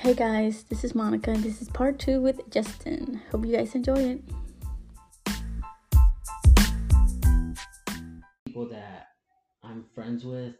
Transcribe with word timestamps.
Hey 0.00 0.14
guys, 0.14 0.62
this 0.62 0.82
is 0.82 0.94
Monica 0.94 1.30
and 1.30 1.44
this 1.44 1.60
is 1.60 1.68
part 1.68 1.98
two 1.98 2.22
with 2.22 2.48
Justin. 2.50 3.20
Hope 3.30 3.44
you 3.44 3.54
guys 3.54 3.74
enjoy 3.74 3.98
it. 3.98 4.22
People 8.46 8.66
that 8.70 9.08
I'm 9.62 9.84
friends 9.94 10.24
with, 10.24 10.54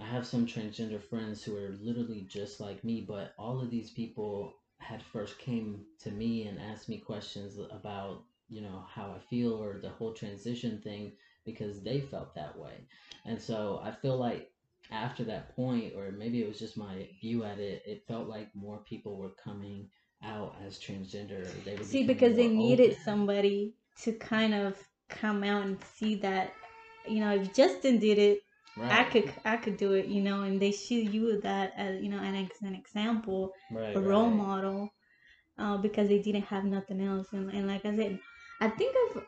I 0.00 0.04
have 0.04 0.26
some 0.26 0.46
transgender 0.46 1.00
friends 1.00 1.44
who 1.44 1.56
are 1.56 1.76
literally 1.80 2.26
just 2.28 2.58
like 2.58 2.82
me, 2.82 3.04
but 3.06 3.34
all 3.38 3.62
of 3.62 3.70
these 3.70 3.92
people 3.92 4.52
had 4.80 5.00
first 5.00 5.38
came 5.38 5.84
to 6.00 6.10
me 6.10 6.48
and 6.48 6.58
asked 6.58 6.88
me 6.88 6.98
questions 6.98 7.56
about, 7.70 8.24
you 8.48 8.62
know, 8.62 8.84
how 8.92 9.14
I 9.16 9.20
feel 9.30 9.52
or 9.52 9.78
the 9.80 9.90
whole 9.90 10.12
transition 10.12 10.80
thing 10.82 11.12
because 11.44 11.84
they 11.84 12.00
felt 12.00 12.34
that 12.34 12.58
way. 12.58 12.88
And 13.26 13.40
so 13.40 13.80
I 13.84 13.92
feel 13.92 14.16
like 14.16 14.50
after 14.90 15.24
that 15.24 15.54
point, 15.56 15.94
or 15.96 16.10
maybe 16.12 16.42
it 16.42 16.48
was 16.48 16.58
just 16.58 16.76
my 16.76 17.08
view 17.20 17.44
at 17.44 17.58
it, 17.58 17.82
it 17.86 18.04
felt 18.06 18.28
like 18.28 18.54
more 18.54 18.78
people 18.78 19.16
were 19.16 19.34
coming 19.42 19.88
out 20.22 20.56
as 20.66 20.78
transgender. 20.78 21.46
They 21.64 21.76
were 21.76 21.84
see 21.84 22.04
because 22.04 22.36
they 22.36 22.48
needed 22.48 22.92
open. 22.92 23.04
somebody 23.04 23.74
to 24.02 24.12
kind 24.12 24.54
of 24.54 24.76
come 25.08 25.42
out 25.44 25.64
and 25.64 25.78
see 25.94 26.16
that, 26.16 26.52
you 27.08 27.20
know, 27.20 27.34
if 27.34 27.54
Justin 27.54 27.98
did 27.98 28.18
it, 28.18 28.40
right. 28.76 28.92
I 28.92 29.04
could 29.04 29.32
I 29.44 29.56
could 29.56 29.76
do 29.76 29.92
it, 29.92 30.06
you 30.06 30.22
know, 30.22 30.42
and 30.42 30.60
they 30.60 30.72
see 30.72 31.02
you 31.02 31.40
that 31.42 31.72
as 31.76 32.02
you 32.02 32.08
know, 32.08 32.18
an, 32.18 32.48
an 32.62 32.74
example, 32.74 33.52
right, 33.70 33.96
a 33.96 34.00
role 34.00 34.28
right. 34.28 34.36
model, 34.36 34.90
uh, 35.58 35.76
because 35.78 36.08
they 36.08 36.20
didn't 36.20 36.44
have 36.44 36.64
nothing 36.64 37.00
else, 37.00 37.28
and, 37.32 37.50
and 37.50 37.66
like 37.66 37.84
I 37.84 37.96
said, 37.96 38.18
I 38.60 38.68
think 38.68 38.94
I've 39.16 39.22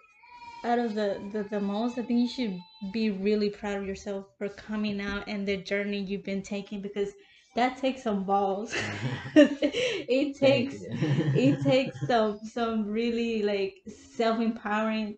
out 0.64 0.78
of 0.78 0.94
the, 0.94 1.20
the 1.32 1.42
the 1.44 1.60
most 1.60 1.98
i 1.98 2.02
think 2.02 2.20
you 2.20 2.28
should 2.28 2.58
be 2.92 3.10
really 3.10 3.50
proud 3.50 3.76
of 3.76 3.86
yourself 3.86 4.26
for 4.38 4.48
coming 4.48 5.00
out 5.00 5.24
and 5.28 5.46
the 5.46 5.56
journey 5.56 5.98
you've 5.98 6.24
been 6.24 6.42
taking 6.42 6.80
because 6.80 7.10
that 7.54 7.76
takes 7.76 8.02
some 8.02 8.24
balls 8.24 8.74
it 9.34 10.36
takes 10.36 10.76
it 10.82 11.62
takes 11.70 12.06
some 12.06 12.38
some 12.44 12.86
really 12.86 13.42
like 13.42 13.74
self-empowering 14.16 15.16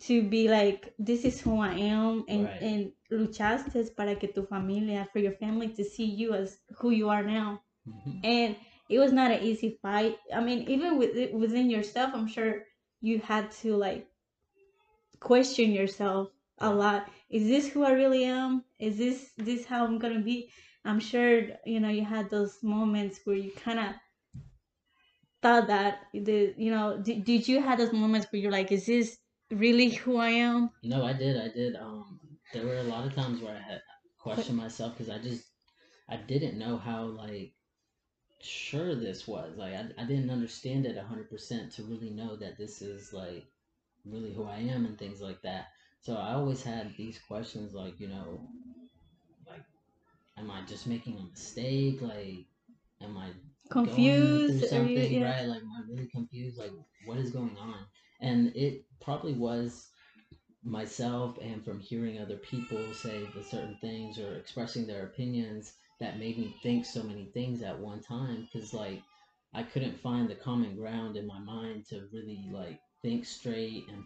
to 0.00 0.22
be 0.22 0.48
like 0.48 0.92
this 0.98 1.24
is 1.24 1.40
who 1.40 1.60
i 1.60 1.72
am 1.72 2.24
and 2.28 2.46
right. 2.46 2.62
and 2.62 2.92
luchaste 3.10 3.96
para 3.96 4.14
que 4.14 4.28
tu 4.28 4.46
familia 4.46 5.06
for 5.12 5.18
your 5.18 5.32
family 5.32 5.68
to 5.68 5.84
see 5.84 6.04
you 6.04 6.32
as 6.32 6.58
who 6.78 6.90
you 6.90 7.08
are 7.08 7.22
now 7.22 7.60
mm-hmm. 7.86 8.18
and 8.24 8.56
it 8.88 8.98
was 8.98 9.12
not 9.12 9.30
an 9.30 9.42
easy 9.42 9.78
fight 9.82 10.16
i 10.34 10.40
mean 10.40 10.68
even 10.68 10.98
with, 10.98 11.32
within 11.32 11.68
yourself 11.70 12.10
i'm 12.14 12.26
sure 12.26 12.64
you 13.00 13.18
had 13.20 13.50
to 13.50 13.76
like 13.76 14.06
question 15.20 15.72
yourself 15.72 16.30
a 16.58 16.72
lot. 16.72 17.08
Is 17.30 17.46
this 17.46 17.68
who 17.68 17.84
I 17.84 17.92
really 17.92 18.24
am? 18.24 18.64
Is 18.78 18.98
this 18.98 19.30
this 19.36 19.64
how 19.64 19.84
I'm 19.84 19.98
gonna 19.98 20.20
be? 20.20 20.50
I'm 20.84 21.00
sure 21.00 21.42
you 21.64 21.80
know 21.80 21.90
you 21.90 22.04
had 22.04 22.30
those 22.30 22.62
moments 22.62 23.20
where 23.24 23.36
you 23.36 23.52
kind 23.52 23.78
of 23.78 23.94
thought 25.42 25.68
that 25.68 26.00
the 26.12 26.54
you 26.56 26.70
know 26.70 26.98
did, 26.98 27.24
did 27.24 27.48
you 27.48 27.60
have 27.60 27.78
those 27.78 27.92
moments 27.92 28.26
where 28.30 28.40
you're 28.40 28.52
like, 28.52 28.72
is 28.72 28.86
this 28.86 29.18
really 29.50 29.90
who 29.90 30.16
I 30.16 30.30
am? 30.30 30.70
No, 30.82 31.04
I 31.04 31.12
did. 31.12 31.36
I 31.36 31.48
did. 31.48 31.76
Um, 31.76 32.20
there 32.52 32.66
were 32.66 32.78
a 32.78 32.84
lot 32.84 33.06
of 33.06 33.14
times 33.14 33.40
where 33.40 33.54
I 33.54 33.60
had 33.60 33.82
questioned 34.18 34.58
myself 34.58 34.96
because 34.96 35.10
I 35.12 35.18
just 35.18 35.44
I 36.08 36.16
didn't 36.16 36.58
know 36.58 36.76
how 36.76 37.04
like 37.04 37.52
sure 38.40 38.94
this 38.94 39.28
was. 39.28 39.56
Like 39.56 39.74
I, 39.74 39.86
I 39.98 40.04
didn't 40.04 40.30
understand 40.30 40.86
it 40.86 40.96
hundred 40.98 41.30
percent 41.30 41.72
to 41.72 41.84
really 41.84 42.10
know 42.10 42.36
that 42.36 42.58
this 42.58 42.82
is 42.82 43.12
like 43.12 43.46
really 44.04 44.32
who 44.32 44.44
I 44.44 44.58
am 44.58 44.84
and 44.84 44.98
things 44.98 45.20
like 45.20 45.40
that. 45.42 45.66
So 46.00 46.16
I 46.16 46.32
always 46.32 46.62
had 46.62 46.94
these 46.96 47.18
questions 47.28 47.74
like, 47.74 48.00
you 48.00 48.08
know, 48.08 48.48
like, 49.46 49.64
am 50.38 50.50
I 50.50 50.62
just 50.66 50.86
making 50.86 51.18
a 51.18 51.30
mistake? 51.30 52.00
Like, 52.00 52.46
am 53.02 53.18
I 53.18 53.30
confused? 53.70 54.68
something, 54.68 55.12
you, 55.12 55.20
yeah. 55.20 55.24
right? 55.24 55.46
Like, 55.46 55.62
am 55.62 55.72
I 55.76 55.82
really 55.90 56.08
confused? 56.08 56.58
Like, 56.58 56.72
what 57.04 57.18
is 57.18 57.30
going 57.30 57.56
on? 57.60 57.86
And 58.20 58.54
it 58.56 58.84
probably 59.00 59.34
was 59.34 59.90
myself 60.62 61.38
and 61.40 61.64
from 61.64 61.80
hearing 61.80 62.20
other 62.20 62.36
people 62.36 62.78
say 62.92 63.26
the 63.34 63.42
certain 63.42 63.76
things 63.80 64.18
or 64.18 64.36
expressing 64.36 64.86
their 64.86 65.04
opinions 65.04 65.72
that 66.00 66.18
made 66.18 66.38
me 66.38 66.54
think 66.62 66.84
so 66.84 67.02
many 67.02 67.26
things 67.32 67.62
at 67.62 67.78
one 67.78 68.02
time 68.02 68.46
because 68.52 68.74
like 68.74 69.02
I 69.54 69.62
couldn't 69.62 70.00
find 70.00 70.28
the 70.28 70.34
common 70.34 70.76
ground 70.76 71.16
in 71.16 71.26
my 71.26 71.38
mind 71.38 71.86
to 71.88 72.08
really 72.12 72.44
like 72.52 72.78
think 73.02 73.24
straight 73.24 73.86
and 73.88 74.04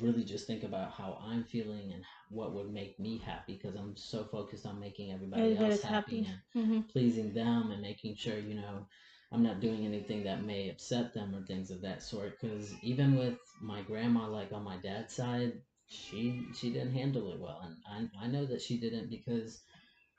really 0.00 0.24
just 0.24 0.46
think 0.46 0.62
about 0.64 0.92
how 0.92 1.18
I'm 1.24 1.44
feeling 1.44 1.92
and 1.92 2.04
what 2.30 2.54
would 2.54 2.72
make 2.72 2.98
me 2.98 3.18
happy 3.24 3.58
because 3.60 3.76
I'm 3.76 3.96
so 3.96 4.24
focused 4.24 4.66
on 4.66 4.80
making 4.80 5.12
everybody 5.12 5.56
else 5.56 5.82
happy, 5.82 6.22
happy. 6.22 6.28
and 6.54 6.64
mm-hmm. 6.64 6.80
pleasing 6.82 7.32
them 7.32 7.70
and 7.70 7.80
making 7.80 8.16
sure 8.16 8.38
you 8.38 8.54
know 8.54 8.86
I'm 9.32 9.42
not 9.42 9.60
doing 9.60 9.84
anything 9.84 10.24
that 10.24 10.44
may 10.44 10.70
upset 10.70 11.14
them 11.14 11.34
or 11.34 11.42
things 11.42 11.70
of 11.70 11.82
that 11.82 12.02
sort 12.02 12.38
because 12.40 12.72
even 12.82 13.16
with 13.16 13.38
my 13.60 13.82
grandma 13.82 14.28
like 14.28 14.52
on 14.52 14.64
my 14.64 14.76
dad's 14.78 15.14
side 15.14 15.52
she 15.88 16.46
she 16.54 16.70
didn't 16.72 16.94
handle 16.94 17.32
it 17.32 17.40
well 17.40 17.60
and 17.64 18.10
I, 18.20 18.24
I 18.24 18.28
know 18.28 18.44
that 18.46 18.60
she 18.60 18.78
didn't 18.78 19.08
because 19.08 19.62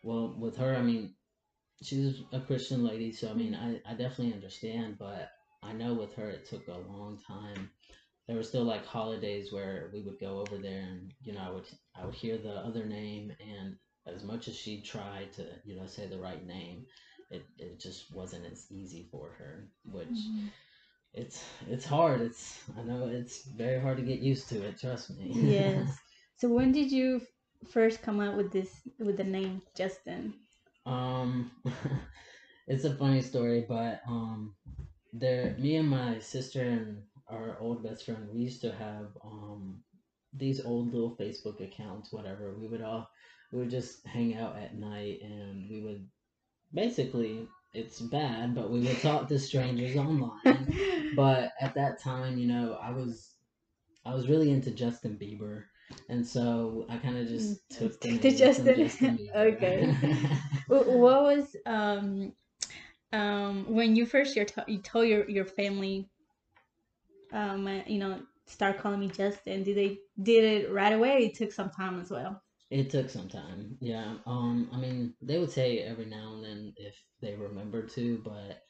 well 0.04 0.36
with 0.40 0.58
her 0.58 0.76
I 0.76 0.82
mean 0.82 1.14
she's 1.84 2.22
a 2.32 2.40
Christian 2.40 2.84
lady 2.84 3.12
so 3.12 3.30
I 3.30 3.34
mean 3.34 3.54
I, 3.54 3.82
I 3.90 3.94
definitely 3.94 4.34
understand 4.34 4.98
but 4.98 5.30
I 5.64 5.74
know 5.74 5.94
with 5.94 6.14
her 6.16 6.30
it 6.30 6.46
took 6.46 6.68
a 6.68 6.78
long 6.78 7.20
time. 7.28 7.70
There 8.28 8.36
were 8.36 8.44
still 8.44 8.64
like 8.64 8.86
holidays 8.86 9.52
where 9.52 9.90
we 9.94 10.02
would 10.02 10.20
go 10.20 10.40
over 10.40 10.58
there 10.62 10.82
and 10.82 11.14
you 11.22 11.34
know 11.34 11.42
I 11.42 11.50
would 11.50 11.68
I 11.96 12.06
would 12.06 12.16
hear 12.16 12.38
the 12.38 12.56
other 12.56 12.86
name 12.86 13.32
and 13.40 13.76
as 14.06 14.24
much 14.24 14.48
as 14.48 14.56
she 14.56 14.82
tried 14.82 15.34
to 15.34 15.46
you 15.66 15.76
know 15.76 15.88
say 15.88 16.08
the 16.08 16.20
right 16.20 16.46
name 16.46 16.86
it, 17.30 17.46
it 17.58 17.80
just 17.80 18.14
wasn't 18.14 18.46
as 18.46 18.66
easy 18.70 19.08
for 19.12 19.32
her 19.38 19.68
which 19.92 20.08
mm-hmm. 20.08 20.48
it's 21.14 21.44
it's 21.70 21.86
hard. 21.86 22.22
It's 22.22 22.60
I 22.78 22.84
know 22.84 23.08
it's 23.08 23.46
very 23.46 23.80
hard 23.80 23.98
to 23.98 24.04
get 24.04 24.20
used 24.20 24.50
to 24.50 24.62
it 24.64 24.80
trust 24.80 25.18
me. 25.18 25.32
Yes. 25.34 25.90
So 26.40 26.50
when 26.50 26.72
did 26.72 26.92
you 26.92 27.22
first 27.72 28.04
come 28.04 28.20
up 28.20 28.36
with 28.36 28.52
this 28.52 28.70
with 29.00 29.18
the 29.18 29.24
name 29.24 29.64
Justin? 29.76 30.36
Um 30.86 31.50
it's 32.68 32.84
a 32.84 32.94
funny 32.94 33.22
story 33.24 33.66
but 33.68 34.02
um 34.08 34.54
there 35.14 35.56
me 35.60 35.76
and 35.78 35.90
my 35.90 36.20
sister 36.20 36.62
and 36.62 37.02
our 37.30 37.58
old 37.60 37.84
best 37.84 38.06
friend, 38.06 38.28
we 38.32 38.42
used 38.42 38.62
to 38.62 38.72
have 38.72 39.08
um 39.24 39.84
these 40.34 40.64
old 40.64 40.94
little 40.94 41.16
Facebook 41.16 41.62
accounts, 41.62 42.12
whatever. 42.12 42.56
We 42.60 42.68
would 42.68 42.82
all 42.82 43.10
we 43.52 43.60
would 43.60 43.70
just 43.70 44.06
hang 44.06 44.36
out 44.36 44.58
at 44.58 44.76
night 44.76 45.22
and 45.22 45.70
we 45.70 45.82
would 45.82 46.08
basically 46.74 47.48
it's 47.74 48.00
bad, 48.00 48.56
but 48.56 48.72
we 48.72 48.80
would 48.80 49.00
talk 49.02 49.28
to 49.28 49.40
strangers 49.40 49.96
online. 49.96 51.14
but 51.16 51.52
at 51.62 51.76
that 51.76 52.02
time, 52.02 52.38
you 52.38 52.48
know, 52.48 52.78
I 52.82 52.92
was 52.92 53.34
I 54.06 54.14
was 54.14 54.28
really 54.28 54.52
into 54.52 54.72
Justin 54.72 55.18
Bieber. 55.22 55.66
And 56.10 56.26
so 56.26 56.86
I 56.90 56.98
kind 56.98 57.18
of 57.18 57.28
just 57.28 57.70
mm, 57.70 57.78
took 57.78 58.02
the 58.02 58.12
name 58.18 58.38
Justin. 58.38 58.76
Justin 58.76 59.30
okay. 59.36 59.96
what 60.68 60.88
was 60.88 61.56
um 61.66 62.34
um 63.14 63.66
when 63.68 63.96
you 63.96 64.06
first 64.06 64.36
your 64.36 64.46
t- 64.46 64.62
you 64.68 64.80
told 64.80 65.08
your 65.08 65.30
your 65.30 65.46
family 65.46 66.10
um, 67.32 67.82
you 67.88 68.00
know, 68.00 68.20
start 68.46 68.80
calling 68.80 69.00
me 69.00 69.10
Justin? 69.10 69.64
Did 69.64 69.78
they 69.78 70.00
did 70.22 70.44
it 70.44 70.72
right 70.72 70.94
away? 70.94 71.26
it 71.26 71.36
took 71.36 71.52
some 71.52 71.70
time 71.70 72.00
as 72.00 72.10
well. 72.10 72.42
It 72.70 72.90
took 72.90 73.10
some 73.10 73.30
time. 73.30 73.78
Yeah. 73.80 74.16
Um. 74.26 74.70
I 74.74 74.78
mean, 74.78 75.14
they 75.22 75.38
would 75.38 75.52
say 75.52 75.80
every 75.80 76.06
now 76.06 76.34
and 76.34 76.44
then 76.44 76.74
if 76.78 77.02
they 77.22 77.36
remember 77.36 77.84
to, 77.84 78.22
but 78.24 78.64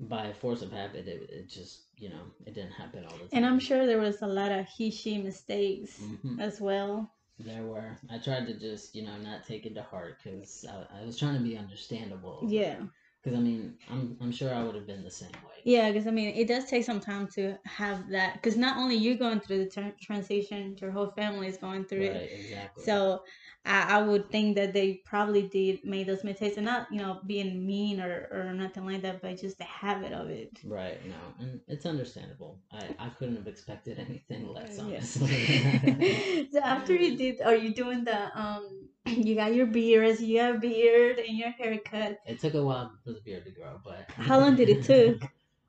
by 0.00 0.32
force 0.32 0.62
of 0.62 0.72
habit, 0.72 1.06
it, 1.06 1.30
it 1.30 1.48
just 1.48 1.82
you 1.96 2.08
know 2.08 2.22
it 2.46 2.54
didn't 2.54 2.72
happen 2.72 3.04
all 3.04 3.12
the 3.12 3.18
time. 3.18 3.28
And 3.32 3.46
I'm 3.46 3.60
sure 3.60 3.86
there 3.86 4.00
was 4.00 4.22
a 4.22 4.26
lot 4.26 4.50
of 4.50 4.66
he 4.66 4.90
she 4.90 5.18
mistakes 5.18 6.00
mm-hmm. 6.02 6.40
as 6.40 6.60
well. 6.60 7.12
There 7.38 7.62
were. 7.62 7.96
I 8.10 8.18
tried 8.18 8.46
to 8.48 8.54
just 8.54 8.96
you 8.96 9.04
know 9.04 9.16
not 9.18 9.46
take 9.46 9.64
it 9.64 9.74
to 9.76 9.82
heart 9.82 10.18
because 10.22 10.66
I, 10.68 11.00
I 11.00 11.04
was 11.04 11.16
trying 11.16 11.34
to 11.34 11.40
be 11.40 11.56
understandable. 11.56 12.44
Yeah. 12.48 12.80
Because 13.22 13.38
I 13.38 13.42
mean, 13.42 13.74
I'm 13.90 14.16
I'm 14.20 14.32
sure 14.32 14.54
I 14.54 14.62
would 14.62 14.74
have 14.74 14.86
been 14.86 15.04
the 15.04 15.10
same 15.10 15.32
way. 15.32 15.60
Yeah, 15.64 15.92
because 15.92 16.06
I 16.06 16.10
mean, 16.10 16.34
it 16.34 16.48
does 16.48 16.64
take 16.64 16.84
some 16.84 17.00
time 17.00 17.28
to 17.34 17.58
have 17.66 18.08
that. 18.10 18.34
Because 18.34 18.56
not 18.56 18.78
only 18.78 18.96
you 18.96 19.16
going 19.16 19.40
through 19.40 19.64
the 19.64 19.70
tra- 19.70 19.94
transition, 20.00 20.76
your 20.80 20.90
whole 20.90 21.10
family 21.10 21.48
is 21.48 21.58
going 21.58 21.84
through 21.84 22.08
right, 22.08 22.16
it. 22.16 22.32
Exactly. 22.34 22.84
So 22.84 23.22
I, 23.66 23.98
I 23.98 24.02
would 24.02 24.30
think 24.30 24.56
that 24.56 24.72
they 24.72 25.02
probably 25.04 25.42
did 25.42 25.80
make 25.84 26.06
those 26.06 26.24
mistakes, 26.24 26.56
and 26.56 26.64
not 26.64 26.86
you 26.90 26.98
know 26.98 27.20
being 27.26 27.66
mean 27.66 28.00
or 28.00 28.28
or 28.32 28.54
nothing 28.54 28.86
like 28.86 29.02
that, 29.02 29.20
but 29.20 29.38
just 29.38 29.58
the 29.58 29.64
habit 29.64 30.12
of 30.12 30.30
it. 30.30 30.58
Right. 30.64 30.98
No, 31.06 31.16
and 31.40 31.60
it's 31.68 31.84
understandable. 31.84 32.58
I 32.72 32.86
I 32.98 33.08
couldn't 33.10 33.36
have 33.36 33.46
expected 33.46 33.98
anything 33.98 34.48
less, 34.48 34.78
honestly. 34.78 35.44
Yeah. 35.46 36.44
so 36.52 36.60
after 36.60 36.94
you 36.94 37.18
did, 37.18 37.42
are 37.42 37.54
you 37.56 37.74
doing 37.74 38.04
the 38.04 38.38
um? 38.38 38.89
You 39.06 39.34
got 39.34 39.54
your 39.54 39.66
beard, 39.66 40.20
you 40.20 40.38
got 40.38 40.56
a 40.56 40.58
beard, 40.58 41.18
and 41.18 41.36
your 41.36 41.50
haircut. 41.50 42.18
It 42.26 42.40
took 42.40 42.54
a 42.54 42.62
while 42.62 42.92
for 43.04 43.12
the 43.12 43.20
beard 43.20 43.44
to 43.44 43.50
grow, 43.50 43.80
but 43.84 44.10
how 44.14 44.38
long 44.38 44.56
did 44.56 44.68
it 44.68 44.84
took? 44.84 45.28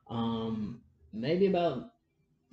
um, 0.09 0.81
maybe 1.13 1.47
about 1.47 1.91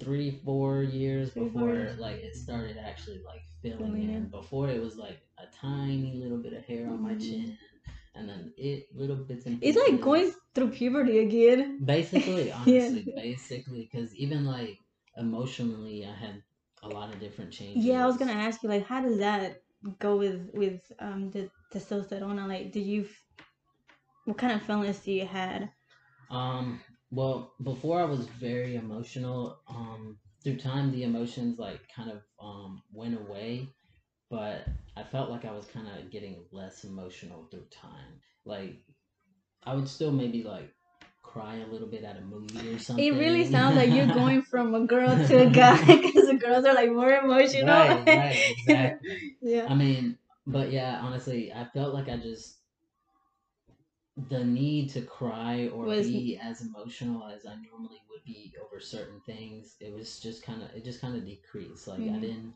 three, 0.01 0.41
four 0.45 0.83
years 0.83 1.33
three, 1.33 1.45
before 1.45 1.87
four. 1.87 1.97
like 1.99 2.17
it 2.17 2.35
started 2.35 2.77
actually 2.79 3.21
like 3.25 3.43
filling 3.63 4.09
in. 4.09 4.29
Before 4.29 4.69
it 4.69 4.81
was 4.81 4.97
like 4.97 5.21
a 5.39 5.47
tiny 5.55 6.15
little 6.23 6.39
bit 6.39 6.53
of 6.53 6.65
hair 6.65 6.89
on 6.89 7.03
my 7.03 7.11
mm-hmm. 7.11 7.21
chin, 7.21 7.59
and 8.15 8.29
then 8.29 8.53
it 8.57 8.87
little 8.95 9.17
bits 9.17 9.47
and 9.47 9.61
pieces. 9.61 9.77
It's 9.77 9.91
like 9.91 10.01
going 10.01 10.33
through 10.55 10.71
puberty 10.71 11.19
again. 11.19 11.81
Basically, 11.85 12.53
honestly, 12.53 13.05
yeah. 13.07 13.23
basically, 13.23 13.89
because 13.91 14.15
even 14.15 14.45
like 14.45 14.79
emotionally, 15.17 16.07
I 16.07 16.15
had 16.15 16.43
a 16.83 16.89
lot 16.89 17.13
of 17.13 17.21
different 17.21 17.53
changes. 17.53 17.85
Yeah, 17.85 18.03
I 18.03 18.07
was 18.07 18.17
gonna 18.17 18.33
ask 18.33 18.63
you 18.63 18.69
like, 18.69 18.87
how 18.87 19.03
does 19.03 19.19
that 19.19 19.63
go 19.99 20.17
with 20.17 20.51
with 20.55 20.81
um 20.99 21.31
the 21.31 21.51
testosterone? 21.73 22.47
Like, 22.49 22.73
did 22.73 22.87
you? 22.87 23.07
What 24.25 24.39
kind 24.39 24.53
of 24.53 24.63
feelings 24.63 25.01
do 25.01 25.13
you 25.13 25.27
had? 25.27 25.71
Um. 26.31 26.81
Well, 27.11 27.55
before 27.63 28.01
I 28.01 28.05
was 28.05 28.27
very 28.27 28.77
emotional. 28.77 29.61
Um. 29.69 30.19
Through 30.45 30.59
time, 30.59 30.93
the 30.93 31.03
emotions 31.03 31.59
like 31.59 31.81
kind 31.95 32.11
of 32.11 32.23
um 32.41 32.83
went 32.93 33.19
away 33.19 33.69
but 34.31 34.67
I 34.97 35.03
felt 35.05 35.31
like 35.31 35.45
I 35.45 35.53
was 35.53 35.67
kind 35.67 35.87
of 35.89 36.11
getting 36.11 36.45
less 36.53 36.85
emotional 36.85 37.49
through 37.51 37.67
time. 37.71 38.21
Like 38.45 38.77
I 39.65 39.75
would 39.75 39.89
still 39.89 40.13
maybe 40.13 40.43
like 40.43 40.71
cry 41.33 41.57
a 41.57 41.67
little 41.67 41.89
bit 41.89 42.05
at 42.05 42.17
a 42.17 42.21
movie 42.23 42.75
or 42.75 42.79
something. 42.79 43.05
It 43.05 43.13
really 43.13 43.47
sounds 43.51 43.77
like 43.77 43.91
you're 43.91 44.07
going 44.07 44.43
from 44.43 44.75
a 44.75 44.87
girl 44.87 45.11
to 45.29 45.47
a 45.47 45.51
guy 45.51 45.77
because 45.87 46.27
the 46.27 46.39
girls 46.41 46.65
are 46.65 46.75
like 46.75 46.91
more 46.91 47.11
emotional. 47.11 47.69
Right, 47.69 48.07
right, 48.07 48.55
exactly. 48.59 49.37
yeah. 49.43 49.67
I 49.69 49.75
mean, 49.75 50.19
but 50.47 50.73
yeah, 50.73 51.01
honestly, 51.03 51.53
I 51.53 51.65
felt 51.75 51.95
like 51.95 52.09
I 52.09 52.17
just 52.17 52.57
the 54.31 54.43
need 54.45 54.91
to 54.91 55.03
cry 55.03 55.69
or 55.73 55.85
was, 55.85 56.09
be 56.09 56.39
as 56.43 56.61
emotional 56.63 57.29
as 57.29 57.47
I 57.47 57.55
normally 57.71 58.01
would 58.11 58.25
be 58.25 58.53
over 58.65 58.81
certain 58.81 59.21
things. 59.27 59.77
It 59.81 59.93
was 59.93 60.19
just 60.19 60.43
kind 60.43 60.63
of 60.63 60.71
it 60.75 60.85
just 60.85 61.01
kind 61.01 61.17
of 61.17 61.25
decreased. 61.25 61.87
Like 61.87 62.01
mm-hmm. 62.01 62.17
I 62.17 62.19
didn't 62.19 62.55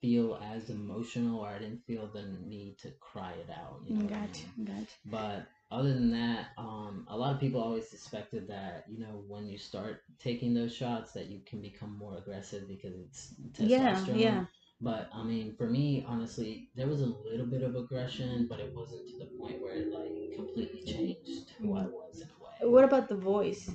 feel 0.00 0.40
as 0.54 0.70
emotional 0.70 1.40
or 1.40 1.48
I 1.48 1.58
didn't 1.58 1.84
feel 1.86 2.06
the 2.06 2.24
need 2.44 2.78
to 2.78 2.90
cry 3.00 3.32
it 3.32 3.50
out. 3.50 3.80
You 3.86 3.96
know 3.96 4.06
gotcha, 4.06 4.16
I 4.16 4.58
mean? 4.58 4.66
gotcha. 4.66 4.96
But 5.06 5.46
other 5.70 5.94
than 5.94 6.10
that, 6.10 6.48
um, 6.58 7.06
a 7.08 7.16
lot 7.16 7.34
of 7.34 7.40
people 7.40 7.62
always 7.62 7.88
suspected 7.88 8.48
that 8.48 8.84
you 8.88 8.98
know 8.98 9.22
when 9.28 9.46
you 9.46 9.58
start 9.58 10.02
taking 10.18 10.52
those 10.52 10.74
shots 10.74 11.12
that 11.12 11.26
you 11.26 11.40
can 11.46 11.60
become 11.60 11.96
more 11.96 12.18
aggressive 12.18 12.66
because 12.66 12.94
it's 12.94 13.34
testosterone. 13.52 13.68
Yeah, 13.68 14.16
yeah. 14.16 14.44
But 14.80 15.10
I 15.14 15.22
mean, 15.22 15.54
for 15.56 15.68
me, 15.68 16.04
honestly, 16.08 16.70
there 16.74 16.86
was 16.86 17.02
a 17.02 17.06
little 17.06 17.46
bit 17.46 17.62
of 17.62 17.76
aggression, 17.76 18.46
but 18.48 18.60
it 18.60 18.74
wasn't 18.74 19.08
to 19.08 19.18
the 19.18 19.26
point 19.38 19.60
where 19.60 19.74
it 19.74 19.92
like 19.92 20.36
completely 20.36 20.82
changed 20.82 21.50
who 21.58 21.76
I 21.76 21.82
was 21.82 22.20
in 22.20 22.28
a 22.28 22.42
way. 22.42 22.70
What 22.70 22.84
about 22.84 23.08
the 23.08 23.16
voice? 23.16 23.70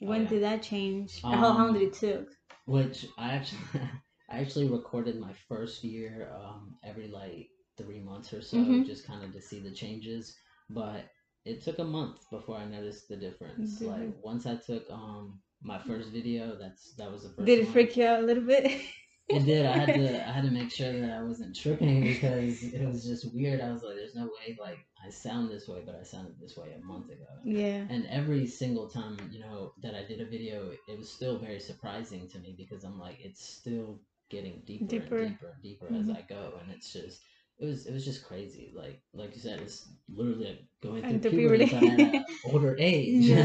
When 0.00 0.20
oh, 0.20 0.22
yeah. 0.22 0.28
did 0.28 0.42
that 0.42 0.62
change? 0.62 1.20
Um, 1.24 1.32
how 1.38 1.48
long 1.48 1.72
did 1.72 1.82
it 1.82 1.94
took? 1.94 2.28
Which 2.66 3.06
I 3.18 3.32
actually 3.32 3.60
I 4.30 4.38
actually 4.38 4.68
recorded 4.68 5.18
my 5.18 5.32
first 5.48 5.82
year 5.82 6.30
um, 6.34 6.76
every 6.84 7.08
like 7.08 7.48
three 7.76 8.00
months 8.00 8.32
or 8.32 8.42
so, 8.42 8.58
mm-hmm. 8.58 8.84
just 8.84 9.06
kind 9.06 9.24
of 9.24 9.32
to 9.32 9.40
see 9.40 9.60
the 9.60 9.72
changes. 9.72 10.36
But 10.68 11.06
it 11.44 11.62
took 11.62 11.78
a 11.78 11.84
month 11.84 12.28
before 12.30 12.56
I 12.56 12.66
noticed 12.66 13.08
the 13.08 13.16
difference. 13.16 13.80
Mm-hmm. 13.80 13.86
Like 13.86 14.24
once 14.24 14.46
I 14.46 14.56
took 14.56 14.84
um 14.90 15.40
my 15.62 15.78
first 15.78 16.10
video, 16.10 16.56
that's 16.60 16.94
that 16.94 17.10
was 17.10 17.22
the 17.22 17.30
first. 17.30 17.46
Did 17.46 17.60
it 17.60 17.64
one. 17.64 17.72
freak 17.72 17.96
you 17.96 18.06
out 18.06 18.20
a 18.20 18.26
little 18.26 18.44
bit? 18.44 18.80
it 19.28 19.44
did. 19.44 19.66
I 19.66 19.78
had 19.78 19.94
to 19.94 20.28
I 20.28 20.32
had 20.32 20.44
to 20.44 20.50
make 20.50 20.70
sure 20.70 20.92
that 20.92 21.10
I 21.10 21.22
wasn't 21.22 21.56
tripping 21.56 22.02
because 22.02 22.62
it 22.62 22.86
was 22.86 23.04
just 23.04 23.32
weird. 23.34 23.60
I 23.60 23.72
was 23.72 23.82
like, 23.82 23.96
there's 23.96 24.14
no 24.14 24.24
way 24.24 24.56
like 24.60 24.78
I 25.04 25.10
sound 25.10 25.50
this 25.50 25.68
way, 25.68 25.82
but 25.84 25.94
I 25.94 26.02
sounded 26.02 26.34
this 26.40 26.56
way 26.56 26.68
a 26.72 26.84
month 26.84 27.06
ago. 27.06 27.26
Yeah. 27.44 27.84
And 27.88 28.06
every 28.10 28.46
single 28.46 28.88
time, 28.88 29.16
you 29.30 29.40
know, 29.40 29.72
that 29.82 29.94
I 29.94 30.04
did 30.04 30.20
a 30.20 30.26
video, 30.26 30.72
it 30.88 30.98
was 30.98 31.10
still 31.10 31.38
very 31.38 31.60
surprising 31.60 32.28
to 32.28 32.38
me 32.38 32.54
because 32.56 32.84
I'm 32.84 32.98
like, 32.98 33.18
it's 33.20 33.42
still 33.42 34.00
getting 34.28 34.62
deeper, 34.66 34.84
deeper. 34.86 35.18
and 35.18 35.30
deeper 35.30 35.52
and 35.52 35.62
deeper 35.62 35.86
mm-hmm. 35.86 36.10
as 36.10 36.16
I 36.16 36.24
go, 36.28 36.60
and 36.62 36.70
it's 36.70 36.92
just 36.92 37.22
it 37.60 37.66
was 37.66 37.86
it 37.86 37.92
was 37.92 38.04
just 38.04 38.24
crazy. 38.24 38.72
Like 38.74 39.02
like 39.12 39.34
you 39.34 39.40
said, 39.40 39.60
it's 39.60 39.88
literally 40.08 40.66
going 40.82 41.02
through 41.20 41.30
puberty, 41.30 41.66
puberty. 41.66 42.02
at 42.02 42.14
an 42.14 42.24
older 42.52 42.76
age. 42.78 43.38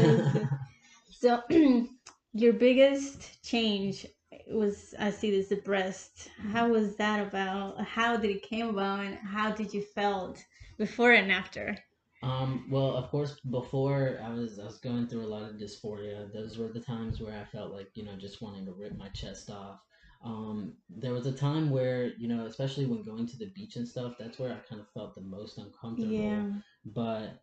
so 1.10 1.42
your 2.32 2.54
biggest 2.54 3.42
change 3.44 4.06
was 4.50 4.94
I 4.98 5.10
see 5.10 5.30
this 5.30 5.48
the 5.48 5.56
breast. 5.56 6.30
How 6.52 6.68
was 6.68 6.96
that 6.96 7.26
about? 7.26 7.80
How 7.84 8.16
did 8.16 8.30
it 8.30 8.42
came 8.42 8.68
about, 8.68 9.00
and 9.00 9.16
how 9.16 9.52
did 9.52 9.74
you 9.74 9.82
felt 9.82 10.42
before 10.78 11.12
and 11.12 11.30
after? 11.30 11.76
Um, 12.22 12.66
well, 12.70 12.96
of 12.96 13.10
course, 13.10 13.38
before 13.50 14.18
I 14.24 14.30
was 14.30 14.58
I 14.58 14.64
was 14.64 14.78
going 14.78 15.08
through 15.08 15.26
a 15.26 15.28
lot 15.28 15.42
of 15.42 15.56
dysphoria. 15.56 16.32
Those 16.32 16.56
were 16.56 16.68
the 16.68 16.80
times 16.80 17.20
where 17.20 17.38
I 17.38 17.44
felt 17.44 17.72
like 17.72 17.90
you 17.94 18.04
know 18.04 18.16
just 18.16 18.40
wanting 18.40 18.64
to 18.64 18.72
rip 18.72 18.96
my 18.96 19.08
chest 19.08 19.50
off. 19.50 19.80
Um, 20.24 20.74
there 20.88 21.12
was 21.12 21.26
a 21.26 21.32
time 21.32 21.70
where, 21.70 22.12
you 22.18 22.28
know, 22.28 22.46
especially 22.46 22.86
when 22.86 23.02
going 23.02 23.26
to 23.26 23.38
the 23.38 23.50
beach 23.54 23.76
and 23.76 23.86
stuff, 23.86 24.14
that's 24.18 24.38
where 24.38 24.52
I 24.52 24.58
kind 24.68 24.80
of 24.80 24.88
felt 24.88 25.14
the 25.14 25.20
most 25.20 25.58
uncomfortable. 25.58 26.12
Yeah. 26.12 26.50
But, 26.84 27.42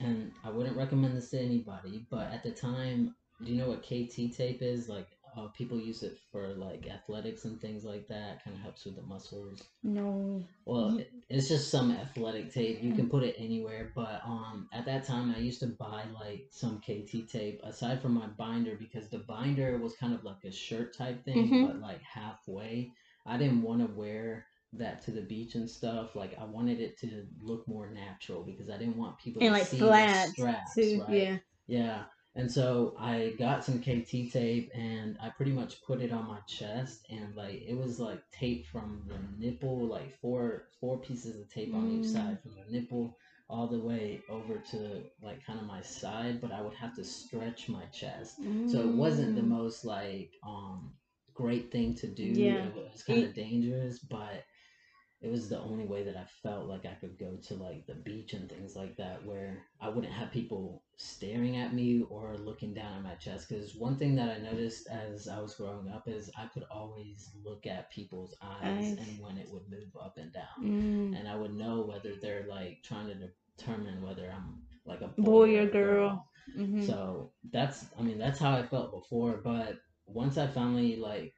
and 0.00 0.32
I 0.44 0.50
wouldn't 0.50 0.76
recommend 0.76 1.16
this 1.16 1.30
to 1.30 1.40
anybody, 1.40 2.06
but 2.10 2.32
at 2.32 2.42
the 2.42 2.50
time, 2.50 3.14
do 3.44 3.52
you 3.52 3.58
know 3.58 3.68
what 3.68 3.82
KT 3.82 4.34
tape 4.36 4.62
is? 4.62 4.88
Like, 4.88 5.08
uh, 5.36 5.48
people 5.48 5.80
use 5.80 6.02
it 6.02 6.18
for 6.30 6.54
like 6.54 6.88
athletics 6.88 7.44
and 7.44 7.60
things 7.60 7.84
like 7.84 8.06
that. 8.08 8.44
Kind 8.44 8.56
of 8.56 8.62
helps 8.62 8.84
with 8.84 8.96
the 8.96 9.02
muscles. 9.02 9.62
No. 9.82 10.44
Well, 10.64 10.98
it, 10.98 11.10
it's 11.28 11.48
just 11.48 11.70
some 11.70 11.90
athletic 11.92 12.52
tape. 12.52 12.82
You 12.82 12.94
can 12.94 13.08
put 13.08 13.22
it 13.22 13.34
anywhere. 13.38 13.92
But 13.94 14.22
um, 14.24 14.68
at 14.72 14.86
that 14.86 15.04
time, 15.04 15.34
I 15.36 15.40
used 15.40 15.60
to 15.60 15.66
buy 15.66 16.04
like 16.14 16.46
some 16.50 16.80
KT 16.80 17.28
tape 17.28 17.60
aside 17.64 18.00
from 18.00 18.14
my 18.14 18.26
binder 18.26 18.76
because 18.76 19.08
the 19.08 19.18
binder 19.18 19.78
was 19.78 19.96
kind 19.96 20.14
of 20.14 20.24
like 20.24 20.44
a 20.44 20.52
shirt 20.52 20.96
type 20.96 21.24
thing, 21.24 21.48
mm-hmm. 21.48 21.66
but 21.66 21.80
like 21.80 22.02
halfway. 22.02 22.92
I 23.26 23.36
didn't 23.36 23.62
want 23.62 23.80
to 23.80 23.92
wear 23.94 24.46
that 24.74 25.02
to 25.04 25.10
the 25.10 25.22
beach 25.22 25.54
and 25.54 25.68
stuff. 25.68 26.14
Like 26.14 26.36
I 26.40 26.44
wanted 26.44 26.80
it 26.80 26.98
to 27.00 27.26
look 27.40 27.66
more 27.68 27.88
natural 27.88 28.42
because 28.42 28.68
I 28.70 28.76
didn't 28.76 28.96
want 28.96 29.18
people 29.18 29.42
and 29.42 29.54
to 29.54 29.60
like 29.60 29.68
see 29.68 29.78
flat 29.78 30.26
the 30.26 30.32
straps, 30.32 30.74
too. 30.74 31.04
right? 31.06 31.16
Yeah. 31.16 31.36
Yeah. 31.66 32.02
And 32.36 32.50
so 32.50 32.96
I 32.98 33.34
got 33.38 33.64
some 33.64 33.78
KT 33.80 34.32
tape 34.32 34.70
and 34.74 35.16
I 35.22 35.28
pretty 35.28 35.52
much 35.52 35.82
put 35.84 36.00
it 36.00 36.12
on 36.12 36.26
my 36.26 36.40
chest 36.48 37.06
and 37.08 37.34
like 37.36 37.62
it 37.66 37.76
was 37.76 38.00
like 38.00 38.20
tape 38.32 38.66
from 38.66 39.04
the 39.06 39.18
nipple, 39.38 39.86
like 39.86 40.18
four 40.20 40.64
four 40.80 40.98
pieces 40.98 41.40
of 41.40 41.48
tape 41.48 41.72
on 41.74 41.90
each 41.90 42.10
side 42.10 42.38
from 42.42 42.52
the 42.56 42.72
nipple 42.76 43.16
all 43.48 43.68
the 43.68 43.78
way 43.78 44.20
over 44.28 44.56
to 44.70 45.02
like 45.22 45.44
kind 45.46 45.60
of 45.60 45.66
my 45.66 45.82
side, 45.82 46.40
but 46.40 46.50
I 46.50 46.60
would 46.60 46.74
have 46.74 46.96
to 46.96 47.04
stretch 47.04 47.68
my 47.68 47.84
chest. 47.86 48.42
Mm. 48.42 48.70
So 48.70 48.80
it 48.80 48.94
wasn't 48.94 49.36
the 49.36 49.42
mm. 49.42 49.48
most 49.48 49.84
like 49.84 50.32
um 50.44 50.92
great 51.34 51.70
thing 51.70 51.94
to 51.96 52.06
do. 52.06 52.24
Yeah. 52.24 52.66
It 52.66 52.74
was 52.92 53.02
kind 53.04 53.24
of 53.24 53.34
dangerous, 53.34 53.98
but 53.98 54.44
it 55.20 55.30
was 55.30 55.48
the 55.48 55.58
only 55.58 55.86
way 55.86 56.04
that 56.04 56.16
I 56.16 56.24
felt 56.42 56.66
like 56.66 56.84
I 56.84 56.94
could 57.00 57.18
go 57.18 57.36
to 57.48 57.54
like 57.54 57.86
the 57.86 57.94
beach 57.94 58.32
and 58.32 58.48
things 58.48 58.76
like 58.76 58.96
that 58.96 59.24
where 59.24 59.62
I 59.80 59.88
wouldn't 59.88 60.12
have 60.12 60.30
people 60.30 60.83
staring 60.96 61.56
at 61.56 61.74
me 61.74 62.04
or 62.08 62.36
looking 62.36 62.72
down 62.72 62.94
at 62.96 63.02
my 63.02 63.14
chest 63.14 63.48
because 63.48 63.74
one 63.74 63.96
thing 63.96 64.14
that 64.14 64.30
I 64.30 64.38
noticed 64.38 64.86
as 64.88 65.26
I 65.26 65.40
was 65.40 65.54
growing 65.54 65.88
up 65.88 66.06
is 66.06 66.30
I 66.38 66.46
could 66.46 66.64
always 66.70 67.30
look 67.44 67.66
at 67.66 67.90
people's 67.90 68.34
eyes 68.40 68.96
and 68.98 69.20
when 69.20 69.36
it 69.36 69.48
would 69.50 69.68
move 69.68 69.90
up 70.00 70.18
and 70.18 70.32
down 70.32 70.62
mm. 70.62 71.18
and 71.18 71.28
I 71.28 71.34
would 71.34 71.54
know 71.54 71.82
whether 71.82 72.14
they're 72.20 72.46
like 72.48 72.78
trying 72.84 73.08
to 73.08 73.14
determine 73.56 74.02
whether 74.02 74.30
I'm 74.30 74.62
like 74.84 75.00
a 75.00 75.08
boy, 75.08 75.22
boy 75.22 75.58
or 75.58 75.66
girl. 75.66 75.70
girl. 75.72 76.28
Mm-hmm. 76.56 76.84
So 76.84 77.32
that's 77.50 77.84
I 77.98 78.02
mean 78.02 78.18
that's 78.18 78.38
how 78.38 78.52
I 78.52 78.64
felt 78.64 78.92
before 78.92 79.40
but 79.42 79.76
once 80.06 80.38
I 80.38 80.46
finally 80.46 80.96
like 80.96 81.34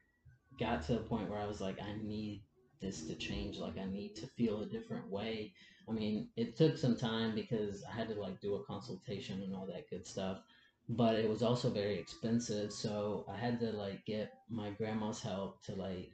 got 0.59 0.85
to 0.87 0.97
a 0.97 1.03
point 1.03 1.29
where 1.29 1.39
I 1.39 1.47
was 1.47 1.61
like 1.61 1.79
I 1.81 1.95
need 2.03 2.43
this 2.79 3.05
to 3.07 3.15
change. 3.15 3.57
Like 3.57 3.77
I 3.77 3.85
need 3.85 4.15
to 4.15 4.27
feel 4.27 4.61
a 4.61 4.65
different 4.65 5.09
way. 5.09 5.53
I 5.89 5.91
mean, 5.91 6.29
it 6.35 6.57
took 6.57 6.77
some 6.77 6.97
time 6.97 7.33
because 7.33 7.83
I 7.83 7.95
had 7.95 8.09
to 8.09 8.19
like 8.19 8.41
do 8.41 8.55
a 8.55 8.63
consultation 8.63 9.41
and 9.41 9.55
all 9.55 9.65
that 9.67 9.89
good 9.89 10.05
stuff. 10.05 10.39
But 10.89 11.15
it 11.15 11.29
was 11.29 11.43
also 11.43 11.69
very 11.69 11.99
expensive, 11.99 12.71
so 12.71 13.25
I 13.27 13.35
had 13.35 13.59
to 13.59 13.73
like 13.73 14.05
get 14.05 14.31
my 14.49 14.69
grandma's 14.69 15.21
help 15.21 15.61
to 15.65 15.75
like 15.75 16.11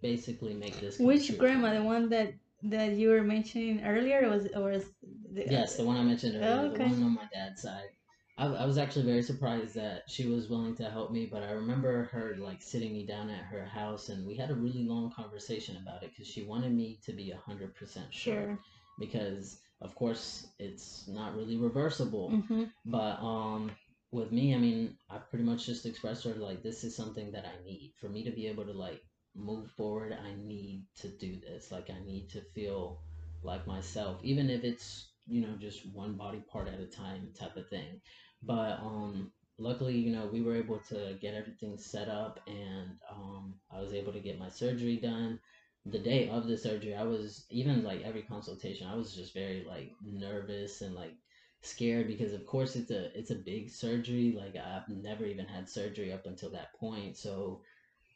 basically 0.00 0.54
make 0.54 0.78
this. 0.80 1.00
Which 1.00 1.36
grandma? 1.38 1.74
The 1.74 1.82
one 1.82 2.08
that 2.10 2.32
that 2.62 2.92
you 2.92 3.08
were 3.08 3.22
mentioning 3.22 3.82
earlier, 3.84 4.28
was 4.30 4.46
or 4.54 4.70
was 4.70 4.84
the, 5.32 5.44
yes, 5.50 5.76
the 5.76 5.84
one 5.84 5.96
I 5.96 6.04
mentioned 6.04 6.36
earlier, 6.36 6.50
oh, 6.50 6.66
okay. 6.66 6.84
the 6.84 6.90
one 6.90 7.02
on 7.02 7.14
my 7.14 7.28
dad's 7.34 7.62
side. 7.62 7.90
I, 8.38 8.46
I 8.46 8.64
was 8.64 8.78
actually 8.78 9.04
very 9.04 9.22
surprised 9.22 9.74
that 9.74 10.04
she 10.08 10.26
was 10.26 10.48
willing 10.48 10.74
to 10.76 10.84
help 10.84 11.12
me, 11.12 11.28
but 11.30 11.42
I 11.42 11.52
remember 11.52 12.04
her 12.12 12.36
like 12.38 12.62
sitting 12.62 12.92
me 12.92 13.04
down 13.04 13.28
at 13.28 13.44
her 13.44 13.64
house 13.64 14.08
and 14.08 14.26
we 14.26 14.36
had 14.36 14.50
a 14.50 14.54
really 14.54 14.84
long 14.84 15.10
conversation 15.10 15.76
about 15.76 16.02
it 16.02 16.10
because 16.10 16.26
she 16.26 16.42
wanted 16.42 16.72
me 16.72 16.98
to 17.04 17.12
be 17.12 17.32
100% 17.32 17.72
sure. 18.10 18.10
sure. 18.10 18.58
Because, 18.98 19.58
of 19.80 19.94
course, 19.94 20.48
it's 20.58 21.08
not 21.08 21.36
really 21.36 21.56
reversible. 21.56 22.30
Mm-hmm. 22.30 22.64
But 22.86 23.22
um, 23.22 23.70
with 24.12 24.32
me, 24.32 24.54
I 24.54 24.58
mean, 24.58 24.96
I 25.10 25.18
pretty 25.18 25.44
much 25.44 25.66
just 25.66 25.86
expressed 25.86 26.24
her 26.24 26.34
like, 26.34 26.62
this 26.62 26.84
is 26.84 26.96
something 26.96 27.32
that 27.32 27.44
I 27.46 27.64
need. 27.64 27.92
For 28.00 28.08
me 28.08 28.24
to 28.24 28.30
be 28.30 28.46
able 28.46 28.64
to 28.64 28.72
like 28.72 29.02
move 29.34 29.70
forward, 29.72 30.12
I 30.12 30.34
need 30.42 30.84
to 31.00 31.08
do 31.08 31.38
this. 31.40 31.70
Like, 31.70 31.90
I 31.90 32.04
need 32.06 32.30
to 32.30 32.40
feel 32.54 33.00
like 33.42 33.66
myself, 33.66 34.20
even 34.22 34.48
if 34.48 34.64
it's 34.64 35.11
you 35.32 35.42
know, 35.42 35.56
just 35.58 35.92
one 35.94 36.16
body 36.16 36.42
part 36.52 36.68
at 36.68 36.80
a 36.80 36.86
time 36.86 37.32
type 37.38 37.56
of 37.56 37.68
thing. 37.68 38.00
But 38.42 38.78
um, 38.80 39.32
luckily, 39.58 39.96
you 39.98 40.12
know, 40.12 40.26
we 40.26 40.42
were 40.42 40.54
able 40.56 40.80
to 40.90 41.16
get 41.20 41.34
everything 41.34 41.78
set 41.78 42.08
up 42.08 42.40
and 42.46 42.98
um, 43.10 43.56
I 43.70 43.80
was 43.80 43.94
able 43.94 44.12
to 44.12 44.20
get 44.20 44.38
my 44.38 44.48
surgery 44.48 44.98
done. 44.98 45.38
the 45.86 45.98
day 45.98 46.28
of 46.28 46.46
the 46.46 46.56
surgery, 46.56 46.94
I 46.94 47.04
was 47.04 47.46
even 47.50 47.82
like 47.82 48.02
every 48.02 48.22
consultation, 48.22 48.86
I 48.86 48.94
was 48.94 49.14
just 49.14 49.34
very 49.34 49.64
like 49.66 49.90
nervous 50.02 50.80
and 50.82 50.94
like 50.94 51.14
scared 51.62 52.06
because 52.08 52.32
of 52.32 52.44
course 52.46 52.76
it's 52.76 52.90
a 52.90 53.16
it's 53.18 53.30
a 53.30 53.36
big 53.36 53.70
surgery. 53.70 54.32
Like 54.36 54.56
I've 54.56 54.88
never 54.88 55.24
even 55.26 55.46
had 55.46 55.68
surgery 55.68 56.12
up 56.12 56.26
until 56.26 56.50
that 56.52 56.74
point, 56.78 57.16
so 57.16 57.60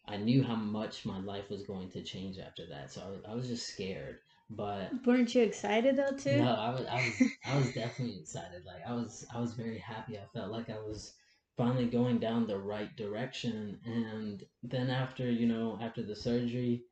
I 0.06 0.16
knew 0.18 0.42
how 0.42 0.56
much 0.56 1.04
my 1.06 1.20
life 1.20 1.50
was 1.50 1.62
going 1.64 1.90
to 1.90 2.02
change 2.02 2.38
after 2.38 2.66
that. 2.68 2.90
So 2.90 3.20
I 3.26 3.32
I 3.32 3.34
was 3.34 3.48
just 3.48 3.66
scared. 3.66 4.18
But 4.50 4.92
weren't 5.04 5.34
you 5.34 5.42
excited 5.42 5.96
though 5.96 6.16
too? 6.16 6.36
No, 6.38 6.54
I 6.54 6.70
was 6.70 6.86
I 6.86 6.94
was 6.94 7.22
I 7.46 7.56
was 7.56 7.72
definitely 7.72 8.18
excited. 8.20 8.64
Like 8.64 8.82
I 8.86 8.94
was 8.94 9.26
I 9.32 9.40
was 9.40 9.54
very 9.54 9.78
happy. 9.78 10.18
I 10.18 10.24
felt 10.32 10.50
like 10.52 10.70
I 10.70 10.78
was 10.78 11.14
finally 11.56 11.86
going 11.86 12.18
down 12.18 12.46
the 12.46 12.58
right 12.58 12.94
direction 12.96 13.80
and 13.84 14.44
then 14.62 14.90
after, 14.90 15.30
you 15.30 15.46
know, 15.46 15.78
after 15.80 16.02
the 16.02 16.14
surgery, 16.14 16.84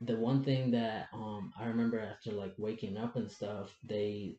the 0.00 0.16
one 0.16 0.42
thing 0.42 0.70
that 0.72 1.08
um 1.12 1.52
I 1.58 1.66
remember 1.66 2.00
after 2.00 2.32
like 2.32 2.54
waking 2.58 2.96
up 2.96 3.16
and 3.16 3.30
stuff, 3.30 3.76
they 3.84 4.38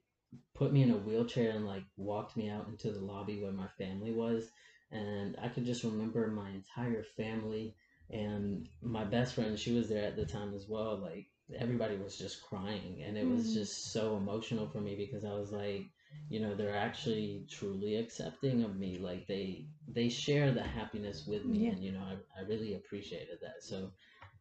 put 0.54 0.74
me 0.74 0.82
in 0.84 0.92
a 0.92 0.98
wheelchair 0.98 1.52
and 1.52 1.66
like 1.66 1.84
walked 1.98 2.38
me 2.38 2.50
out 2.50 2.68
into 2.68 2.92
the 2.92 3.00
lobby 3.02 3.42
where 3.42 3.52
my 3.52 3.68
family 3.78 4.14
was 4.14 4.50
and 4.92 5.38
I 5.42 5.48
could 5.50 5.66
just 5.66 5.84
remember 5.84 6.28
my 6.28 6.50
entire 6.50 7.04
family 7.04 7.76
and 8.10 8.68
my 8.82 9.04
best 9.06 9.36
friend 9.36 9.58
she 9.58 9.74
was 9.74 9.90
there 9.90 10.06
at 10.06 10.16
the 10.16 10.26
time 10.26 10.54
as 10.54 10.68
well 10.68 10.98
like 10.98 11.28
everybody 11.58 11.98
was 11.98 12.18
just 12.18 12.42
crying 12.42 13.04
and 13.06 13.18
it 13.18 13.28
was 13.28 13.50
mm. 13.50 13.54
just 13.54 13.92
so 13.92 14.18
emotional 14.18 14.68
for 14.68 14.80
me 14.80 14.96
because 14.96 15.26
I 15.26 15.34
was 15.34 15.52
like 15.52 15.84
you 16.30 16.40
know 16.40 16.56
they're 16.56 16.76
actually 16.76 17.46
truly 17.50 17.96
accepting 17.96 18.64
of 18.64 18.78
me 18.78 18.98
like 18.98 19.28
they 19.28 19.68
they 19.88 20.10
share 20.10 20.52
the 20.52 20.64
happiness 20.64 21.26
with 21.28 21.46
me 21.46 21.60
yeah. 21.60 21.72
and 21.72 21.84
you 21.84 21.92
know 21.92 22.02
I, 22.02 22.40
I 22.40 22.44
really 22.48 22.76
appreciated 22.76 23.40
that 23.42 23.62
so 23.62 23.92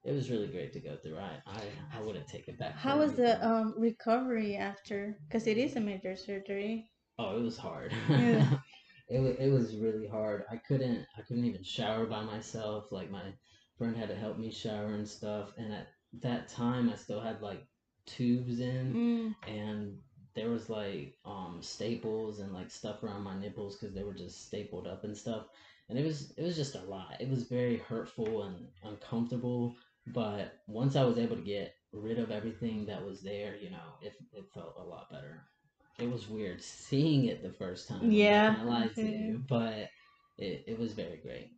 it 0.04 0.12
was 0.12 0.30
really 0.30 0.46
great 0.46 0.72
to 0.72 0.80
go 0.80 0.96
through. 0.96 1.18
I 1.18 1.42
I, 1.46 1.98
I 1.98 2.00
wouldn't 2.00 2.26
take 2.26 2.48
it 2.48 2.58
back. 2.58 2.74
How 2.74 2.98
was 2.98 3.12
the 3.14 3.46
um 3.46 3.74
recovery 3.76 4.56
after? 4.56 5.16
Because 5.28 5.46
it 5.46 5.58
is 5.58 5.76
a 5.76 5.80
major 5.80 6.16
surgery. 6.16 6.90
Oh, 7.18 7.36
it 7.36 7.42
was 7.42 7.58
hard. 7.58 7.92
Yeah. 8.08 8.58
it 9.08 9.20
it 9.38 9.52
was 9.52 9.76
really 9.76 10.06
hard. 10.06 10.44
I 10.50 10.56
couldn't 10.56 11.06
I 11.18 11.22
couldn't 11.22 11.44
even 11.44 11.62
shower 11.62 12.06
by 12.06 12.22
myself. 12.22 12.90
Like 12.92 13.10
my 13.10 13.32
friend 13.76 13.96
had 13.96 14.08
to 14.08 14.14
help 14.14 14.38
me 14.38 14.50
shower 14.50 14.94
and 14.94 15.06
stuff. 15.06 15.52
And 15.58 15.72
at 15.72 15.88
that 16.20 16.48
time, 16.48 16.90
I 16.90 16.96
still 16.96 17.20
had 17.20 17.40
like 17.42 17.64
tubes 18.06 18.60
in, 18.60 19.34
mm. 19.46 19.48
and 19.50 19.98
there 20.34 20.50
was 20.50 20.70
like 20.70 21.16
um 21.24 21.58
staples 21.60 22.38
and 22.38 22.52
like 22.52 22.70
stuff 22.70 23.02
around 23.02 23.22
my 23.22 23.38
nipples 23.38 23.76
because 23.76 23.94
they 23.94 24.04
were 24.04 24.14
just 24.14 24.46
stapled 24.46 24.86
up 24.86 25.02
and 25.02 25.16
stuff 25.16 25.46
and 25.88 25.98
it 25.98 26.04
was 26.04 26.32
it 26.36 26.42
was 26.44 26.54
just 26.54 26.76
a 26.76 26.82
lot 26.82 27.16
it 27.18 27.28
was 27.28 27.42
very 27.42 27.78
hurtful 27.78 28.44
and 28.44 28.68
uncomfortable 28.84 29.74
but 30.06 30.58
once 30.66 30.96
I 30.96 31.04
was 31.04 31.18
able 31.18 31.36
to 31.36 31.42
get 31.42 31.74
rid 31.92 32.18
of 32.18 32.30
everything 32.30 32.86
that 32.86 33.04
was 33.04 33.20
there, 33.20 33.56
you 33.56 33.70
know, 33.70 33.96
it, 34.00 34.14
it 34.32 34.44
felt 34.52 34.76
a 34.78 34.82
lot 34.82 35.10
better. 35.10 35.42
It 35.98 36.10
was 36.10 36.28
weird 36.28 36.62
seeing 36.62 37.26
it 37.26 37.42
the 37.42 37.52
first 37.52 37.88
time. 37.88 38.10
Yeah. 38.10 38.56
I 38.58 38.64
lied 38.64 38.94
to 38.94 39.02
you, 39.02 39.42
but 39.48 39.90
it, 40.38 40.64
it 40.66 40.78
was 40.78 40.92
very 40.92 41.18
great. 41.18 41.52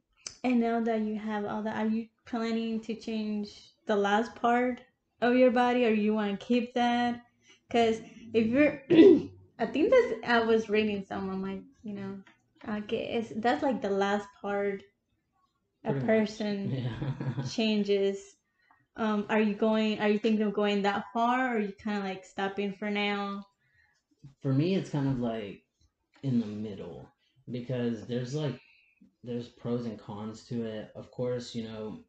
And 0.45 0.61
now 0.61 0.81
that 0.81 1.03
you 1.03 1.17
have 1.19 1.45
all 1.45 1.63
that, 1.63 1.77
are 1.77 1.89
you 1.89 2.09
planning 2.25 2.81
to 2.81 2.95
change 2.95 3.72
the 3.87 3.97
last 3.97 4.35
part 4.37 4.81
of 5.21 5.35
your 5.37 5.51
body 5.51 5.85
or 5.87 5.91
you 5.91 6.15
want 6.15 6.39
to 6.39 6.47
keep 6.47 6.75
that? 6.75 7.23
Because 7.69 8.01
if 8.33 8.47
you're, 8.47 8.83
I 9.59 9.67
think 9.67 9.91
that's, 9.91 10.15
I 10.27 10.41
was 10.41 10.69
reading 10.69 11.05
someone 11.07 11.43
like, 11.43 11.63
you 11.83 11.95
know, 11.95 12.19
okay, 12.69 13.15
it's, 13.19 13.33
that's 13.37 13.63
like 13.63 13.81
the 13.83 13.91
last 13.91 14.29
part 14.41 14.83
a 15.85 15.93
person 15.95 16.71
yeah. 16.71 17.43
changes 17.51 18.37
um 18.97 19.27
are 19.29 19.41
you 19.41 19.55
going 19.55 19.99
are 20.01 20.09
you 20.09 20.19
thinking 20.19 20.47
of 20.47 20.53
going 20.55 20.83
that 20.83 21.05
far 21.13 21.55
or 21.55 21.57
are 21.57 21.61
you 21.61 21.73
kind 21.73 21.99
of 21.99 22.05
like 22.05 22.25
stopping 22.25 22.73
for 22.73 22.91
now 22.91 23.45
for 24.41 24.53
me 24.53 24.75
it's 24.75 24.91
kind 24.91 25.09
of 25.09 25.19
like 25.19 25.63
in 26.23 26.41
the 26.41 26.47
middle 26.47 27.09
because 27.51 28.07
there's 28.07 28.35
like 28.35 28.59
there's 29.23 29.49
pros 29.49 29.85
and 29.87 29.99
cons 29.99 30.45
to 30.45 30.65
it 30.65 30.91
of 30.95 31.11
course 31.11 31.55
you 31.55 31.65
know 31.65 32.01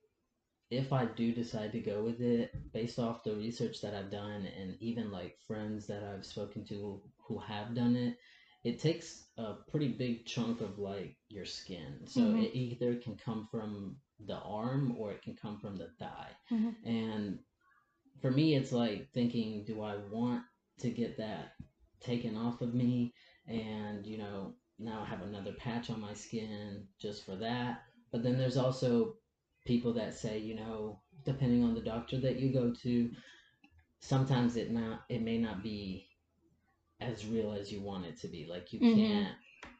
if 0.77 0.91
i 0.91 1.05
do 1.05 1.31
decide 1.31 1.71
to 1.71 1.79
go 1.79 2.03
with 2.03 2.21
it 2.21 2.51
based 2.73 2.99
off 2.99 3.23
the 3.23 3.35
research 3.35 3.81
that 3.81 3.93
i've 3.93 4.11
done 4.11 4.47
and 4.59 4.75
even 4.79 5.11
like 5.11 5.37
friends 5.47 5.87
that 5.87 6.03
i've 6.03 6.25
spoken 6.25 6.65
to 6.65 7.01
who 7.27 7.37
have 7.39 7.73
done 7.75 7.95
it 7.95 8.17
it 8.63 8.79
takes 8.79 9.25
a 9.37 9.55
pretty 9.69 9.89
big 9.89 10.25
chunk 10.25 10.61
of 10.61 10.79
like 10.79 11.17
your 11.29 11.45
skin. 11.45 11.99
So 12.05 12.21
mm-hmm. 12.21 12.43
it 12.43 12.51
either 12.53 12.95
can 12.95 13.17
come 13.17 13.47
from 13.51 13.97
the 14.25 14.37
arm 14.37 14.95
or 14.97 15.11
it 15.11 15.21
can 15.21 15.35
come 15.35 15.59
from 15.59 15.75
the 15.75 15.89
thigh. 15.99 16.29
Mm-hmm. 16.51 16.87
And 16.89 17.39
for 18.21 18.31
me, 18.31 18.55
it's 18.55 18.71
like 18.71 19.09
thinking, 19.13 19.65
do 19.65 19.81
I 19.81 19.97
want 20.09 20.43
to 20.79 20.89
get 20.89 21.17
that 21.17 21.55
taken 21.99 22.37
off 22.37 22.61
of 22.61 22.73
me? 22.73 23.13
And, 23.47 24.05
you 24.05 24.17
know, 24.17 24.53
now 24.79 25.01
I 25.05 25.09
have 25.09 25.23
another 25.23 25.51
patch 25.53 25.89
on 25.89 25.99
my 25.99 26.13
skin 26.13 26.87
just 27.01 27.25
for 27.25 27.35
that. 27.35 27.81
But 28.13 28.23
then 28.23 28.37
there's 28.37 28.57
also 28.57 29.15
people 29.65 29.93
that 29.93 30.13
say, 30.13 30.37
you 30.37 30.55
know, 30.55 30.99
depending 31.25 31.63
on 31.63 31.73
the 31.73 31.81
doctor 31.81 32.19
that 32.19 32.37
you 32.37 32.53
go 32.53 32.73
to, 32.83 33.09
sometimes 33.99 34.55
it 34.57 34.71
not 34.71 35.03
it 35.09 35.21
may 35.21 35.37
not 35.37 35.63
be 35.63 36.07
as 36.99 37.25
real 37.25 37.53
as 37.53 37.71
you 37.71 37.81
want 37.81 38.05
it 38.05 38.19
to 38.21 38.27
be. 38.27 38.47
Like 38.49 38.73
you 38.73 38.79
mm-hmm. 38.79 39.01
can't 39.01 39.35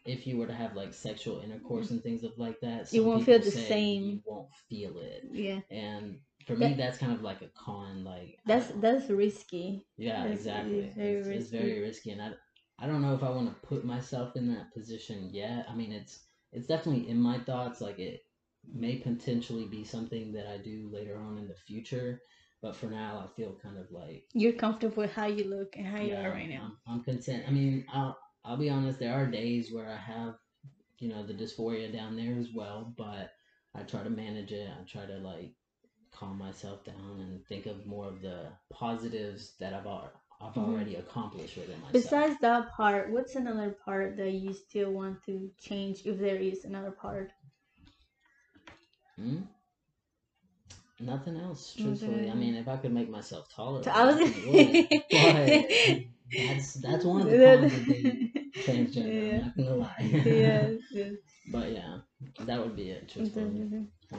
if 0.05 0.27
you 0.27 0.37
were 0.37 0.47
to 0.47 0.53
have 0.53 0.75
like 0.75 0.93
sexual 0.93 1.39
intercourse 1.41 1.91
and 1.91 2.03
things 2.03 2.23
of 2.23 2.37
like 2.37 2.59
that, 2.61 2.91
you 2.91 3.03
won't 3.03 3.25
feel 3.25 3.39
the 3.39 3.51
same. 3.51 4.03
You 4.03 4.21
won't 4.25 4.49
feel 4.69 4.97
it. 4.99 5.23
Yeah. 5.31 5.59
And 5.71 6.19
for 6.45 6.55
that, 6.55 6.71
me, 6.71 6.75
that's 6.75 6.97
kind 6.97 7.13
of 7.13 7.21
like 7.21 7.41
a 7.41 7.49
con. 7.57 8.03
Like 8.03 8.37
that's 8.45 8.67
that's 8.81 9.09
risky. 9.09 9.85
Yeah, 9.97 10.23
that's, 10.23 10.39
exactly. 10.39 10.79
It's 10.79 10.95
very, 10.95 11.13
it's, 11.13 11.27
it's 11.27 11.49
very 11.49 11.79
risky, 11.81 12.11
and 12.11 12.21
I 12.21 12.31
I 12.79 12.87
don't 12.87 13.01
know 13.01 13.13
if 13.13 13.23
I 13.23 13.29
want 13.29 13.49
to 13.49 13.67
put 13.67 13.85
myself 13.85 14.35
in 14.35 14.53
that 14.53 14.73
position 14.73 15.29
yet. 15.31 15.65
I 15.69 15.75
mean, 15.75 15.91
it's 15.91 16.19
it's 16.51 16.67
definitely 16.67 17.09
in 17.09 17.17
my 17.17 17.39
thoughts. 17.39 17.79
Like 17.79 17.99
it 17.99 18.21
may 18.72 18.98
potentially 18.98 19.65
be 19.65 19.84
something 19.84 20.32
that 20.34 20.48
I 20.48 20.58
do 20.58 20.89
later 20.91 21.17
on 21.17 21.38
in 21.38 21.48
the 21.48 21.55
future. 21.55 22.22
But 22.62 22.75
for 22.75 22.86
now, 22.86 23.25
I 23.25 23.36
feel 23.36 23.58
kind 23.62 23.77
of 23.77 23.91
like 23.91 24.24
you're 24.34 24.53
comfortable 24.53 25.03
with 25.03 25.12
how 25.12 25.27
you 25.27 25.50
look 25.50 25.75
and 25.75 25.86
how 25.86 25.98
yeah, 25.98 26.22
you 26.22 26.27
are 26.27 26.32
right 26.32 26.50
now. 26.50 26.72
I'm, 26.88 26.93
I'm 26.93 27.03
content. 27.03 27.43
I 27.48 27.51
mean, 27.51 27.86
I'll 27.93 28.17
I'll 28.46 28.58
be 28.58 28.70
honest. 28.70 29.00
There 29.00 29.13
are 29.13 29.25
days 29.25 29.74
where 29.74 29.89
I 29.89 29.98
have, 29.98 30.36
you 31.00 31.10
know, 31.10 31.25
the 31.25 31.34
dysphoria 31.34 31.91
down 31.91 32.15
there 32.15 32.39
as 32.39 32.48
well. 32.55 32.93
But 32.98 33.34
I 33.75 33.82
try 33.82 34.03
to 34.03 34.10
manage 34.10 34.53
it. 34.53 34.70
I 34.70 34.84
try 34.86 35.05
to 35.05 35.17
like 35.17 35.51
calm 36.13 36.38
myself 36.38 36.86
down 36.86 37.20
and 37.20 37.46
think 37.48 37.65
of 37.65 37.86
more 37.86 38.08
of 38.08 38.22
the 38.22 38.48
positives 38.72 39.55
that 39.60 39.74
I've 39.74 39.88
I've 39.88 40.53
mm-hmm. 40.53 40.74
already 40.74 40.96
accomplished 40.96 41.58
within 41.58 41.79
myself. 41.82 41.93
Besides 41.93 42.36
that 42.41 42.72
part, 42.72 43.12
what's 43.12 43.36
another 43.36 43.75
part 43.86 44.17
that 44.17 44.32
you 44.32 44.53
still 44.53 44.91
want 44.91 45.24
to 45.25 45.50
change 45.60 46.05
if 46.05 46.20
there 46.20 46.36
is 46.36 46.65
another 46.65 46.91
part? 46.91 47.32
Hmm? 49.20 49.41
Nothing 51.00 51.38
else, 51.38 51.74
truthfully. 51.75 52.29
I 52.29 52.34
mean, 52.34 52.55
if 52.55 52.67
I 52.67 52.77
could 52.77 52.93
make 52.93 53.10
myself 53.10 53.50
taller, 53.50 53.82
I, 53.89 54.05
was... 54.05 54.20
would. 54.20 56.08
But 56.32 56.48
that's 56.48 56.74
that's 56.75 57.05
one 57.05 57.22
of 57.22 57.29
the 57.29 57.38
cons 57.38 57.74
of 57.74 57.86
being 57.86 58.32
transgender. 58.58 59.32
Yeah. 59.32 59.38
I'm 59.38 59.43
not 59.46 59.58
gonna 59.58 59.75
lie. 59.75 59.96
yes, 60.25 60.74
yes. 60.91 61.13
But 61.51 61.72
yeah, 61.74 61.98
that 62.39 62.60
would 62.60 62.75
be 62.75 62.89
it, 62.89 63.10
truthfully. 63.10 63.86
Yeah. 64.12 64.17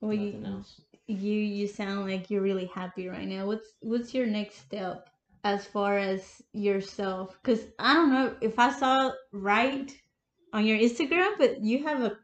Well, 0.00 0.16
nothing 0.16 0.44
you, 0.44 0.52
else. 0.52 0.80
You 1.06 1.32
you 1.32 1.66
sound 1.68 2.10
like 2.10 2.30
you're 2.30 2.42
really 2.42 2.66
happy 2.66 3.08
right 3.08 3.28
now. 3.28 3.46
What's 3.46 3.68
what's 3.80 4.12
your 4.12 4.26
next 4.26 4.58
step 4.58 5.08
as 5.44 5.64
far 5.64 5.96
as 5.96 6.42
yourself? 6.52 7.38
Because 7.42 7.64
I 7.78 7.94
don't 7.94 8.12
know 8.12 8.34
if 8.40 8.58
I 8.58 8.70
saw 8.72 9.12
right 9.32 9.90
on 10.52 10.66
your 10.66 10.78
Instagram, 10.78 11.38
but 11.38 11.62
you 11.62 11.84
have 11.84 12.02
a, 12.02 12.16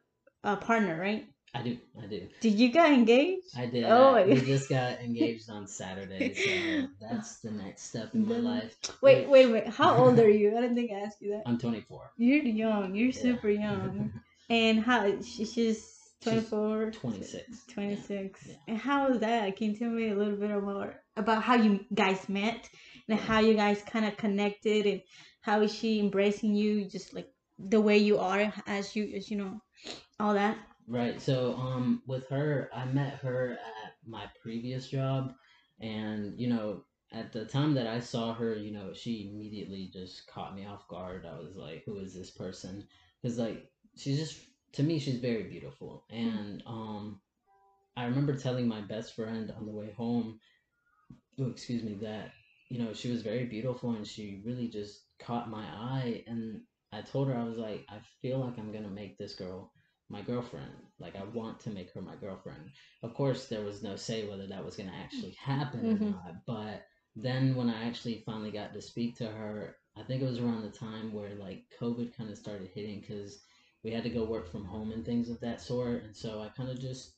a 0.45 0.57
partner, 0.57 0.99
right? 0.99 1.27
I 1.53 1.63
do. 1.63 1.77
I 2.01 2.07
do. 2.07 2.29
Did 2.41 2.61
you 2.61 2.71
get 2.71 2.93
engaged? 2.93 3.49
I 3.57 3.67
did. 3.67 3.85
Oh, 3.85 4.15
uh, 4.15 4.25
we 4.25 4.41
just 4.41 4.69
got 4.69 5.01
engaged 5.01 5.51
on 5.51 5.67
Saturday, 5.67 6.33
so 6.35 6.89
that's 7.01 7.39
the 7.39 7.51
next 7.51 7.87
step 7.89 8.15
in 8.15 8.29
my 8.29 8.37
life. 8.37 8.77
Wait, 9.03 9.29
wait, 9.29 9.47
wait. 9.47 9.69
How 9.69 9.97
old 9.97 10.19
are 10.21 10.31
you? 10.31 10.51
I 10.57 10.61
didn't 10.61 10.77
think 10.77 10.93
I 10.93 11.01
asked 11.01 11.21
you 11.21 11.33
that. 11.33 11.43
I'm 11.47 11.59
24. 11.59 12.13
You're 12.19 12.45
young. 12.45 12.95
You're 12.95 13.09
yeah. 13.09 13.21
super 13.21 13.51
young. 13.51 14.13
and 14.51 14.81
how 14.81 15.21
she, 15.23 15.45
she's 15.45 15.97
24 16.23 16.91
26 16.91 17.65
26 17.73 18.47
yeah. 18.47 18.55
and 18.69 18.77
how 18.77 19.09
was 19.09 19.21
that 19.21 19.57
can 19.57 19.71
you 19.71 19.77
tell 19.77 19.89
me 19.89 20.11
a 20.11 20.15
little 20.15 20.37
bit 20.37 20.51
about 20.51 20.93
about 21.17 21.43
how 21.43 21.55
you 21.55 21.81
guys 21.95 22.29
met 22.29 22.69
and 23.09 23.19
how 23.19 23.41
you 23.41 23.55
guys 23.55 23.81
kind 23.83 24.05
of 24.05 24.15
connected 24.19 24.85
and 24.87 25.01
how 25.41 25.63
is 25.63 25.75
she 25.75 25.99
embracing 25.99 26.55
you 26.55 26.85
just 26.85 27.15
like 27.15 27.29
the 27.59 27.81
way 27.81 27.97
you 27.97 28.19
are 28.19 28.53
as 28.67 28.95
you 28.95 29.11
as 29.17 29.31
you 29.31 29.39
know 29.39 29.61
all 30.19 30.35
that 30.35 30.59
Right. 30.91 31.21
So 31.21 31.55
um 31.55 32.03
with 32.07 32.29
her, 32.31 32.69
I 32.75 32.85
met 32.87 33.15
her 33.17 33.53
at 33.85 33.95
my 34.07 34.27
previous 34.43 34.89
job 34.89 35.35
and 35.81 36.39
you 36.39 36.49
know, 36.49 36.85
at 37.13 37.33
the 37.33 37.47
time 37.47 37.75
that 37.75 37.87
I 37.87 38.01
saw 38.01 38.35
her, 38.35 38.55
you 38.57 38.73
know, 38.73 38.93
she 38.93 39.31
immediately 39.33 39.91
just 39.93 40.27
caught 40.29 40.55
me 40.55 40.67
off 40.67 40.89
guard. 40.89 41.27
I 41.27 41.39
was 41.39 41.57
like, 41.57 41.85
who 41.87 41.99
is 41.99 42.15
this 42.15 42.31
person? 42.31 42.85
Cuz 43.23 43.39
like 43.39 43.71
she's 43.97 44.19
just 44.19 44.41
to 44.73 44.83
me 44.83 44.99
she's 44.99 45.21
very 45.21 45.45
beautiful. 45.45 46.05
And 46.11 46.63
um 46.67 47.21
I 47.97 48.07
remember 48.07 48.35
telling 48.37 48.69
my 48.69 48.83
best 48.83 49.15
friend 49.15 49.53
on 49.53 49.67
the 49.67 49.73
way 49.73 49.93
home 49.93 50.41
oh, 51.41 51.49
excuse 51.51 51.83
me, 51.83 51.95
that 52.03 52.31
you 52.71 52.79
know 52.79 52.93
she 52.93 53.11
was 53.11 53.23
very 53.23 53.45
beautiful 53.45 53.91
and 53.93 54.07
she 54.07 54.43
really 54.45 54.69
just 54.69 55.01
caught 55.19 55.51
my 55.51 55.65
eye. 55.65 56.25
And 56.27 56.63
I 56.93 57.03
told 57.03 57.29
her 57.29 57.37
I 57.37 57.45
was 57.45 57.59
like, 57.59 57.85
I 57.89 57.99
feel 58.23 58.39
like 58.39 58.59
I'm 58.59 58.73
gonna 58.73 58.89
make 58.91 59.19
this 59.19 59.35
girl 59.35 59.73
my 60.11 60.21
girlfriend. 60.23 60.71
Like 60.99 61.17
I 61.17 61.25
want 61.25 61.61
to 61.61 61.71
make 61.71 61.93
her 61.95 62.03
my 62.03 62.17
girlfriend. 62.17 62.71
Of 63.03 63.15
course, 63.15 63.47
there 63.47 63.65
was 63.65 63.83
no 63.83 63.97
say 63.97 64.29
whether 64.29 64.47
that 64.47 64.65
was 64.65 64.77
gonna 64.77 64.93
actually 65.03 65.37
happen 65.41 65.81
mm-hmm. 65.81 66.05
or 66.05 66.11
not. 66.11 66.35
But 66.47 66.87
then 67.17 67.55
when 67.55 67.71
I 67.71 67.87
actually 67.87 68.23
finally 68.27 68.51
got 68.51 68.75
to 68.75 68.83
speak 68.83 69.17
to 69.17 69.27
her, 69.27 69.77
I 69.97 70.03
think 70.03 70.23
it 70.23 70.29
was 70.29 70.39
around 70.39 70.63
the 70.63 70.71
time 70.77 71.13
where 71.13 71.35
like 71.35 71.65
COVID 71.81 72.17
kind 72.17 72.31
of 72.31 72.39
started 72.39 72.71
hitting 72.75 73.01
because 73.01 73.41
we 73.83 73.91
had 73.91 74.03
to 74.05 74.11
go 74.11 74.25
work 74.25 74.51
from 74.51 74.65
home 74.65 74.93
and 74.93 75.05
things 75.05 75.31
of 75.31 75.41
that 75.41 75.61
sort. 75.61 76.05
And 76.05 76.15
so 76.15 76.43
I 76.43 76.49
kind 76.49 76.71
of 76.71 76.79
just 76.79 77.13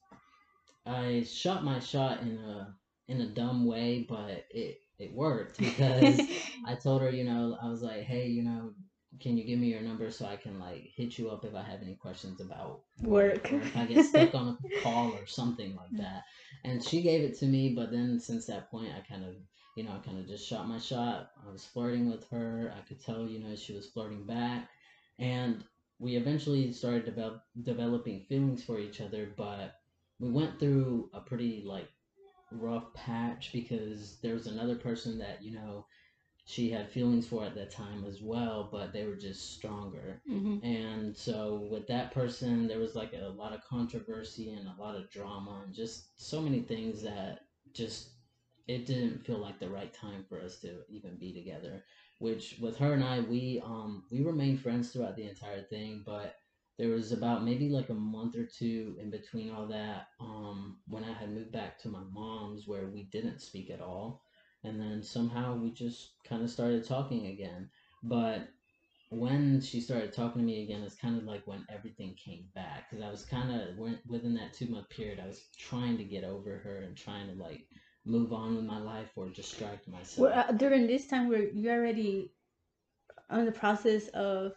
I 0.87 1.25
shot 1.27 1.65
my 1.65 1.79
shot 1.79 2.23
in 2.23 2.39
a 2.39 2.75
in 3.09 3.21
a 3.21 3.27
dumb 3.27 3.67
way, 3.67 4.07
but 4.09 4.47
it 4.51 4.79
it 4.99 5.13
worked 5.13 5.59
because 5.59 6.21
I 6.67 6.75
told 6.75 7.03
her, 7.03 7.11
you 7.11 7.25
know, 7.25 7.59
I 7.63 7.69
was 7.69 7.83
like, 7.83 8.03
hey, 8.03 8.27
you 8.27 8.43
know, 8.43 8.73
can 9.21 9.37
you 9.37 9.45
give 9.45 9.59
me 9.59 9.69
your 9.69 9.83
number 9.83 10.11
so 10.11 10.27
I 10.27 10.37
can 10.37 10.59
like 10.59 10.91
hit 10.95 11.19
you 11.19 11.31
up 11.31 11.45
if 11.45 11.55
I 11.55 11.63
have 11.63 11.83
any 11.83 11.95
questions 11.95 12.41
about 12.41 12.83
work, 13.03 13.51
work 13.51 13.53
or 13.53 13.57
if 13.57 13.77
I 13.77 13.87
get 13.87 14.05
stuck 14.05 14.35
on 14.35 14.57
a 14.65 14.81
call 14.83 15.13
or 15.13 15.27
something 15.27 15.77
like 15.77 15.91
that. 15.99 16.25
And 16.65 16.83
she 16.83 17.03
gave 17.03 17.23
it 17.23 17.39
to 17.41 17.47
me, 17.47 17.75
but 17.75 17.91
then 17.91 18.19
since 18.19 18.47
that 18.47 18.71
point, 18.71 18.93
I 18.97 19.01
kind 19.01 19.25
of, 19.25 19.35
you 19.77 19.85
know, 19.85 19.93
I 19.93 19.99
kind 20.07 20.19
of 20.19 20.27
just 20.27 20.47
shot 20.47 20.69
my 20.69 20.79
shot. 20.79 21.31
I 21.47 21.51
was 21.51 21.65
flirting 21.65 22.11
with 22.11 22.29
her. 22.31 22.73
I 22.77 22.81
could 22.89 23.03
tell, 23.03 23.27
you 23.27 23.43
know, 23.43 23.55
she 23.55 23.75
was 23.75 23.89
flirting 23.89 24.27
back, 24.27 24.69
and 25.19 25.65
we 25.99 26.17
eventually 26.17 26.73
started 26.73 27.05
develop, 27.05 27.43
developing 27.63 28.25
feelings 28.29 28.65
for 28.65 28.79
each 28.79 29.01
other. 29.01 29.33
But 29.37 29.75
we 30.19 30.31
went 30.31 30.59
through 30.59 31.11
a 31.15 31.21
pretty 31.21 31.63
like 31.67 31.89
rough 32.53 32.93
patch 32.95 33.51
because 33.53 34.19
there 34.21 34.35
was 34.35 34.47
another 34.47 34.77
person 34.77 35.19
that 35.19 35.43
you 35.43 35.53
know 35.55 35.87
she 36.45 36.71
had 36.71 36.91
feelings 36.91 37.27
for 37.27 37.45
at 37.45 37.55
that 37.55 37.71
time 37.71 38.05
as 38.05 38.21
well, 38.21 38.69
but 38.71 38.93
they 38.93 39.07
were 39.07 39.17
just 39.17 39.55
stronger. 39.55 40.21
Mm-hmm. 40.31 40.65
And 40.65 41.17
so 41.17 41.69
with 41.71 41.87
that 41.87 42.13
person, 42.13 42.67
there 42.67 42.81
was 42.81 42.95
like 42.97 43.13
a 43.13 43.29
lot 43.29 43.53
of 43.53 43.65
controversy 43.65 44.53
and 44.53 44.67
a 44.67 44.81
lot 44.81 44.97
of 44.97 45.11
drama 45.11 45.63
and 45.65 45.75
just 45.75 46.21
so 46.21 46.41
many 46.41 46.61
things 46.61 47.03
that 47.03 47.41
just 47.73 48.11
it 48.69 48.87
didn't 48.87 49.25
feel 49.25 49.39
like 49.39 49.59
the 49.59 49.69
right 49.69 49.93
time 49.93 50.25
for 50.29 50.41
us 50.41 50.59
to 50.61 50.81
even 50.89 51.17
be 51.19 51.33
together. 51.33 51.85
Which 52.19 52.59
with 52.61 52.77
her 52.79 52.93
and 52.93 53.05
I, 53.05 53.21
we 53.21 53.61
um 53.65 54.05
we 54.11 54.23
remained 54.23 54.61
friends 54.61 54.91
throughout 54.91 55.17
the 55.17 55.29
entire 55.29 55.63
thing, 55.63 56.03
but 56.05 56.35
there 56.79 56.91
was 56.91 57.13
about 57.13 57.45
maybe 57.45 57.69
like 57.69 57.91
a 57.91 57.95
month 57.95 58.37
or 58.37 58.47
two 58.47 58.97
in 59.01 59.11
between 59.11 59.53
all 59.53 59.67
that 59.69 60.09
um 60.21 60.79
when 60.89 61.05
I 61.05 61.13
had 61.13 61.31
moved 61.33 61.53
back 61.53 61.79
to 61.81 61.89
my 61.89 62.03
mom's 62.13 62.67
where 62.67 62.89
we 62.89 63.05
didn't 63.05 63.41
speak 63.41 63.71
at 63.71 63.81
all 63.81 64.23
and 64.65 64.81
then 64.81 65.03
somehow 65.03 65.57
we 65.57 65.71
just 65.71 66.13
kind 66.25 66.43
of 66.43 66.51
started 66.51 66.85
talking 66.85 67.27
again. 67.27 67.71
But 68.03 68.49
when 69.11 69.61
she 69.61 69.81
started 69.81 70.13
talking 70.13 70.41
to 70.41 70.47
me 70.47 70.63
again, 70.63 70.83
it's 70.83 70.95
kind 70.95 71.19
of 71.19 71.25
like 71.25 71.47
when 71.47 71.67
everything 71.69 72.15
came 72.15 72.47
back 72.55 72.89
because 72.91 73.05
I 73.05 73.11
was 73.11 73.25
kind 73.25 73.51
of 73.53 73.77
within 74.09 74.35
that 74.35 74.55
two 74.55 74.67
month 74.67 74.89
period. 74.89 75.21
I 75.23 75.27
was 75.27 75.43
trying 75.57 75.99
to 75.99 76.05
get 76.05 76.25
over 76.25 76.57
her 76.59 76.79
and 76.79 76.97
trying 76.97 77.29
to 77.29 77.35
like 77.35 77.67
move 78.05 78.33
on 78.33 78.57
with 78.57 78.65
my 78.65 78.79
life 78.79 79.11
or 79.17 79.29
distract 79.29 79.87
myself. 79.89 80.31
Well, 80.31 80.45
uh, 80.49 80.53
during 80.53 80.87
this 80.87 81.07
time, 81.07 81.29
were 81.29 81.43
you 81.43 81.71
already 81.71 82.33
on 83.31 83.45
the 83.45 83.53
process 83.53 84.09
of 84.09 84.53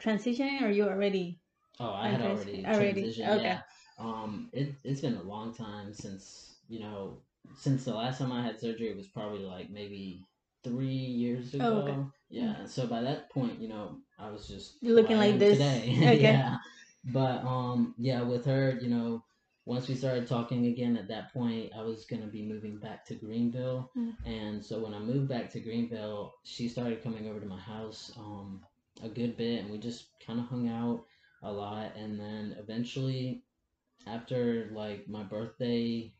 transitioning, 0.00 0.62
or 0.62 0.70
you 0.70 0.84
already? 0.84 1.40
Oh, 1.80 1.90
I 1.92 2.08
had 2.08 2.22
already, 2.22 2.64
already 2.66 3.02
transitioned. 3.02 3.36
Okay. 3.36 3.42
Yeah. 3.44 3.60
Um, 3.98 4.48
it 4.52 4.74
it's 4.84 5.00
been 5.00 5.16
a 5.16 5.22
long 5.22 5.54
time 5.54 5.92
since 5.92 6.56
you 6.68 6.80
know 6.80 7.18
since 7.56 7.84
the 7.84 7.94
last 7.94 8.18
time 8.18 8.32
I 8.32 8.42
had 8.42 8.60
surgery, 8.60 8.88
it 8.88 8.96
was 8.96 9.08
probably 9.08 9.40
like 9.40 9.70
maybe 9.70 10.24
three 10.64 10.86
years 10.86 11.54
ago. 11.54 11.64
Oh, 11.64 11.88
okay. 11.88 11.98
Yeah. 12.30 12.66
So 12.66 12.86
by 12.86 13.02
that 13.02 13.30
point, 13.30 13.60
you 13.60 13.68
know, 13.68 13.98
I 14.18 14.30
was 14.30 14.46
just 14.46 14.76
You're 14.80 14.94
looking 14.96 15.16
like 15.16 15.38
this 15.38 15.58
today. 15.58 15.94
Okay. 15.98 16.22
yeah. 16.22 16.56
But 17.04 17.44
um, 17.44 17.94
yeah, 17.98 18.22
with 18.22 18.44
her, 18.46 18.78
you 18.80 18.88
know, 18.88 19.24
once 19.64 19.86
we 19.86 19.94
started 19.94 20.26
talking 20.26 20.66
again, 20.66 20.96
at 20.96 21.08
that 21.08 21.32
point, 21.32 21.72
I 21.76 21.82
was 21.82 22.04
gonna 22.06 22.26
be 22.26 22.42
moving 22.42 22.78
back 22.78 23.04
to 23.06 23.14
Greenville, 23.14 23.90
mm. 23.96 24.14
and 24.24 24.64
so 24.64 24.78
when 24.78 24.94
I 24.94 24.98
moved 24.98 25.28
back 25.28 25.50
to 25.52 25.60
Greenville, 25.60 26.34
she 26.42 26.68
started 26.68 27.02
coming 27.02 27.28
over 27.28 27.38
to 27.38 27.46
my 27.46 27.60
house 27.60 28.10
um 28.18 28.62
a 29.02 29.08
good 29.08 29.36
bit, 29.36 29.60
and 29.60 29.70
we 29.70 29.78
just 29.78 30.08
kind 30.26 30.40
of 30.40 30.46
hung 30.46 30.68
out 30.68 31.04
a 31.42 31.52
lot, 31.52 31.94
and 31.96 32.18
then 32.18 32.56
eventually, 32.58 33.42
after 34.06 34.70
like 34.72 35.08
my 35.08 35.22
birthday 35.22 36.12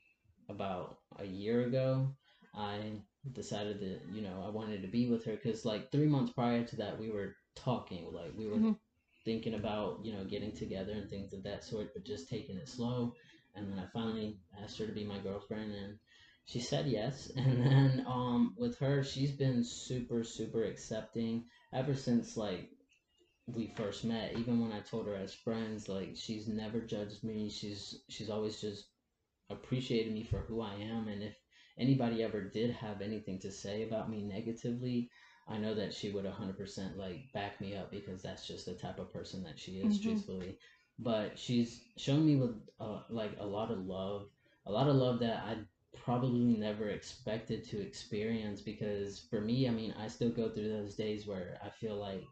about 0.48 0.98
a 1.18 1.24
year 1.24 1.66
ago, 1.66 2.08
I 2.54 3.00
decided 3.32 3.80
that 3.80 4.00
you 4.12 4.22
know 4.22 4.42
I 4.46 4.50
wanted 4.50 4.82
to 4.82 4.88
be 4.88 5.08
with 5.08 5.24
her 5.24 5.32
because 5.32 5.64
like 5.64 5.90
three 5.90 6.06
months 6.06 6.32
prior 6.32 6.64
to 6.64 6.76
that 6.76 6.98
we 6.98 7.10
were 7.10 7.34
talking 7.54 8.06
like 8.12 8.32
we 8.36 8.46
were 8.46 8.56
mm-hmm. 8.56 8.72
thinking 9.24 9.54
about 9.54 10.00
you 10.04 10.12
know 10.12 10.24
getting 10.24 10.52
together 10.52 10.92
and 10.92 11.10
things 11.10 11.32
of 11.32 11.42
that 11.42 11.64
sort 11.64 11.92
but 11.94 12.04
just 12.04 12.28
taking 12.28 12.56
it 12.56 12.68
slow. 12.68 13.14
And 13.54 13.70
then 13.70 13.78
I 13.78 13.86
finally 13.92 14.38
asked 14.62 14.78
her 14.78 14.86
to 14.86 14.92
be 14.92 15.04
my 15.04 15.18
girlfriend 15.18 15.72
and 15.72 15.98
she 16.44 16.60
said 16.60 16.86
yes. 16.86 17.30
And 17.36 17.62
then 17.64 18.04
um 18.06 18.54
with 18.56 18.78
her 18.78 19.02
she's 19.02 19.32
been 19.32 19.64
super 19.64 20.24
super 20.24 20.64
accepting 20.64 21.44
ever 21.72 21.94
since 21.94 22.36
like 22.36 22.70
we 23.46 23.72
first 23.76 24.04
met. 24.04 24.36
Even 24.36 24.60
when 24.60 24.72
I 24.72 24.80
told 24.80 25.06
her 25.06 25.16
as 25.16 25.34
friends 25.34 25.88
like 25.88 26.16
she's 26.16 26.46
never 26.48 26.80
judged 26.80 27.24
me. 27.24 27.50
She's 27.50 28.00
she's 28.08 28.30
always 28.30 28.60
just 28.60 28.84
appreciated 29.50 30.12
me 30.12 30.24
for 30.24 30.38
who 30.40 30.60
I 30.60 30.74
am. 30.74 31.08
And 31.08 31.22
if 31.22 31.34
anybody 31.78 32.22
ever 32.22 32.42
did 32.42 32.70
have 32.72 33.00
anything 33.00 33.38
to 33.40 33.52
say 33.52 33.82
about 33.82 34.10
me 34.10 34.22
negatively, 34.22 35.10
I 35.48 35.56
know 35.58 35.74
that 35.74 35.94
she 35.94 36.10
would 36.10 36.24
100% 36.24 36.96
like 36.96 37.32
back 37.32 37.60
me 37.60 37.74
up 37.74 37.90
because 37.90 38.22
that's 38.22 38.46
just 38.46 38.66
the 38.66 38.74
type 38.74 38.98
of 38.98 39.12
person 39.12 39.42
that 39.44 39.58
she 39.58 39.72
is, 39.78 39.98
mm-hmm. 39.98 40.10
truthfully. 40.10 40.58
But 40.98 41.38
she's 41.38 41.84
shown 41.96 42.26
me 42.26 42.36
with 42.36 42.56
uh, 42.80 43.00
like 43.08 43.32
a 43.38 43.46
lot 43.46 43.70
of 43.70 43.86
love, 43.86 44.28
a 44.66 44.72
lot 44.72 44.88
of 44.88 44.96
love 44.96 45.20
that 45.20 45.44
I 45.46 45.56
probably 45.96 46.40
never 46.40 46.88
expected 46.88 47.64
to 47.68 47.80
experience 47.80 48.60
because 48.60 49.26
for 49.30 49.40
me, 49.40 49.68
I 49.68 49.70
mean, 49.70 49.94
I 49.98 50.08
still 50.08 50.30
go 50.30 50.50
through 50.50 50.68
those 50.68 50.94
days 50.94 51.26
where 51.26 51.58
I 51.64 51.70
feel 51.70 51.96
like 51.96 52.24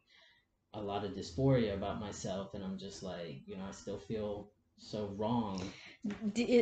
a 0.74 0.80
lot 0.80 1.04
of 1.04 1.12
dysphoria 1.12 1.74
about 1.74 2.00
myself 2.00 2.54
and 2.54 2.62
I'm 2.62 2.78
just 2.78 3.02
like, 3.02 3.40
you 3.46 3.56
know, 3.56 3.64
I 3.68 3.72
still 3.72 3.98
feel 3.98 4.50
so 4.78 5.14
wrong. 5.16 5.70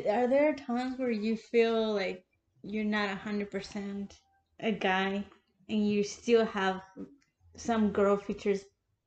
Are 0.08 0.26
there 0.28 0.54
times 0.54 0.98
where 0.98 1.10
you 1.10 1.36
feel 1.36 1.94
like 1.94 2.24
you're 2.62 2.84
not 2.84 3.10
a 3.10 3.14
hundred 3.14 3.50
percent 3.50 4.18
a 4.60 4.72
guy 4.72 5.24
and 5.68 5.88
you 5.88 6.02
still 6.02 6.44
have 6.44 6.80
some 7.56 7.90
girl 7.90 8.16
features 8.16 8.64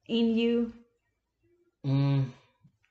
in 0.07 0.37
you? 0.37 0.73
Mm, 1.85 2.29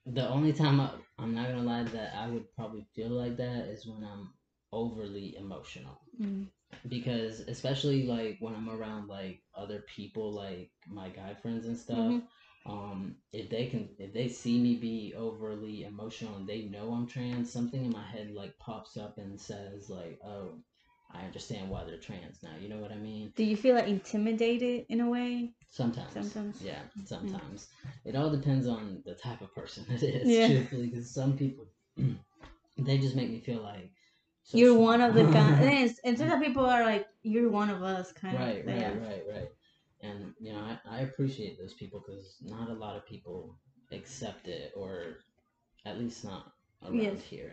the 0.06 0.28
only 0.28 0.52
time 0.52 0.80
I, 0.80 0.90
I'm 1.18 1.34
not 1.34 1.48
gonna 1.48 1.62
lie 1.62 1.84
that 1.84 2.14
I 2.16 2.28
would 2.28 2.52
probably 2.54 2.86
feel 2.94 3.10
like 3.10 3.36
that 3.36 3.66
is 3.66 3.86
when 3.86 4.04
I'm 4.04 4.32
overly 4.72 5.36
emotional. 5.36 6.00
Mm. 6.20 6.46
Because 6.88 7.40
especially 7.40 8.04
like 8.06 8.38
when 8.40 8.54
I'm 8.54 8.68
around 8.68 9.08
like 9.08 9.40
other 9.54 9.84
people, 9.94 10.32
like 10.32 10.70
my 10.88 11.08
guy 11.08 11.34
friends 11.34 11.66
and 11.66 11.76
stuff, 11.76 11.98
mm-hmm 11.98 12.18
um, 12.68 13.16
if 13.32 13.48
they 13.48 13.66
can 13.66 13.88
if 13.98 14.12
they 14.12 14.28
see 14.28 14.58
me 14.58 14.76
be 14.76 15.14
overly 15.16 15.84
emotional 15.84 16.36
and 16.36 16.48
they 16.48 16.62
know 16.62 16.92
I'm 16.92 17.06
trans, 17.06 17.52
something 17.52 17.84
in 17.84 17.92
my 17.92 18.02
head 18.02 18.30
like 18.32 18.58
pops 18.58 18.96
up 18.96 19.18
and 19.18 19.40
says 19.40 19.88
like, 19.88 20.18
"Oh, 20.24 20.58
I 21.12 21.24
understand 21.24 21.70
why 21.70 21.84
they're 21.84 21.98
trans 21.98 22.42
now." 22.42 22.50
You 22.60 22.68
know 22.68 22.78
what 22.78 22.90
I 22.90 22.96
mean? 22.96 23.32
Do 23.36 23.44
you 23.44 23.56
feel 23.56 23.76
like 23.76 23.86
intimidated 23.86 24.86
in 24.88 25.00
a 25.00 25.08
way? 25.08 25.52
Sometimes. 25.68 26.12
Sometimes. 26.12 26.62
Yeah, 26.62 26.80
sometimes. 27.04 27.68
It 28.04 28.16
all 28.16 28.30
depends 28.30 28.66
on 28.66 29.02
the 29.04 29.14
type 29.14 29.42
of 29.42 29.54
person 29.54 29.84
it 29.88 30.02
is, 30.02 30.28
yeah. 30.28 30.46
truthfully, 30.56 30.88
because 30.88 31.10
some 31.10 31.36
people 31.36 31.66
they 32.78 32.98
just 32.98 33.14
make 33.14 33.30
me 33.30 33.40
feel 33.40 33.62
like 33.62 33.90
so 34.42 34.58
you're 34.58 34.74
smart. 34.74 34.82
one 34.82 35.00
of 35.02 35.14
the 35.14 35.24
guys, 35.24 36.00
and 36.04 36.18
some 36.18 36.42
people 36.42 36.64
are 36.66 36.82
like, 36.82 37.06
"You're 37.22 37.50
one 37.50 37.70
of 37.70 37.82
us," 37.82 38.12
kind 38.12 38.38
right, 38.38 38.58
of. 38.60 38.66
Right, 38.66 38.76
right, 38.76 39.00
right, 39.00 39.22
right 39.28 39.48
and 40.02 40.34
you 40.38 40.52
know 40.52 40.60
I, 40.60 40.98
I 40.98 41.00
appreciate 41.00 41.58
those 41.58 41.74
people 41.74 42.02
because 42.06 42.36
not 42.42 42.68
a 42.68 42.74
lot 42.74 42.96
of 42.96 43.06
people 43.06 43.58
accept 43.92 44.48
it 44.48 44.72
or 44.76 45.18
at 45.84 45.98
least 45.98 46.24
not 46.24 46.52
around 46.84 47.00
yes. 47.00 47.22
here. 47.22 47.52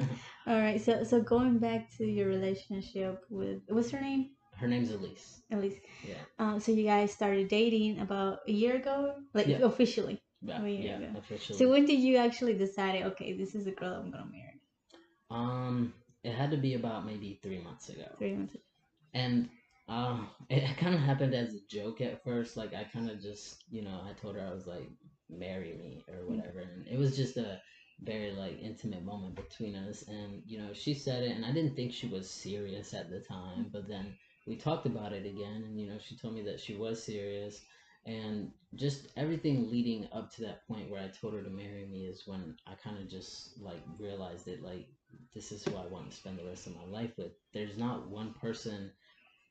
All 0.46 0.60
right 0.60 0.80
so 0.80 1.04
so 1.04 1.20
going 1.20 1.58
back 1.58 1.90
to 1.98 2.04
your 2.04 2.28
relationship 2.28 3.24
with 3.30 3.62
what's 3.68 3.90
her 3.90 4.00
name? 4.00 4.30
Her 4.56 4.68
name's 4.68 4.90
elise. 4.90 5.42
Elise. 5.50 5.80
Yeah. 6.06 6.14
Um 6.38 6.60
so 6.60 6.72
you 6.72 6.84
guys 6.84 7.12
started 7.12 7.48
dating 7.48 8.00
about 8.00 8.38
a 8.48 8.52
year 8.52 8.76
ago? 8.76 9.14
Like 9.32 9.46
yeah. 9.46 9.58
officially. 9.62 10.22
Yeah, 10.42 10.62
yeah 10.64 10.96
ago. 10.96 11.18
officially. 11.18 11.58
So 11.58 11.70
when 11.70 11.86
did 11.86 12.00
you 12.00 12.16
actually 12.16 12.54
decide 12.54 13.02
okay 13.02 13.36
this 13.36 13.54
is 13.54 13.64
the 13.64 13.72
girl 13.72 13.94
i'm 13.94 14.10
gonna 14.10 14.26
marry? 14.30 14.60
Um 15.30 15.94
it 16.22 16.32
had 16.32 16.50
to 16.52 16.56
be 16.56 16.74
about 16.74 17.04
maybe 17.04 17.38
three 17.42 17.58
months 17.58 17.90
ago. 17.90 18.06
Three 18.18 18.34
months 18.34 18.54
ago. 18.54 18.64
and 19.12 19.48
um, 19.88 20.28
it 20.48 20.76
kind 20.76 20.94
of 20.94 21.00
happened 21.00 21.34
as 21.34 21.54
a 21.54 21.60
joke 21.68 22.00
at 22.00 22.22
first. 22.24 22.56
Like 22.56 22.74
I 22.74 22.84
kind 22.84 23.10
of 23.10 23.20
just, 23.20 23.62
you 23.70 23.82
know, 23.82 24.00
I 24.04 24.12
told 24.12 24.36
her 24.36 24.46
I 24.46 24.52
was 24.52 24.66
like, 24.66 24.90
marry 25.28 25.72
me 25.74 26.04
or 26.08 26.26
whatever, 26.26 26.60
and 26.60 26.86
it 26.86 26.98
was 26.98 27.16
just 27.16 27.36
a 27.36 27.60
very 28.00 28.32
like 28.32 28.58
intimate 28.60 29.04
moment 29.04 29.36
between 29.36 29.74
us 29.76 30.02
and 30.08 30.42
you 30.44 30.58
know 30.58 30.72
she 30.72 30.92
said 30.92 31.22
it 31.22 31.30
and 31.30 31.44
i 31.44 31.52
didn't 31.52 31.76
think 31.76 31.92
she 31.92 32.08
was 32.08 32.28
serious 32.28 32.92
at 32.92 33.08
the 33.08 33.20
time 33.20 33.70
but 33.72 33.86
then 33.86 34.12
we 34.46 34.56
talked 34.56 34.84
about 34.84 35.12
it 35.12 35.24
again 35.24 35.62
and 35.64 35.78
you 35.78 35.86
know 35.86 35.96
she 35.98 36.16
told 36.16 36.34
me 36.34 36.42
that 36.42 36.58
she 36.58 36.74
was 36.74 37.00
serious 37.00 37.62
and 38.04 38.50
just 38.74 39.06
everything 39.16 39.70
leading 39.70 40.06
up 40.12 40.28
to 40.30 40.42
that 40.42 40.66
point 40.66 40.90
where 40.90 41.00
i 41.00 41.08
told 41.08 41.32
her 41.34 41.42
to 41.42 41.50
marry 41.50 41.86
me 41.86 42.04
is 42.06 42.22
when 42.26 42.54
i 42.66 42.74
kind 42.74 42.98
of 42.98 43.08
just 43.08 43.56
like 43.60 43.80
realized 43.98 44.48
it 44.48 44.60
like 44.60 44.86
this 45.32 45.52
is 45.52 45.64
who 45.64 45.76
i 45.76 45.86
want 45.86 46.10
to 46.10 46.16
spend 46.16 46.36
the 46.38 46.44
rest 46.44 46.66
of 46.66 46.74
my 46.74 46.84
life 46.84 47.12
with 47.16 47.32
there's 47.52 47.76
not 47.78 48.08
one 48.10 48.32
person 48.32 48.90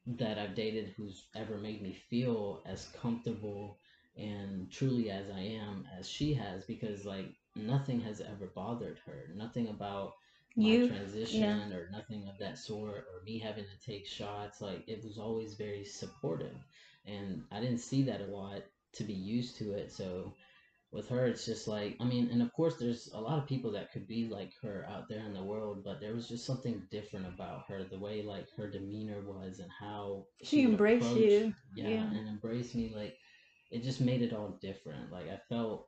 that 0.05 0.37
i've 0.37 0.55
dated 0.55 0.93
who's 0.97 1.25
ever 1.35 1.57
made 1.57 1.81
me 1.81 1.93
feel 1.93 2.61
as 2.65 2.87
comfortable 3.01 3.77
and 4.17 4.69
truly 4.71 5.09
as 5.09 5.29
i 5.29 5.39
am 5.39 5.85
as 5.97 6.07
she 6.07 6.33
has 6.33 6.63
because 6.65 7.05
like 7.05 7.33
nothing 7.55 7.99
has 8.01 8.21
ever 8.21 8.47
bothered 8.55 8.99
her. 9.05 9.29
Nothing 9.35 9.67
about 9.67 10.13
my 10.55 10.65
you, 10.67 10.87
transition 10.87 11.41
yeah. 11.41 11.69
or 11.71 11.89
nothing 11.91 12.27
of 12.27 12.37
that 12.39 12.57
sort 12.57 13.05
or 13.13 13.23
me 13.25 13.39
having 13.39 13.65
to 13.65 13.79
take 13.85 14.05
shots. 14.07 14.61
Like 14.61 14.83
it 14.87 15.03
was 15.03 15.17
always 15.17 15.55
very 15.55 15.83
supportive. 15.85 16.55
And 17.05 17.43
I 17.51 17.59
didn't 17.59 17.79
see 17.79 18.03
that 18.03 18.21
a 18.21 18.25
lot 18.25 18.63
to 18.93 19.03
be 19.03 19.13
used 19.13 19.57
to 19.57 19.73
it. 19.73 19.91
So 19.91 20.33
with 20.93 21.09
her 21.09 21.25
it's 21.25 21.45
just 21.45 21.67
like 21.67 21.97
I 21.99 22.05
mean, 22.05 22.29
and 22.31 22.41
of 22.41 22.53
course 22.53 22.75
there's 22.77 23.09
a 23.13 23.19
lot 23.19 23.39
of 23.39 23.47
people 23.47 23.71
that 23.71 23.91
could 23.91 24.07
be 24.07 24.27
like 24.27 24.51
her 24.61 24.87
out 24.89 25.09
there 25.09 25.25
in 25.25 25.33
the 25.33 25.43
world, 25.43 25.83
but 25.83 25.99
there 25.99 26.13
was 26.13 26.27
just 26.27 26.45
something 26.45 26.83
different 26.91 27.25
about 27.25 27.63
her, 27.67 27.83
the 27.83 27.99
way 27.99 28.21
like 28.21 28.47
her 28.55 28.69
demeanor 28.69 29.21
was 29.25 29.59
and 29.59 29.71
how 29.77 30.25
she, 30.43 30.57
she 30.57 30.63
embraced 30.63 31.15
you. 31.15 31.53
Yeah, 31.75 31.89
yeah, 31.89 32.03
and 32.03 32.27
embraced 32.27 32.75
me 32.75 32.93
like 32.95 33.15
it 33.71 33.83
just 33.83 34.01
made 34.01 34.21
it 34.21 34.33
all 34.33 34.59
different. 34.61 35.11
Like 35.11 35.29
I 35.29 35.39
felt 35.49 35.87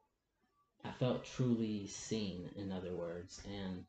I 0.84 0.92
felt 0.92 1.26
truly 1.26 1.88
seen, 1.88 2.50
in 2.56 2.72
other 2.72 2.96
words, 2.96 3.42
and 3.48 3.86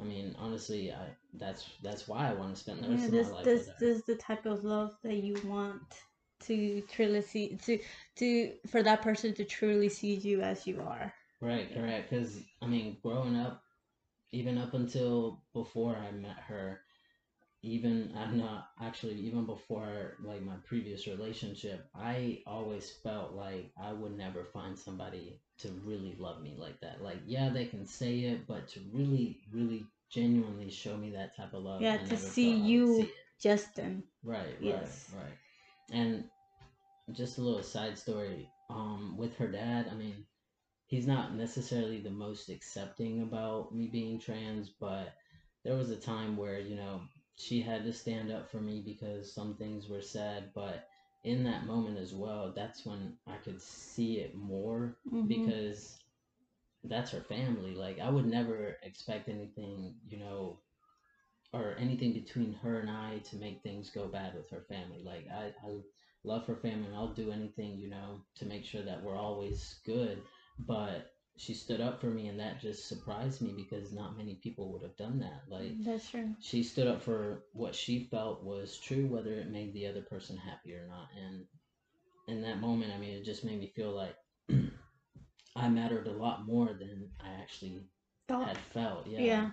I 0.00 0.04
mean, 0.04 0.36
honestly, 0.38 0.92
I 0.92 1.08
that's 1.34 1.68
that's 1.82 2.06
why 2.06 2.28
I 2.28 2.34
want 2.34 2.54
to 2.54 2.60
spend 2.60 2.84
the 2.84 2.88
rest 2.88 3.02
yeah, 3.02 3.10
this, 3.10 3.26
of 3.26 3.32
my 3.32 3.38
life 3.38 3.44
this, 3.44 3.58
with 3.60 3.68
her. 3.68 3.74
This 3.80 3.96
is 3.98 4.04
the 4.04 4.16
type 4.16 4.46
of 4.46 4.62
love 4.62 4.96
that 5.02 5.16
you 5.16 5.36
want 5.44 5.82
to 6.46 6.82
truly 6.82 7.22
see 7.22 7.56
to 7.64 7.78
to 8.16 8.52
for 8.68 8.82
that 8.82 9.02
person 9.02 9.34
to 9.34 9.44
truly 9.44 9.88
see 9.88 10.14
you 10.14 10.40
as 10.40 10.66
you 10.66 10.80
are. 10.80 11.12
Right, 11.40 11.72
correct. 11.74 12.10
Because 12.10 12.38
I 12.60 12.66
mean, 12.66 12.96
growing 13.02 13.36
up, 13.36 13.62
even 14.30 14.58
up 14.58 14.74
until 14.74 15.42
before 15.52 15.96
I 15.96 16.12
met 16.12 16.38
her, 16.48 16.80
even 17.62 18.12
I'm 18.16 18.38
not 18.38 18.68
actually 18.80 19.14
even 19.16 19.46
before 19.46 20.16
like 20.24 20.42
my 20.42 20.56
previous 20.64 21.06
relationship, 21.06 21.88
I 21.94 22.42
always 22.46 22.90
felt 22.90 23.32
like 23.32 23.72
I 23.80 23.92
would 23.92 24.16
never 24.16 24.44
find 24.44 24.78
somebody 24.78 25.40
to 25.58 25.68
really 25.84 26.16
love 26.18 26.42
me 26.42 26.56
like 26.58 26.80
that. 26.80 27.02
Like, 27.02 27.18
yeah, 27.26 27.48
they 27.50 27.66
can 27.66 27.86
say 27.86 28.20
it, 28.20 28.46
but 28.46 28.68
to 28.68 28.80
really, 28.92 29.38
really 29.52 29.84
genuinely 30.10 30.70
show 30.70 30.96
me 30.96 31.10
that 31.10 31.36
type 31.36 31.54
of 31.54 31.62
love. 31.62 31.80
Yeah, 31.80 31.98
I 32.02 32.08
to 32.08 32.16
see 32.16 32.52
you, 32.52 32.96
see 32.96 33.12
Justin. 33.40 34.02
Right, 34.24 34.56
yes. 34.60 35.10
right, 35.16 35.22
right. 35.22 35.98
And 36.00 36.24
just 37.12 37.38
a 37.38 37.42
little 37.42 37.62
side 37.62 37.98
story. 37.98 38.48
Um, 38.70 39.16
with 39.16 39.36
her 39.36 39.48
dad, 39.48 39.88
I 39.90 39.94
mean, 39.94 40.24
he's 40.86 41.06
not 41.06 41.34
necessarily 41.34 42.00
the 42.00 42.10
most 42.10 42.48
accepting 42.48 43.22
about 43.22 43.74
me 43.74 43.88
being 43.88 44.18
trans, 44.18 44.70
but 44.70 45.14
there 45.64 45.76
was 45.76 45.90
a 45.90 45.96
time 45.96 46.36
where, 46.36 46.58
you 46.58 46.76
know, 46.76 47.02
she 47.36 47.60
had 47.60 47.84
to 47.84 47.92
stand 47.92 48.30
up 48.30 48.50
for 48.50 48.60
me 48.60 48.82
because 48.84 49.32
some 49.32 49.56
things 49.56 49.88
were 49.88 50.02
said, 50.02 50.50
but 50.54 50.88
in 51.24 51.44
that 51.44 51.66
moment 51.66 51.98
as 51.98 52.12
well, 52.12 52.52
that's 52.54 52.84
when 52.84 53.14
I 53.26 53.36
could 53.36 53.60
see 53.60 54.18
it 54.18 54.34
more 54.34 54.96
mm-hmm. 55.06 55.26
because 55.28 55.98
that's 56.84 57.10
her 57.12 57.20
family. 57.20 57.74
Like 57.74 58.00
I 58.00 58.10
would 58.10 58.26
never 58.26 58.76
expect 58.82 59.28
anything, 59.28 59.94
you 60.08 60.18
know, 60.18 60.58
or 61.52 61.76
anything 61.78 62.12
between 62.12 62.54
her 62.54 62.80
and 62.80 62.90
I 62.90 63.18
to 63.30 63.36
make 63.36 63.62
things 63.62 63.90
go 63.90 64.08
bad 64.08 64.34
with 64.34 64.50
her 64.50 64.64
family. 64.68 65.02
Like 65.04 65.26
I, 65.32 65.52
I 65.64 65.78
love 66.24 66.46
her 66.46 66.56
family 66.56 66.86
and 66.86 66.94
I'll 66.96 67.14
do 67.14 67.30
anything, 67.30 67.76
you 67.78 67.88
know, 67.88 68.20
to 68.36 68.46
make 68.46 68.64
sure 68.64 68.82
that 68.82 69.02
we're 69.02 69.16
always 69.16 69.76
good. 69.84 70.22
But 70.58 71.06
she 71.36 71.54
stood 71.54 71.80
up 71.80 72.00
for 72.00 72.08
me 72.10 72.28
and 72.28 72.38
that 72.40 72.60
just 72.60 72.88
surprised 72.88 73.40
me 73.42 73.52
because 73.56 73.92
not 73.92 74.16
many 74.16 74.34
people 74.42 74.72
would 74.72 74.82
have 74.82 74.96
done 74.96 75.18
that. 75.20 75.42
Like 75.48 75.76
that's 75.84 76.10
true. 76.10 76.34
she 76.40 76.62
stood 76.62 76.86
up 76.88 77.02
for 77.02 77.42
what 77.52 77.74
she 77.74 78.08
felt 78.10 78.44
was 78.44 78.78
true 78.78 79.06
whether 79.06 79.32
it 79.34 79.50
made 79.50 79.72
the 79.74 79.86
other 79.86 80.02
person 80.02 80.36
happy 80.36 80.74
or 80.74 80.86
not. 80.86 81.08
And 81.24 81.44
in 82.28 82.42
that 82.42 82.60
moment 82.60 82.92
i 82.94 82.98
mean 82.98 83.14
it 83.14 83.24
just 83.24 83.44
made 83.44 83.58
me 83.58 83.66
feel 83.74 83.90
like 83.92 84.14
i 85.56 85.68
mattered 85.68 86.06
a 86.06 86.12
lot 86.12 86.46
more 86.46 86.72
than 86.78 87.08
i 87.20 87.30
actually 87.40 87.80
Thought. 88.28 88.48
had 88.48 88.58
felt. 88.58 89.06
Yeah. 89.06 89.20
Yeah 89.20 89.50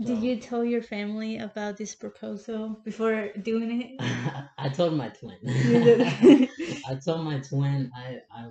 so, 0.00 0.14
did 0.14 0.22
you 0.22 0.36
tell 0.36 0.64
your 0.64 0.82
family 0.82 1.38
about 1.38 1.76
this 1.76 1.94
proposal 1.94 2.78
before 2.84 3.30
doing 3.42 3.82
it 3.82 3.96
i 4.58 4.68
told 4.68 4.94
my 4.94 5.08
twin 5.08 5.38
i 6.88 6.94
told 7.04 7.24
my 7.24 7.38
twin 7.40 7.90
i 7.96 8.18
i 8.30 8.46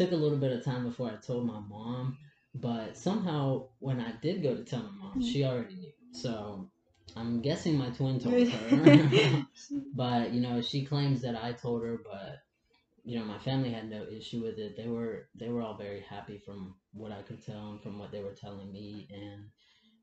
took 0.00 0.12
a 0.12 0.16
little 0.16 0.38
bit 0.38 0.52
of 0.52 0.64
time 0.64 0.84
before 0.84 1.10
I 1.10 1.16
told 1.16 1.46
my 1.46 1.60
mom, 1.60 2.16
but 2.54 2.96
somehow 2.96 3.66
when 3.80 4.00
I 4.00 4.12
did 4.22 4.42
go 4.42 4.54
to 4.54 4.64
tell 4.64 4.82
my 4.82 4.90
mom, 4.90 5.10
mm-hmm. 5.10 5.20
she 5.20 5.44
already 5.44 5.74
knew. 5.74 5.92
So 6.12 6.70
I'm 7.16 7.42
guessing 7.42 7.76
my 7.76 7.90
twin 7.90 8.18
told 8.18 8.48
her. 8.48 9.46
but 9.94 10.32
you 10.32 10.40
know, 10.40 10.62
she 10.62 10.86
claims 10.86 11.20
that 11.22 11.36
I 11.36 11.52
told 11.52 11.84
her, 11.84 12.00
but 12.02 12.38
you 13.04 13.18
know, 13.18 13.24
my 13.24 13.38
family 13.38 13.72
had 13.72 13.90
no 13.90 14.06
issue 14.10 14.42
with 14.42 14.58
it. 14.58 14.76
They 14.76 14.88
were 14.88 15.28
they 15.34 15.48
were 15.48 15.60
all 15.60 15.76
very 15.76 16.00
happy 16.00 16.38
from 16.38 16.74
what 16.92 17.12
I 17.12 17.22
could 17.22 17.44
tell 17.44 17.70
and 17.70 17.82
from 17.82 17.98
what 17.98 18.10
they 18.10 18.22
were 18.22 18.34
telling 18.34 18.72
me 18.72 19.06
and 19.10 19.44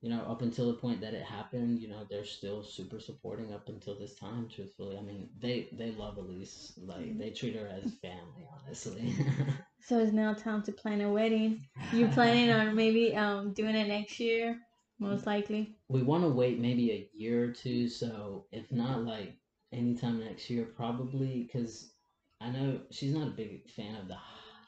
you 0.02 0.10
know, 0.10 0.22
up 0.22 0.42
until 0.42 0.68
the 0.68 0.74
point 0.74 1.02
that 1.02 1.14
it 1.14 1.24
happened, 1.24 1.80
you 1.80 1.88
know, 1.88 2.06
they're 2.10 2.24
still 2.24 2.64
super 2.64 3.00
supporting 3.00 3.52
up 3.54 3.70
until 3.70 3.96
this 3.98 4.16
time, 4.16 4.48
truthfully. 4.48 4.98
I 4.98 5.02
mean, 5.02 5.30
they 5.40 5.68
they 5.72 5.92
love 5.92 6.18
Elise. 6.18 6.74
Like 6.78 7.18
they 7.18 7.32
treat 7.32 7.56
her 7.56 7.68
as 7.68 7.92
family, 8.02 8.48
honestly. 8.64 9.14
so 9.82 10.00
it's 10.00 10.12
now 10.14 10.34
time 10.34 10.62
to 10.64 10.72
plan 10.74 11.02
a 11.02 11.10
wedding. 11.12 11.58
You 11.92 12.08
planning 12.08 12.50
on 12.50 12.76
maybe 12.76 13.16
um 13.16 13.54
doing 13.54 13.76
it 13.76 13.88
next 13.88 14.20
year? 14.20 14.58
Most 15.00 15.26
likely. 15.26 15.72
We 15.90 16.02
want 16.02 16.24
to 16.24 16.30
wait 16.30 16.60
maybe 16.60 16.92
a 16.92 17.08
year 17.14 17.46
or 17.46 17.50
two. 17.52 17.88
So 17.88 18.46
if 18.52 18.72
not 18.72 19.04
like 19.04 19.36
anytime 19.72 20.20
next 20.20 20.50
year, 20.50 20.66
probably 20.66 21.44
because 21.44 21.94
I 22.42 22.50
know 22.50 22.82
she's 22.92 23.14
not 23.14 23.28
a 23.28 23.32
big 23.32 23.70
fan 23.70 23.96
of 23.96 24.08
the 24.08 24.18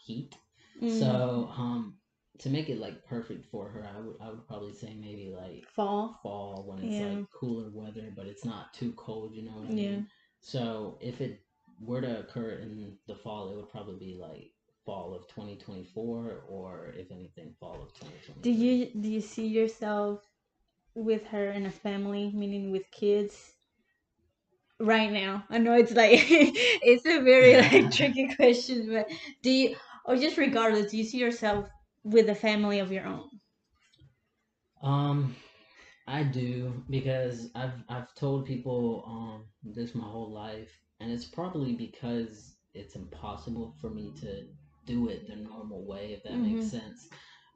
heat. 0.06 0.38
Mm. 0.82 1.00
So 1.00 1.50
um 1.58 1.99
to 2.40 2.50
make 2.50 2.70
it 2.70 2.80
like 2.80 3.06
perfect 3.06 3.46
for 3.52 3.70
her, 3.70 3.86
I 3.86 4.00
would 4.00 4.16
I 4.22 4.30
would 4.30 4.48
probably 4.48 4.74
say 4.74 4.94
maybe 5.00 5.30
like 5.36 5.66
fall, 5.76 6.20
fall 6.24 6.64
when 6.68 6.80
it's 6.80 7.00
yeah. 7.00 7.06
like 7.06 7.30
cooler 7.32 7.70
weather, 7.72 8.12
but 8.16 8.26
it's 8.28 8.46
not 8.46 8.74
too 8.74 8.94
cold. 8.94 9.34
You 9.34 9.44
know 9.44 9.52
what 9.52 9.68
I 9.68 9.74
yeah. 9.74 9.76
mean? 9.76 10.08
So 10.40 10.98
if 11.02 11.22
it 11.22 11.42
were 11.82 12.02
to 12.02 12.20
occur 12.22 12.52
in 12.52 12.98
the 13.08 13.16
fall, 13.16 13.50
it 13.52 13.56
would 13.56 13.70
probably 13.70 13.98
be 13.98 14.16
like 14.20 14.52
fall 14.86 15.14
of 15.14 15.28
2024, 15.28 16.44
or 16.50 16.94
if 16.98 17.12
anything, 17.12 17.54
fall 17.60 17.82
of 17.84 17.94
2020. 17.94 18.42
Do 18.42 18.52
you 18.52 18.92
do 19.00 19.08
you 19.10 19.22
see 19.22 19.48
yourself 19.48 20.24
with 20.96 21.26
her 21.28 21.52
in 21.52 21.66
a 21.66 21.72
family, 21.72 22.32
meaning 22.34 22.72
with 22.72 22.92
kids? 22.92 23.56
Right 24.80 25.12
now, 25.12 25.44
I 25.50 25.58
know 25.60 25.74
it's 25.74 25.92
like 25.94 26.12
it's 26.30 27.06
a 27.06 27.20
very 27.22 27.56
like 27.58 27.92
tricky 27.96 28.34
question, 28.36 28.90
but 28.92 29.10
do 29.42 29.50
you, 29.52 29.76
or 30.06 30.16
just 30.16 30.38
regardless, 30.38 30.92
do 30.92 30.98
you 30.98 31.04
see 31.04 31.18
yourself 31.18 31.70
with 32.04 32.30
a 32.30 32.36
family 32.36 32.80
of 32.80 32.92
your 32.92 33.06
own? 33.06 33.30
Um, 34.82 35.36
I 36.08 36.24
do 36.24 36.84
because 36.90 37.50
I've 37.56 37.84
I've 37.90 38.14
told 38.16 38.46
people 38.46 39.04
um 39.08 39.46
this 39.64 39.94
my 39.94 40.06
whole 40.06 40.32
life, 40.32 40.70
and 41.00 41.12
it's 41.12 41.26
probably 41.26 41.74
because 41.74 42.56
it's 42.74 42.96
impossible 42.96 43.76
for 43.82 43.90
me 43.90 44.14
to 44.22 44.44
do 44.86 45.10
it 45.10 45.28
the 45.28 45.36
normal 45.36 45.86
way, 45.86 46.14
if 46.14 46.24
that 46.24 46.34
mm-hmm. 46.34 46.56
makes 46.58 46.72
sense. 46.72 47.08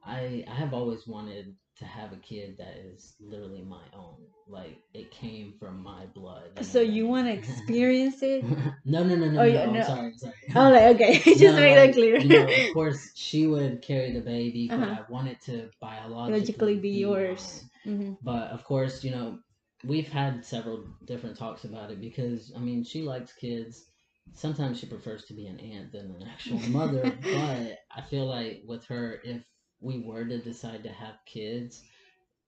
I 0.04 0.44
I 0.48 0.54
have 0.54 0.74
always 0.74 1.06
wanted 1.06 1.56
to 1.78 1.84
have 1.84 2.12
a 2.12 2.16
kid 2.16 2.56
that 2.58 2.76
is 2.76 3.14
literally 3.20 3.62
my 3.62 3.82
own. 3.96 4.16
Like 4.46 4.78
it 4.92 5.10
came 5.10 5.54
from 5.58 5.82
my 5.82 6.06
blood. 6.06 6.50
You 6.58 6.64
so 6.64 6.80
you 6.80 7.06
want 7.06 7.26
to 7.26 7.32
experience 7.38 8.22
it? 8.22 8.44
no, 8.84 9.02
no, 9.02 9.16
no, 9.16 9.30
no. 9.30 9.40
Oh, 9.40 9.46
no, 9.46 9.72
no. 9.72 9.80
I'm 9.80 9.84
sorry, 9.84 10.06
I'm 10.06 10.18
sorry. 10.18 10.34
Oh, 10.54 10.70
like, 10.70 10.94
okay. 10.94 11.18
Just 11.24 11.40
no, 11.40 11.56
make 11.56 11.74
that 11.74 11.92
clear. 11.94 12.18
you 12.18 12.28
know, 12.28 12.46
of 12.46 12.74
course, 12.74 13.10
she 13.14 13.46
would 13.46 13.82
carry 13.82 14.12
the 14.12 14.20
baby, 14.20 14.68
but 14.68 14.80
uh-huh. 14.80 15.02
I 15.08 15.12
want 15.12 15.28
it 15.28 15.40
to 15.42 15.70
biologically 15.80 16.76
be, 16.76 16.92
be 16.92 16.98
yours. 16.98 17.64
Mm-hmm. 17.86 18.14
But 18.22 18.50
of 18.50 18.64
course, 18.64 19.02
you 19.02 19.10
know, 19.10 19.38
we've 19.84 20.08
had 20.08 20.44
several 20.44 20.84
different 21.04 21.36
talks 21.36 21.64
about 21.64 21.90
it 21.90 22.00
because 22.00 22.52
I 22.56 22.60
mean, 22.60 22.84
she 22.84 23.02
likes 23.02 23.32
kids. 23.32 23.84
Sometimes 24.32 24.78
she 24.78 24.86
prefers 24.86 25.24
to 25.26 25.34
be 25.34 25.46
an 25.46 25.60
aunt 25.60 25.92
than 25.92 26.06
an 26.10 26.26
actual 26.26 26.58
mother, 26.70 27.12
but 27.22 27.78
I 27.94 28.00
feel 28.08 28.26
like 28.26 28.62
with 28.66 28.84
her, 28.86 29.20
if 29.24 29.42
we 29.84 30.00
were 30.00 30.24
to 30.24 30.38
decide 30.38 30.82
to 30.84 30.88
have 30.88 31.14
kids, 31.26 31.82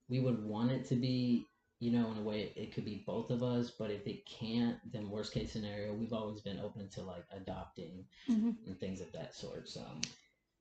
we 0.09 0.21
would 0.21 0.43
want 0.45 0.71
it 0.71 0.87
to 0.87 0.95
be, 0.95 1.47
you 1.81 1.91
know, 1.91 2.11
in 2.11 2.19
a 2.19 2.23
way 2.23 2.53
it 2.57 2.75
could 2.75 2.85
be 2.85 3.05
both 3.07 3.31
of 3.31 3.43
us. 3.43 3.71
But 3.71 3.91
if 3.91 4.07
it 4.07 4.25
can't, 4.27 4.77
then 4.93 5.11
worst 5.11 5.33
case 5.33 5.53
scenario, 5.53 5.93
we've 5.93 6.13
always 6.13 6.41
been 6.41 6.59
open 6.59 6.89
to 6.91 7.03
like 7.03 7.25
adopting 7.35 8.05
mm-hmm. 8.29 8.51
and 8.67 8.81
things 8.81 9.01
of 9.01 9.13
that 9.13 9.35
sort. 9.35 9.69
So, 9.69 9.83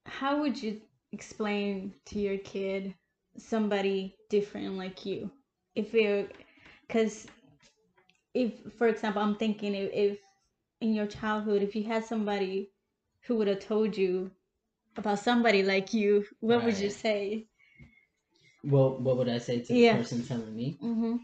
how 0.05 0.41
would 0.41 0.61
you 0.61 0.81
explain 1.11 1.93
to 2.05 2.19
your 2.19 2.37
kid 2.39 2.93
somebody 3.37 4.15
different 4.29 4.77
like 4.77 5.05
you 5.05 5.29
if 5.75 5.93
you 5.93 6.27
because 6.87 7.27
if 8.33 8.53
for 8.77 8.87
example 8.87 9.21
i'm 9.21 9.35
thinking 9.35 9.73
if, 9.73 9.89
if 9.93 10.17
in 10.81 10.93
your 10.93 11.05
childhood 11.05 11.61
if 11.61 11.75
you 11.75 11.83
had 11.83 12.03
somebody 12.03 12.69
who 13.21 13.35
would 13.35 13.47
have 13.47 13.59
told 13.59 13.95
you 13.95 14.31
about 14.97 15.19
somebody 15.19 15.63
like 15.63 15.93
you 15.93 16.25
what 16.39 16.57
right. 16.57 16.65
would 16.65 16.77
you 16.77 16.89
say? 16.89 17.47
Well 18.63 18.97
what 18.99 19.17
would 19.17 19.29
i 19.29 19.37
say 19.37 19.59
to 19.61 19.73
the 19.73 19.79
yeah. 19.79 19.97
person 19.97 20.25
telling 20.25 20.55
me? 20.55 20.77
Mm-hmm. 20.81 21.15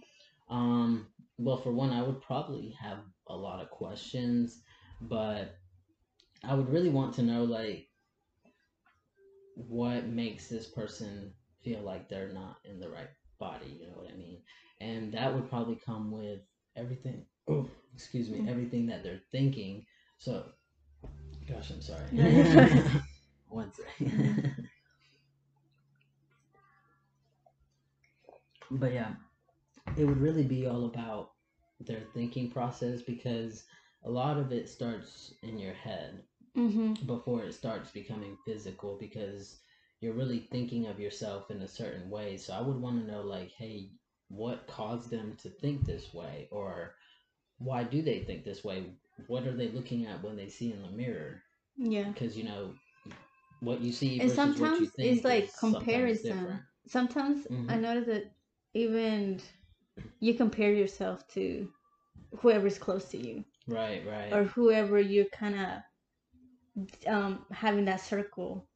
um 0.55 1.07
well 1.37 1.57
for 1.57 1.71
one 1.71 1.91
i 1.91 2.01
would 2.03 2.21
probably 2.21 2.75
have 2.79 2.99
a 3.27 3.35
lot 3.35 3.61
of 3.61 3.69
questions 3.71 4.61
but 5.01 5.55
i 6.43 6.53
would 6.53 6.69
really 6.69 6.89
want 6.89 7.15
to 7.15 7.23
know 7.23 7.43
like 7.43 7.87
what 9.55 10.05
makes 10.05 10.47
this 10.47 10.67
person 10.67 11.33
feel 11.63 11.81
like 11.81 12.09
they're 12.09 12.33
not 12.33 12.57
in 12.65 12.79
the 12.79 12.89
right 12.89 13.09
body 13.39 13.77
you 13.79 13.87
know 13.87 13.97
what 13.97 14.11
i 14.11 14.15
mean? 14.15 14.41
And 14.79 15.13
that 15.13 15.33
would 15.33 15.47
probably 15.49 15.79
come 15.85 16.11
with 16.11 16.39
everything 16.75 17.25
oh 17.47 17.67
excuse 17.93 18.29
me 18.29 18.49
everything 18.49 18.87
that 18.87 19.03
they're 19.03 19.21
thinking. 19.31 19.85
So 20.17 20.45
gosh 21.47 21.71
i'm 21.71 21.81
sorry 21.81 22.05
one 23.51 23.71
second 23.73 24.53
but 28.71 28.93
yeah 28.93 29.13
it 29.97 30.05
would 30.05 30.21
really 30.21 30.43
be 30.43 30.67
all 30.67 30.85
about 30.85 31.31
their 31.79 32.03
thinking 32.13 32.49
process 32.49 33.01
because 33.01 33.63
a 34.03 34.09
lot 34.09 34.37
of 34.37 34.51
it 34.51 34.69
starts 34.69 35.33
in 35.43 35.57
your 35.59 35.73
head 35.73 36.21
mm-hmm. 36.57 36.93
before 37.05 37.43
it 37.43 37.53
starts 37.53 37.91
becoming 37.91 38.37
physical 38.45 38.97
because 38.99 39.59
you're 39.99 40.13
really 40.13 40.47
thinking 40.51 40.87
of 40.87 40.99
yourself 40.99 41.51
in 41.51 41.61
a 41.61 41.67
certain 41.67 42.09
way. 42.09 42.37
So 42.37 42.53
I 42.53 42.61
would 42.61 42.79
want 42.79 42.99
to 42.99 43.11
know, 43.11 43.21
like, 43.21 43.51
hey, 43.51 43.91
what 44.29 44.67
caused 44.67 45.09
them 45.09 45.37
to 45.43 45.49
think 45.49 45.85
this 45.85 46.13
way? 46.13 46.47
Or 46.51 46.95
why 47.59 47.83
do 47.83 48.01
they 48.01 48.19
think 48.19 48.43
this 48.43 48.63
way? 48.63 48.85
What 49.27 49.45
are 49.45 49.55
they 49.55 49.69
looking 49.69 50.07
at 50.07 50.23
when 50.23 50.35
they 50.35 50.49
see 50.49 50.73
in 50.73 50.81
the 50.81 50.89
mirror? 50.89 51.43
Yeah. 51.77 52.09
Because, 52.09 52.35
you 52.35 52.43
know, 52.43 52.73
what 53.61 53.81
you 53.81 53.91
see 53.91 54.19
and 54.19 54.31
sometimes 54.31 54.89
it's 54.97 55.23
like 55.23 55.55
comparison. 55.57 56.59
Sometimes, 56.87 57.45
sometimes 57.45 57.47
mm-hmm. 57.47 57.71
I 57.71 57.75
notice 57.77 58.07
that 58.07 58.31
even 58.73 59.39
you 60.19 60.33
compare 60.33 60.73
yourself 60.73 61.27
to 61.29 61.69
whoever's 62.39 62.77
close 62.77 63.05
to 63.05 63.17
you. 63.17 63.45
Right, 63.67 64.03
right. 64.05 64.33
Or 64.33 64.43
whoever 64.43 64.99
you're 64.99 65.25
kind 65.25 65.55
of 65.55 67.07
um, 67.07 67.45
having 67.51 67.85
that 67.85 68.01
circle 68.01 68.67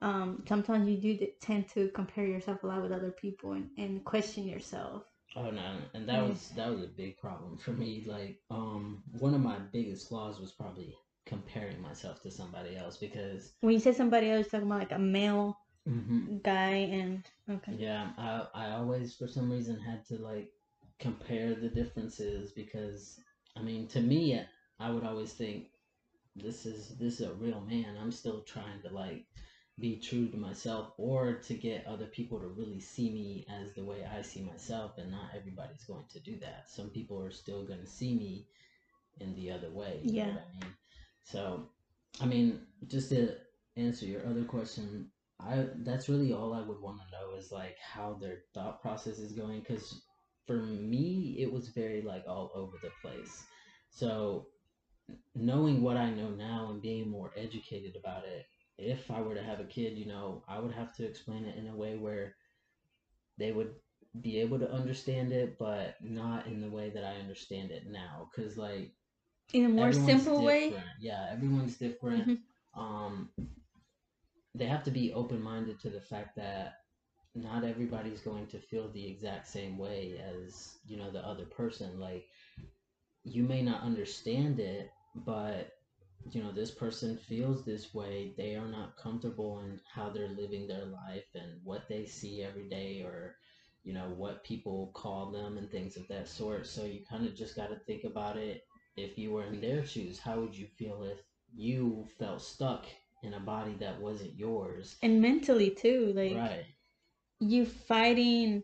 um, 0.00 0.44
sometimes 0.48 0.88
you 0.88 0.96
do 0.96 1.26
tend 1.40 1.68
to 1.70 1.88
compare 1.88 2.24
yourself 2.24 2.62
a 2.62 2.66
lot 2.66 2.82
with 2.82 2.92
other 2.92 3.10
people 3.10 3.52
and, 3.52 3.68
and 3.76 4.04
question 4.04 4.46
yourself. 4.46 5.04
Oh 5.36 5.50
no, 5.50 5.76
and 5.92 6.08
that 6.08 6.26
was 6.26 6.50
that 6.56 6.70
was 6.70 6.82
a 6.82 6.86
big 6.86 7.18
problem 7.18 7.58
for 7.58 7.72
me. 7.72 8.04
Like, 8.06 8.38
um, 8.50 9.02
one 9.18 9.34
of 9.34 9.40
my 9.40 9.58
biggest 9.72 10.08
flaws 10.08 10.40
was 10.40 10.52
probably 10.52 10.94
comparing 11.28 11.80
myself 11.82 12.22
to 12.22 12.30
somebody 12.30 12.76
else 12.76 12.96
because 12.96 13.52
when 13.60 13.74
you 13.74 13.80
say 13.80 13.92
somebody 13.92 14.30
else, 14.30 14.48
talking 14.48 14.66
about 14.66 14.80
like 14.80 14.92
a 14.92 14.98
male 14.98 15.58
mm-hmm. 15.86 16.38
guy 16.42 16.88
and 16.90 17.22
okay. 17.50 17.74
Yeah, 17.78 18.10
I 18.16 18.46
I 18.54 18.70
always 18.70 19.14
for 19.14 19.28
some 19.28 19.50
reason 19.50 19.78
had 19.78 20.06
to 20.06 20.16
like 20.16 20.50
compare 20.98 21.54
the 21.54 21.68
differences 21.68 22.52
because 22.52 23.20
I 23.56 23.60
mean 23.62 23.86
to 23.88 24.00
me 24.00 24.40
I 24.80 24.90
would 24.90 25.04
always 25.04 25.32
think 25.34 25.66
this 26.34 26.64
is 26.64 26.96
this 26.98 27.20
is 27.20 27.26
a 27.26 27.34
real 27.34 27.60
man. 27.60 27.96
I'm 28.00 28.12
still 28.12 28.40
trying 28.42 28.80
to 28.82 28.94
like 28.94 29.26
be 29.78 29.96
true 30.00 30.28
to 30.28 30.36
myself 30.36 30.92
or 30.96 31.34
to 31.34 31.54
get 31.54 31.86
other 31.86 32.06
people 32.06 32.40
to 32.40 32.48
really 32.48 32.80
see 32.80 33.10
me 33.10 33.46
as 33.60 33.74
the 33.74 33.84
way 33.84 34.04
I 34.04 34.22
see 34.22 34.42
myself 34.42 34.98
and 34.98 35.10
not 35.10 35.30
everybody's 35.36 35.84
going 35.84 36.06
to 36.12 36.20
do 36.20 36.38
that. 36.40 36.70
Some 36.70 36.88
people 36.88 37.22
are 37.22 37.30
still 37.30 37.64
going 37.64 37.80
to 37.80 37.86
see 37.86 38.14
me 38.14 38.46
in 39.20 39.34
the 39.36 39.50
other 39.52 39.70
way. 39.70 40.00
yeah. 40.02 40.24
I 40.24 40.64
mean? 40.64 40.74
So, 41.30 41.68
I 42.20 42.26
mean, 42.26 42.60
just 42.86 43.10
to 43.10 43.36
answer 43.76 44.06
your 44.06 44.26
other 44.26 44.44
question, 44.44 45.10
I 45.38 45.66
that's 45.84 46.08
really 46.08 46.32
all 46.32 46.54
I 46.54 46.62
would 46.62 46.80
want 46.80 46.98
to 47.00 47.10
know 47.12 47.36
is 47.38 47.52
like 47.52 47.76
how 47.78 48.14
their 48.14 48.38
thought 48.54 48.80
process 48.80 49.18
is 49.18 49.32
going 49.32 49.62
cuz 49.62 50.02
for 50.46 50.56
me 50.56 51.36
it 51.38 51.52
was 51.52 51.68
very 51.68 52.00
like 52.02 52.24
all 52.26 52.50
over 52.54 52.76
the 52.82 52.90
place. 53.02 53.44
So, 53.90 54.48
knowing 55.34 55.82
what 55.82 55.98
I 55.98 56.10
know 56.10 56.30
now 56.30 56.70
and 56.70 56.82
being 56.82 57.10
more 57.10 57.32
educated 57.36 57.94
about 57.96 58.24
it 58.24 58.46
if 58.78 59.10
I 59.10 59.20
were 59.20 59.34
to 59.34 59.42
have 59.42 59.60
a 59.60 59.64
kid, 59.64 59.98
you 59.98 60.06
know, 60.06 60.44
I 60.48 60.58
would 60.60 60.72
have 60.72 60.94
to 60.96 61.04
explain 61.04 61.44
it 61.44 61.58
in 61.58 61.66
a 61.68 61.76
way 61.76 61.96
where 61.96 62.36
they 63.36 63.52
would 63.52 63.74
be 64.20 64.40
able 64.40 64.58
to 64.60 64.70
understand 64.70 65.32
it, 65.32 65.58
but 65.58 65.96
not 66.00 66.46
in 66.46 66.60
the 66.60 66.70
way 66.70 66.90
that 66.90 67.04
I 67.04 67.16
understand 67.16 67.70
it 67.72 67.86
now. 67.86 68.30
Because, 68.30 68.56
like, 68.56 68.92
in 69.52 69.64
a 69.64 69.68
more 69.68 69.92
simple 69.92 70.40
different. 70.42 70.42
way, 70.42 70.74
yeah, 71.00 71.28
everyone's 71.32 71.76
different. 71.76 72.28
Mm-hmm. 72.28 72.80
Um, 72.80 73.30
they 74.54 74.66
have 74.66 74.84
to 74.84 74.90
be 74.90 75.12
open 75.12 75.40
minded 75.42 75.80
to 75.80 75.90
the 75.90 76.00
fact 76.00 76.36
that 76.36 76.74
not 77.34 77.64
everybody's 77.64 78.20
going 78.20 78.46
to 78.48 78.58
feel 78.58 78.90
the 78.90 79.06
exact 79.06 79.46
same 79.46 79.78
way 79.78 80.20
as 80.20 80.78
you 80.86 80.96
know 80.96 81.10
the 81.10 81.26
other 81.26 81.44
person. 81.46 81.98
Like, 82.00 82.24
you 83.24 83.42
may 83.42 83.62
not 83.62 83.82
understand 83.82 84.60
it, 84.60 84.90
but 85.14 85.72
you 86.30 86.42
know 86.42 86.52
this 86.52 86.70
person 86.70 87.16
feels 87.16 87.64
this 87.64 87.94
way 87.94 88.34
they 88.36 88.54
are 88.54 88.68
not 88.68 88.96
comfortable 88.96 89.60
in 89.60 89.80
how 89.92 90.10
they're 90.10 90.28
living 90.28 90.66
their 90.66 90.84
life 90.86 91.24
and 91.34 91.60
what 91.64 91.88
they 91.88 92.04
see 92.04 92.42
every 92.42 92.68
day 92.68 93.02
or 93.02 93.36
you 93.84 93.94
know 93.94 94.12
what 94.16 94.44
people 94.44 94.90
call 94.94 95.30
them 95.30 95.56
and 95.56 95.70
things 95.70 95.96
of 95.96 96.06
that 96.08 96.28
sort 96.28 96.66
so 96.66 96.84
you 96.84 97.00
kind 97.08 97.26
of 97.26 97.34
just 97.34 97.56
got 97.56 97.68
to 97.70 97.78
think 97.86 98.04
about 98.04 98.36
it 98.36 98.64
if 98.98 99.18
you 99.18 99.32
were 99.32 99.44
in 99.44 99.60
their 99.60 99.84
shoes 99.84 100.18
how 100.18 100.38
would 100.40 100.56
you 100.56 100.66
feel 100.66 101.02
if 101.02 101.18
you 101.54 102.06
felt 102.18 102.42
stuck 102.42 102.86
in 103.22 103.34
a 103.34 103.40
body 103.40 103.74
that 103.80 104.00
wasn't 104.00 104.34
yours 104.36 104.96
and 105.02 105.20
mentally 105.20 105.70
too 105.70 106.12
like 106.14 106.32
right 106.34 106.64
you 107.40 107.64
fighting 107.64 108.62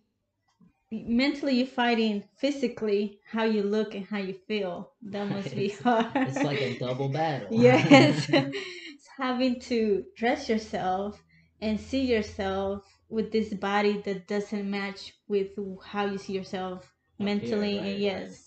mentally 0.92 1.54
you're 1.56 1.66
fighting 1.66 2.24
physically 2.38 3.18
how 3.30 3.44
you 3.44 3.62
look 3.62 3.94
and 3.94 4.06
how 4.06 4.18
you 4.18 4.34
feel. 4.34 4.92
That 5.02 5.28
must 5.28 5.54
be 5.56 5.68
hard. 5.68 6.06
It's 6.14 6.42
like 6.42 6.60
a 6.60 6.78
double 6.78 7.08
battle. 7.08 7.48
yes. 7.52 8.28
it's 8.32 9.08
having 9.18 9.60
to 9.60 10.04
dress 10.16 10.48
yourself 10.48 11.22
and 11.60 11.80
see 11.80 12.04
yourself 12.04 12.84
with 13.08 13.32
this 13.32 13.52
body 13.54 14.02
that 14.04 14.28
doesn't 14.28 14.70
match 14.70 15.14
with 15.28 15.48
how 15.84 16.06
you 16.06 16.18
see 16.18 16.34
yourself 16.34 16.92
mentally 17.18 17.78
right, 17.78 17.86
and 17.86 18.00
yes. 18.00 18.22
Right. 18.30 18.43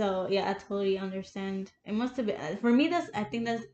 So 0.00 0.26
yeah, 0.30 0.48
I 0.48 0.54
totally 0.54 0.96
understand. 0.96 1.72
It 1.84 1.92
must 1.92 2.16
have 2.16 2.24
been 2.24 2.56
for 2.56 2.70
me 2.70 2.88
that's 2.88 3.10
I 3.14 3.22
think 3.22 3.44
that's 3.44 3.64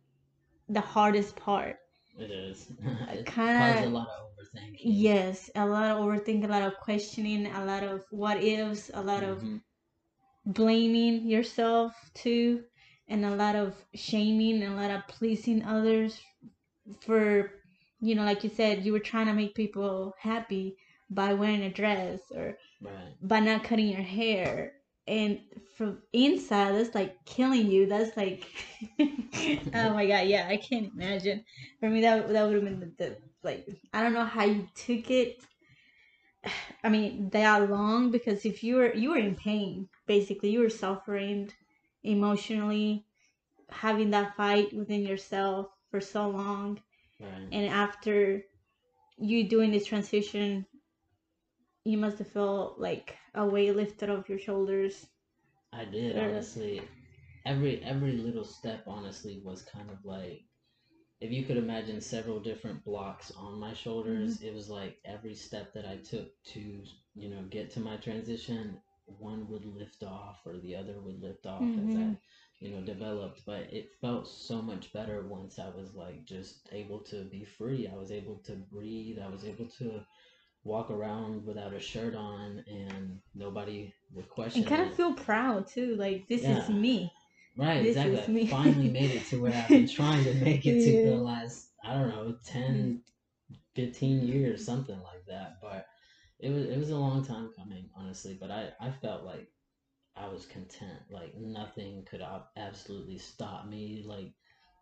the 0.69 0.81
hardest 0.81 1.37
part. 1.37 1.77
It 2.19 2.33
is. 2.33 2.67
kind 3.27 3.79
of 3.79 3.85
a 3.85 3.89
lot 3.95 4.09
of 4.09 4.27
overthinking. 4.33 4.81
Yes, 4.81 5.51
a 5.55 5.65
lot 5.65 5.85
of 5.85 5.99
overthinking, 5.99 6.47
a 6.47 6.49
lot 6.49 6.63
of 6.63 6.81
questioning, 6.81 7.47
a 7.47 7.65
lot 7.65 7.85
of 7.85 8.05
what 8.11 8.43
ifs, 8.43 8.91
a 8.93 9.01
lot 9.01 9.23
mm-hmm. 9.23 9.55
of 9.55 10.53
blaming 10.53 11.29
yourself 11.29 11.93
too, 12.13 12.65
and 13.07 13.25
a 13.25 13.37
lot 13.37 13.55
of 13.55 13.77
shaming 13.95 14.65
and 14.65 14.73
a 14.73 14.77
lot 14.83 14.91
of 14.91 15.07
pleasing 15.07 15.63
others 15.63 16.19
for, 17.03 17.53
you 18.01 18.17
know, 18.17 18.25
like 18.25 18.43
you 18.43 18.51
said, 18.51 18.85
you 18.85 18.91
were 18.91 19.09
trying 19.11 19.27
to 19.27 19.33
make 19.33 19.55
people 19.55 20.13
happy 20.19 20.77
by 21.09 21.35
wearing 21.35 21.63
a 21.63 21.71
dress 21.71 22.19
or 22.35 22.59
right. 22.83 23.15
by 23.23 23.39
not 23.39 23.63
cutting 23.63 23.87
your 23.87 24.03
hair 24.03 24.73
and 25.07 25.39
from 25.77 25.99
inside 26.13 26.75
that's 26.75 26.95
like 26.95 27.25
killing 27.25 27.71
you 27.71 27.87
that's 27.87 28.17
like 28.17 28.45
oh 29.01 29.95
my 29.95 30.07
god 30.07 30.27
yeah 30.27 30.47
i 30.49 30.57
can't 30.57 30.93
imagine 30.95 31.45
for 31.79 31.89
me 31.89 32.01
that 32.01 32.29
that 32.29 32.45
would 32.45 32.55
have 32.55 32.65
been 32.65 32.81
the, 32.81 33.05
the 33.05 33.17
like 33.47 33.67
I 33.95 34.03
don't 34.03 34.13
know 34.13 34.25
how 34.27 34.45
you 34.45 34.69
took 34.75 35.11
it. 35.11 35.39
I 36.85 36.91
mean, 36.91 37.31
that 37.31 37.71
long 37.71 38.11
because 38.11 38.45
if 38.45 38.63
you 38.63 38.77
were 38.77 38.93
you 38.95 39.11
were 39.11 39.17
in 39.17 39.35
pain, 39.35 39.89
basically 40.07 40.51
you 40.51 40.61
were 40.61 40.69
suffering 40.69 41.51
emotionally, 42.03 43.07
having 43.71 44.11
that 44.11 44.37
fight 44.37 44.77
within 44.77 45.03
yourself 45.07 45.69
for 45.91 46.01
so 46.01 46.29
long, 46.29 46.81
right. 47.21 47.49
and 47.53 47.67
after 47.69 48.43
you 49.17 49.49
doing 49.49 49.71
this 49.71 49.87
transition, 49.87 50.67
you 51.87 51.97
must 51.97 52.19
have 52.19 52.29
felt 52.29 52.79
like 52.79 53.17
a 53.35 53.47
weight 53.47 53.77
lifted 53.77 54.11
off 54.11 54.29
your 54.29 54.39
shoulders. 54.39 55.07
I 55.73 55.85
did 55.85 56.19
honestly. 56.19 56.83
Every 57.45 57.83
every 57.85 58.13
little 58.13 58.45
step 58.45 58.83
honestly 58.89 59.41
was 59.45 59.63
kind 59.63 59.89
of 59.91 60.05
like 60.05 60.43
if 61.21 61.31
you 61.31 61.45
could 61.45 61.57
imagine 61.57 62.01
several 62.01 62.41
different 62.41 62.85
blocks 62.85 63.33
on 63.37 63.59
my 63.59 63.73
shoulders, 63.73 64.39
mm-hmm. 64.39 64.47
it 64.49 64.55
was 64.55 64.69
like 64.69 64.99
every 65.05 65.35
step 65.35 65.73
that 65.73 65.87
I 65.87 65.97
took 65.97 66.29
to, 66.53 66.83
you 67.15 67.31
know, 67.31 67.43
get 67.49 67.71
to 67.73 67.81
my 67.81 67.97
transition, 67.97 68.77
one 69.07 69.49
would 69.49 69.65
lift 69.65 70.03
off 70.03 70.41
or 70.45 70.59
the 70.59 70.77
other 70.77 71.01
would 71.01 71.23
lift 71.23 71.47
off 71.47 71.63
mm-hmm. 71.63 71.89
as 71.89 71.95
I, 71.95 71.99
mm-hmm. 72.01 72.13
you 72.61 72.71
know, 72.71 72.83
developed. 72.83 73.43
But 73.47 73.73
it 73.73 73.93
felt 74.01 74.29
so 74.29 74.61
much 74.61 74.93
better 74.93 75.27
once 75.27 75.59
I 75.59 75.71
was 75.71 75.95
like 75.95 76.27
just 76.27 76.69
able 76.73 76.99
to 77.05 77.25
be 77.25 77.45
free. 77.45 77.89
I 77.91 77.97
was 77.97 78.13
able 78.13 78.37
to 78.47 78.53
breathe. 78.57 79.19
I 79.19 79.29
was 79.29 79.45
able 79.45 79.67
to 79.79 80.05
walk 80.67 80.91
around 80.91 81.47
without 81.47 81.73
a 81.73 81.81
shirt 81.81 82.15
on 82.15 82.63
and 82.67 83.21
nobody 83.35 83.95
would 84.13 84.29
question 84.29 84.63
and 84.63 84.69
kind 84.69 84.83
it. 84.83 84.89
of 84.89 84.97
feel 84.97 85.15
proud 85.15 85.67
too 85.67 85.95
like 85.97 86.27
this 86.29 86.43
yeah. 86.43 86.59
is 86.59 86.69
me 86.69 87.13
right 87.57 87.85
this 87.85 87.97
exactly 87.97 88.43
I 88.43 88.47
finally 88.49 88.91
made 88.91 89.13
it 89.13 89.25
to 89.27 89.41
where 89.41 89.55
i've 89.55 89.69
been 89.69 89.89
trying 89.89 90.25
to 90.25 90.35
make 90.35 90.67
it 90.67 90.75
yeah. 90.75 91.05
to 91.05 91.11
the 91.11 91.17
last 91.23 91.69
i 91.85 91.95
don't 91.95 92.09
know 92.09 92.35
10 92.45 92.63
mm-hmm. 92.63 93.55
15 93.77 94.27
years 94.27 94.65
something 94.65 94.99
like 95.03 95.25
that 95.29 95.59
but 95.63 95.87
it 96.41 96.51
was 96.51 96.67
it 96.67 96.79
was 96.79 96.91
a 96.91 96.97
long 96.97 97.25
time 97.25 97.51
coming 97.57 97.89
honestly 97.97 98.37
but 98.39 98.51
i 98.51 98.71
i 98.81 98.91
felt 98.91 99.25
like 99.25 99.49
i 100.17 100.27
was 100.27 100.47
content 100.47 100.99
like 101.11 101.33
nothing 101.37 102.05
could 102.11 102.23
absolutely 102.57 103.19
stop 103.19 103.69
me 103.69 104.03
like 104.05 104.33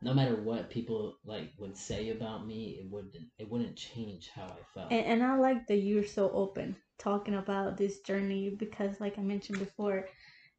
no 0.05 0.13
matter 0.13 0.37
what 0.37 0.69
people 0.69 1.17
like 1.25 1.51
would 1.59 1.77
say 1.77 2.11
about 2.11 2.47
me, 2.47 2.79
it 2.79 2.91
wouldn't 2.91 3.15
it 3.39 3.51
wouldn't 3.51 3.75
change 3.75 4.31
how 4.35 4.45
I 4.45 4.63
felt. 4.75 4.93
And, 4.93 5.07
and 5.07 5.23
I 5.23 5.37
like 5.39 5.67
that 5.69 5.79
you're 5.79 6.05
so 6.05 6.31
open 6.31 6.77
talking 6.99 7.35
about 7.35 7.79
this 7.79 8.01
journey 8.01 8.51
because, 8.51 9.01
like 9.01 9.19
I 9.19 9.23
mentioned 9.23 9.59
before, 9.59 10.07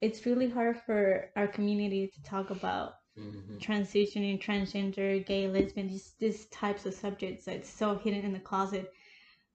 it's 0.02 0.26
really 0.26 0.50
hard 0.50 0.82
for 0.86 1.30
our 1.36 1.48
community 1.48 2.12
to 2.16 2.24
talk 2.24 2.50
about 2.50 2.94
mm-hmm. 3.18 3.58
transitioning, 3.58 4.42
transgender, 4.42 5.24
gay, 5.24 5.48
lesbian, 5.48 5.90
these 5.90 6.16
these 6.20 6.48
types 6.48 6.88
of 6.88 6.96
subjects 6.96 7.46
that's 7.46 7.70
so 7.70 8.00
hidden 8.00 8.24
in 8.26 8.34
the 8.34 8.40
closet 8.40 8.92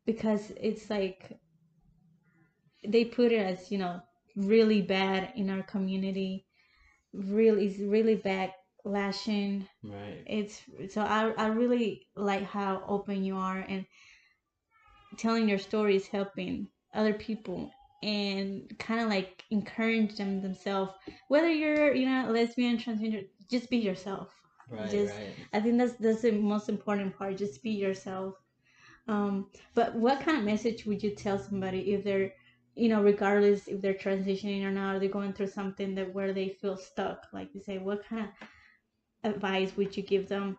because 0.07 0.53
it's 0.57 0.89
like 0.89 1.37
they 2.87 3.05
put 3.05 3.33
it 3.33 3.45
as 3.45 3.73
you 3.73 3.79
know 3.79 4.01
really 4.37 4.81
bad 4.81 5.33
in 5.35 5.51
our 5.51 5.63
community 5.65 6.47
really 7.13 7.67
it's 7.67 7.81
really 7.81 8.15
bad 8.15 8.53
lashing. 8.85 9.67
Right. 9.83 10.23
It's 10.27 10.63
so 10.89 11.03
i 11.03 11.31
i 11.37 11.47
really 11.49 12.07
like 12.17 12.45
how 12.45 12.83
open 12.87 13.25
you 13.25 13.37
are 13.37 13.65
and 13.69 13.85
telling 15.17 15.49
your 15.49 15.59
stories 15.59 16.07
helping 16.07 16.69
other 16.95 17.15
people 17.15 17.71
and 18.03 18.73
kind 18.79 19.01
of 19.01 19.09
like 19.09 19.45
encourage 19.51 20.17
them 20.17 20.41
themselves. 20.41 20.93
Whether 21.29 21.51
you're 21.51 21.95
you 21.95 22.07
know 22.07 22.31
lesbian 22.31 22.79
transgender 22.79 23.27
just 23.51 23.71
be 23.71 23.79
yourself. 23.79 24.29
Right, 24.71 24.89
just 24.89 25.15
right. 25.15 25.35
i 25.53 25.59
think 25.59 25.79
that's 25.79 25.95
that's 25.95 26.23
the 26.23 26.31
most 26.31 26.69
important 26.69 27.17
part 27.17 27.37
just 27.37 27.63
be 27.63 27.71
yourself. 27.71 28.35
Um 29.09 29.47
but 29.75 29.95
what 29.95 30.21
kind 30.21 30.39
of 30.39 30.45
message 30.45 30.87
would 30.87 31.03
you 31.03 31.15
tell 31.15 31.39
somebody 31.39 31.93
if 31.93 32.05
they're 32.05 32.33
you 32.77 32.89
know 32.89 33.03
regardless 33.03 33.67
if 33.69 33.81
they're 33.81 33.95
transitioning 33.95 34.63
or 34.65 34.71
not 34.71 34.95
or 34.95 34.99
they're 35.01 35.09
going 35.09 35.33
through 35.33 35.49
something 35.49 35.95
that 35.97 36.15
where 36.15 36.33
they 36.33 36.51
feel 36.61 36.77
stuck 36.77 37.27
like 37.33 37.49
you 37.55 37.61
say 37.61 37.79
what 37.79 38.05
kind 38.07 38.27
of 38.27 38.49
advice 39.25 39.77
would 39.77 39.97
you 39.97 40.03
give 40.03 40.29
them? 40.29 40.59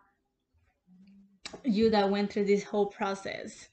You 1.64 1.90
that 1.92 2.10
went 2.10 2.32
through 2.32 2.46
this 2.46 2.64
whole 2.64 2.88
process. 2.88 3.70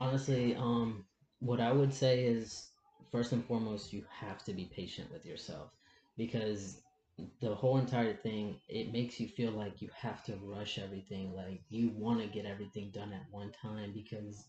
Honestly 0.00 0.54
um 0.56 1.04
what 1.40 1.60
i 1.60 1.72
would 1.72 1.92
say 1.92 2.24
is 2.24 2.70
first 3.10 3.32
and 3.32 3.44
foremost 3.44 3.92
you 3.92 4.04
have 4.10 4.44
to 4.44 4.52
be 4.52 4.64
patient 4.64 5.10
with 5.12 5.24
yourself 5.26 5.70
because 6.16 6.80
the 7.40 7.54
whole 7.54 7.78
entire 7.78 8.14
thing 8.14 8.58
it 8.68 8.92
makes 8.92 9.20
you 9.20 9.28
feel 9.28 9.50
like 9.52 9.82
you 9.82 9.88
have 9.94 10.24
to 10.24 10.34
rush 10.42 10.78
everything 10.78 11.34
like 11.34 11.60
you 11.68 11.90
want 11.90 12.20
to 12.20 12.26
get 12.26 12.46
everything 12.46 12.90
done 12.92 13.12
at 13.12 13.26
one 13.30 13.52
time 13.52 13.92
because 13.92 14.46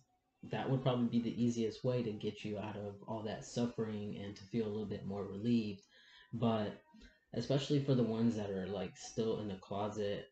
that 0.52 0.70
would 0.70 0.84
probably 0.84 1.08
be 1.08 1.22
the 1.22 1.44
easiest 1.44 1.84
way 1.84 2.04
to 2.04 2.12
get 2.12 2.44
you 2.44 2.58
out 2.60 2.76
of 2.76 2.96
all 3.08 3.24
that 3.24 3.46
suffering 3.46 4.18
and 4.24 4.36
to 4.36 4.44
feel 4.46 4.66
a 4.66 4.70
little 4.70 4.86
bit 4.86 5.06
more 5.06 5.26
relieved. 5.26 5.84
But 6.34 6.83
especially 7.34 7.84
for 7.84 7.96
the 7.96 8.04
ones 8.04 8.36
that 8.36 8.50
are 8.52 8.67
like 8.67 8.96
still 8.98 9.39
in 9.39 9.48
the 9.48 9.56
closet 9.58 10.26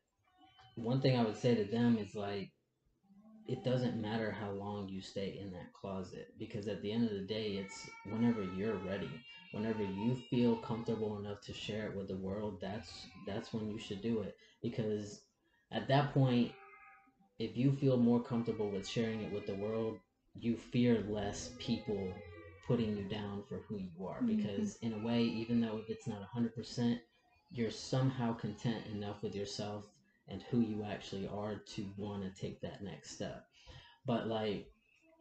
one 0.76 1.02
thing 1.02 1.18
i 1.18 1.24
would 1.24 1.38
say 1.38 1.56
to 1.56 1.66
them 1.66 1.98
is 1.98 2.16
like 2.16 2.50
it 3.48 3.64
doesn't 3.64 4.00
matter 4.02 4.32
how 4.32 4.52
long 4.52 4.88
you 4.88 5.02
stay 5.02 5.38
in 5.40 5.52
that 5.52 5.74
closet 5.74 6.28
because 6.38 6.68
at 6.68 6.82
the 6.82 6.92
end 6.92 7.06
of 7.06 7.12
the 7.12 7.26
day 7.26 7.54
it's 7.54 7.90
whenever 8.06 8.44
you're 8.44 8.76
ready. 8.78 9.10
Whenever 9.52 9.84
you 9.84 10.16
feel 10.16 10.56
comfortable 10.58 11.18
enough 11.18 11.42
to 11.42 11.54
share 11.54 11.88
it 11.88 11.96
with 11.98 12.08
the 12.08 12.16
world 12.16 12.60
that's 12.62 13.08
that's 13.26 13.54
when 13.54 13.70
you 13.70 13.78
should 13.78 14.02
do 14.02 14.22
it. 14.22 14.36
Because 14.62 15.22
at 15.72 15.88
that 15.90 16.14
point 16.14 16.52
if 17.40 17.58
you 17.58 17.72
feel 17.72 17.98
more 17.98 18.22
comfortable 18.24 18.70
with 18.70 18.88
sharing 18.88 19.22
it 19.22 19.32
with 19.34 19.46
the 19.46 19.56
world 19.56 20.00
you 20.40 20.56
fear 20.56 21.02
less 21.10 21.52
people 21.60 22.14
putting 22.72 22.96
you 22.96 23.04
down 23.04 23.44
for 23.50 23.64
who 23.68 23.78
you 23.78 24.06
are 24.06 24.22
mm-hmm. 24.22 24.38
because 24.38 24.76
mm-hmm. 24.76 24.88
in 24.88 25.02
a 25.02 25.06
way 25.06 25.22
even 25.22 25.60
though 25.60 25.82
it's 25.88 26.08
not 26.08 26.22
100% 26.36 27.00
you're 27.52 27.72
somehow 27.72 28.34
content 28.34 28.86
enough 28.94 29.22
with 29.22 29.36
yourself 29.36 29.86
and 30.30 30.42
who 30.44 30.62
you 30.62 30.86
actually 30.90 31.28
are 31.28 31.56
to 31.66 31.86
want 31.98 32.24
to 32.24 32.42
take 32.42 32.62
that 32.62 32.82
next 32.82 33.12
step 33.12 33.46
but 34.06 34.28
like 34.28 34.68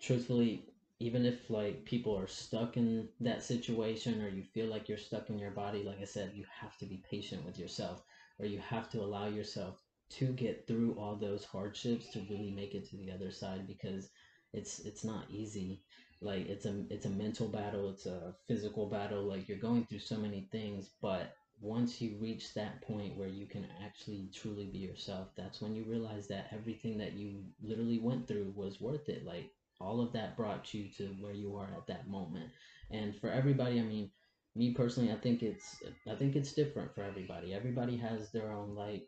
truthfully 0.00 0.64
even 1.00 1.24
if 1.24 1.50
like 1.50 1.84
people 1.84 2.16
are 2.16 2.26
stuck 2.26 2.76
in 2.76 3.08
that 3.20 3.42
situation 3.42 4.22
or 4.22 4.28
you 4.28 4.44
feel 4.44 4.66
like 4.66 4.88
you're 4.88 4.98
stuck 4.98 5.28
in 5.28 5.38
your 5.38 5.50
body 5.50 5.82
like 5.82 6.00
i 6.00 6.04
said 6.04 6.30
you 6.34 6.44
have 6.60 6.76
to 6.78 6.86
be 6.86 7.02
patient 7.10 7.44
with 7.44 7.58
yourself 7.58 8.02
or 8.38 8.46
you 8.46 8.60
have 8.60 8.88
to 8.88 9.00
allow 9.00 9.26
yourself 9.26 9.82
to 10.08 10.26
get 10.26 10.66
through 10.66 10.94
all 10.98 11.16
those 11.16 11.44
hardships 11.44 12.10
to 12.10 12.26
really 12.30 12.50
make 12.50 12.74
it 12.74 12.88
to 12.88 12.96
the 12.96 13.10
other 13.10 13.30
side 13.30 13.66
because 13.66 14.08
it's 14.52 14.80
it's 14.80 15.04
not 15.04 15.24
easy 15.30 15.82
like 16.20 16.46
it's 16.48 16.66
a 16.66 16.84
it's 16.90 17.06
a 17.06 17.10
mental 17.10 17.48
battle 17.48 17.90
it's 17.90 18.06
a 18.06 18.34
physical 18.46 18.88
battle 18.88 19.22
like 19.22 19.48
you're 19.48 19.58
going 19.58 19.86
through 19.86 19.98
so 19.98 20.16
many 20.16 20.48
things 20.52 20.90
but 21.00 21.34
once 21.60 22.00
you 22.00 22.16
reach 22.18 22.54
that 22.54 22.80
point 22.82 23.16
where 23.16 23.28
you 23.28 23.46
can 23.46 23.66
actually 23.84 24.30
truly 24.34 24.64
be 24.64 24.78
yourself 24.78 25.28
that's 25.36 25.60
when 25.60 25.74
you 25.76 25.84
realize 25.84 26.26
that 26.26 26.46
everything 26.52 26.96
that 26.96 27.12
you 27.12 27.42
literally 27.62 27.98
went 27.98 28.26
through 28.26 28.52
was 28.56 28.80
worth 28.80 29.08
it. 29.08 29.24
Like 29.26 29.50
all 29.78 30.00
of 30.00 30.12
that 30.14 30.36
brought 30.36 30.72
you 30.72 30.88
to 30.96 31.08
where 31.20 31.34
you 31.34 31.56
are 31.56 31.68
at 31.76 31.86
that 31.88 32.08
moment. 32.08 32.50
And 32.90 33.14
for 33.14 33.30
everybody 33.30 33.78
i 33.78 33.82
mean 33.82 34.10
me 34.56 34.72
personally 34.74 35.12
i 35.12 35.16
think 35.16 35.42
it's 35.42 35.82
i 36.10 36.14
think 36.14 36.34
it's 36.34 36.54
different 36.54 36.94
for 36.94 37.02
everybody. 37.02 37.52
Everybody 37.52 37.96
has 37.98 38.32
their 38.32 38.50
own 38.50 38.74
like 38.74 39.06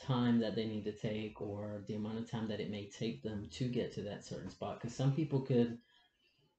time 0.00 0.38
that 0.38 0.54
they 0.54 0.64
need 0.64 0.84
to 0.84 0.92
take 0.92 1.40
or 1.40 1.82
the 1.88 1.96
amount 1.96 2.18
of 2.18 2.30
time 2.30 2.46
that 2.48 2.60
it 2.60 2.70
may 2.70 2.88
take 2.88 3.22
them 3.24 3.48
to 3.50 3.64
get 3.64 3.92
to 3.94 4.02
that 4.02 4.24
certain 4.24 4.50
spot. 4.50 4.80
Because 4.80 4.94
some 4.96 5.12
people 5.12 5.40
could 5.40 5.78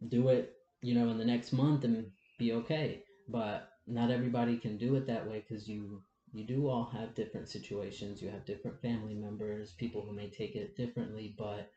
do 0.07 0.29
it, 0.29 0.53
you 0.81 0.95
know, 0.95 1.09
in 1.09 1.17
the 1.17 1.25
next 1.25 1.51
month 1.51 1.83
and 1.83 2.07
be 2.37 2.53
okay. 2.53 3.03
But 3.27 3.69
not 3.87 4.11
everybody 4.11 4.57
can 4.57 4.77
do 4.77 4.95
it 4.95 5.07
that 5.07 5.29
way 5.29 5.43
because 5.47 5.67
you 5.67 6.01
you 6.31 6.45
do 6.45 6.69
all 6.69 6.85
have 6.93 7.15
different 7.15 7.49
situations. 7.49 8.21
You 8.21 8.29
have 8.29 8.45
different 8.45 8.81
family 8.81 9.15
members, 9.15 9.73
people 9.73 10.03
who 10.05 10.13
may 10.13 10.29
take 10.29 10.55
it 10.55 10.77
differently. 10.77 11.33
But 11.37 11.71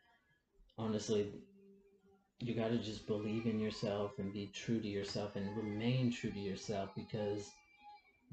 honestly, 0.77 1.31
you 2.39 2.53
got 2.53 2.69
to 2.69 2.77
just 2.77 3.07
believe 3.07 3.45
in 3.45 3.59
yourself 3.59 4.11
and 4.19 4.33
be 4.33 4.51
true 4.53 4.79
to 4.79 4.87
yourself 4.87 5.35
and 5.35 5.57
remain 5.57 6.11
true 6.11 6.31
to 6.31 6.39
yourself 6.39 6.89
because 6.95 7.49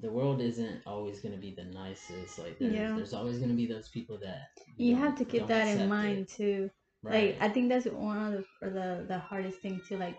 the 0.01 0.11
world 0.11 0.41
isn't 0.41 0.83
always 0.87 1.21
going 1.21 1.35
to 1.35 1.41
be 1.41 1.55
the 1.55 1.65
nicest. 1.65 2.39
Like 2.39 2.59
there's, 2.59 2.73
yeah. 2.73 2.95
there's 2.97 3.15
always 3.15 3.39
going 3.39 3.51
to 3.51 3.57
be 3.57 3.67
those 3.67 3.89
people 3.89 4.19
that 4.23 4.49
you 4.77 4.97
have 4.97 5.17
to 5.17 5.25
keep 5.25 5.47
that 5.47 5.69
in 5.69 5.89
mind 5.89 6.21
it. 6.21 6.29
too. 6.29 6.71
Right. 7.03 7.39
Like 7.41 7.51
I 7.51 7.53
think 7.53 7.69
that's 7.69 7.87
one 7.87 8.19
of 8.19 8.33
the 8.61 8.71
the, 8.71 9.05
the 9.09 9.19
hardest 9.19 9.61
thing 9.61 9.81
to 9.89 9.97
like 9.97 10.17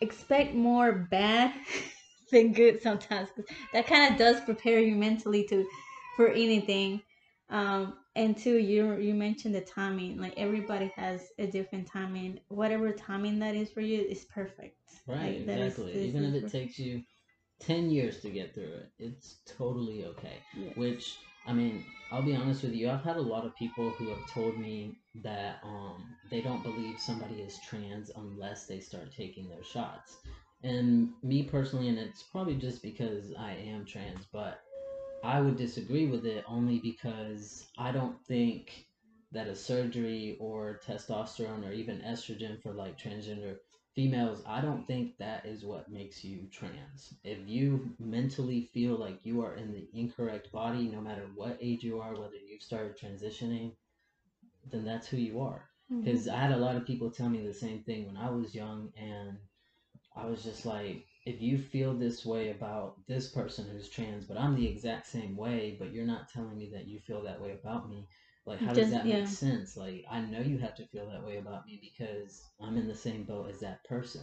expect 0.00 0.54
more 0.54 0.92
bad 1.10 1.52
than 2.32 2.52
good 2.52 2.82
sometimes 2.82 3.28
that 3.72 3.86
kind 3.86 4.12
of 4.12 4.18
does 4.18 4.40
prepare 4.40 4.80
you 4.80 4.94
mentally 4.96 5.44
to 5.44 5.64
for 6.16 6.28
anything. 6.28 7.00
Um, 7.48 7.98
and 8.16 8.36
two, 8.36 8.58
you 8.58 8.94
you 8.96 9.14
mentioned 9.14 9.54
the 9.54 9.60
timing. 9.60 10.18
Like 10.18 10.34
everybody 10.36 10.90
has 10.96 11.28
a 11.38 11.46
different 11.46 11.86
timing. 11.86 12.40
Whatever 12.48 12.92
timing 12.92 13.38
that 13.40 13.54
is 13.54 13.70
for 13.70 13.80
you 13.80 14.00
is 14.02 14.24
perfect. 14.24 14.76
Right. 15.06 15.46
Like, 15.46 15.58
exactly. 15.58 15.92
Is, 15.92 16.06
Even 16.08 16.24
if 16.24 16.34
it 16.34 16.42
perfect. 16.42 16.52
takes 16.52 16.78
you 16.78 17.02
ten 17.60 17.90
years 17.90 18.20
to 18.22 18.30
get 18.30 18.54
through 18.54 18.64
it, 18.64 18.90
it's 18.98 19.36
totally 19.46 20.04
okay. 20.06 20.38
Yes. 20.58 20.76
Which 20.76 21.18
I 21.46 21.52
mean, 21.52 21.84
I'll 22.10 22.22
be 22.22 22.36
honest 22.36 22.62
with 22.62 22.74
you. 22.74 22.90
I've 22.90 23.04
had 23.04 23.16
a 23.16 23.20
lot 23.20 23.44
of 23.44 23.54
people 23.56 23.96
who 23.98 24.10
have 24.10 24.26
told 24.26 24.58
me 24.58 24.98
that 25.22 25.60
um, 25.64 26.16
they 26.30 26.40
don't 26.40 26.62
believe 26.62 27.00
somebody 27.00 27.36
is 27.36 27.58
trans 27.60 28.10
unless 28.14 28.66
they 28.66 28.80
start 28.80 29.12
taking 29.12 29.48
their 29.48 29.64
shots. 29.64 30.18
And 30.62 31.10
me 31.22 31.44
personally, 31.44 31.88
and 31.88 31.98
it's 31.98 32.22
probably 32.22 32.56
just 32.56 32.82
because 32.82 33.32
I 33.38 33.52
am 33.52 33.84
trans, 33.84 34.26
but 34.32 34.60
I 35.22 35.40
would 35.40 35.56
disagree 35.56 36.06
with 36.06 36.24
it 36.26 36.44
only 36.48 36.78
because 36.78 37.66
I 37.78 37.92
don't 37.92 38.20
think 38.26 38.86
that 39.32 39.48
a 39.48 39.54
surgery 39.54 40.36
or 40.40 40.80
testosterone 40.86 41.68
or 41.68 41.72
even 41.72 41.98
estrogen 42.00 42.62
for 42.62 42.72
like 42.72 42.98
transgender 42.98 43.56
females, 43.96 44.42
I 44.46 44.60
don't 44.60 44.86
think 44.86 45.16
that 45.16 45.46
is 45.46 45.64
what 45.64 45.90
makes 45.90 46.22
you 46.22 46.46
trans. 46.52 47.14
If 47.24 47.38
you 47.46 47.90
mentally 47.98 48.68
feel 48.72 48.96
like 48.96 49.18
you 49.24 49.42
are 49.42 49.54
in 49.54 49.72
the 49.72 49.88
incorrect 49.92 50.52
body, 50.52 50.84
no 50.84 51.00
matter 51.00 51.26
what 51.34 51.58
age 51.60 51.82
you 51.82 51.98
are, 52.00 52.12
whether 52.12 52.36
you've 52.36 52.62
started 52.62 52.96
transitioning, 52.96 53.72
then 54.70 54.84
that's 54.84 55.08
who 55.08 55.16
you 55.16 55.40
are. 55.40 55.62
Because 55.88 56.26
mm-hmm. 56.26 56.36
I 56.36 56.40
had 56.42 56.52
a 56.52 56.58
lot 56.58 56.76
of 56.76 56.86
people 56.86 57.10
tell 57.10 57.30
me 57.30 57.44
the 57.44 57.54
same 57.54 57.82
thing 57.84 58.06
when 58.06 58.18
I 58.18 58.30
was 58.30 58.54
young, 58.54 58.92
and 58.96 59.38
I 60.14 60.26
was 60.26 60.44
just 60.44 60.66
like, 60.66 61.06
if 61.24 61.40
you 61.40 61.58
feel 61.58 61.94
this 61.94 62.24
way 62.24 62.50
about 62.50 62.96
this 63.08 63.28
person 63.28 63.66
who's 63.70 63.88
trans, 63.88 64.26
but 64.26 64.38
I'm 64.38 64.56
the 64.56 64.66
exact 64.66 65.06
same 65.06 65.36
way, 65.36 65.76
but 65.78 65.92
you're 65.92 66.06
not 66.06 66.28
telling 66.28 66.56
me 66.56 66.70
that 66.72 66.86
you 66.86 67.00
feel 67.00 67.22
that 67.22 67.40
way 67.40 67.52
about 67.52 67.88
me, 67.88 68.06
Like, 68.46 68.60
how 68.60 68.72
does 68.72 68.90
that 68.90 69.06
yeah. 69.06 69.18
make 69.18 69.26
sense? 69.28 69.76
Like, 69.76 70.04
I 70.10 70.20
know 70.20 70.40
you 70.40 70.58
have 70.58 70.76
to 70.76 70.86
feel 70.86 71.08
that 71.10 71.24
way 71.26 71.38
about 71.38 71.66
me 71.66 71.80
because 71.82 72.42
I'm 72.60 72.76
in 72.78 72.86
the 72.86 72.94
same 72.94 73.24
boat 73.24 73.50
as 73.50 73.60
that 73.60 73.84
person. 73.84 74.22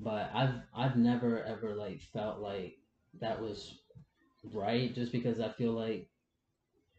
But 0.00 0.30
I've 0.34 0.54
I've 0.74 0.96
never 0.96 1.42
ever 1.44 1.74
like 1.74 2.00
felt 2.00 2.40
like 2.40 2.76
that 3.20 3.40
was 3.40 3.78
right 4.52 4.94
just 4.94 5.12
because 5.12 5.40
I 5.40 5.50
feel 5.50 5.72
like 5.72 6.08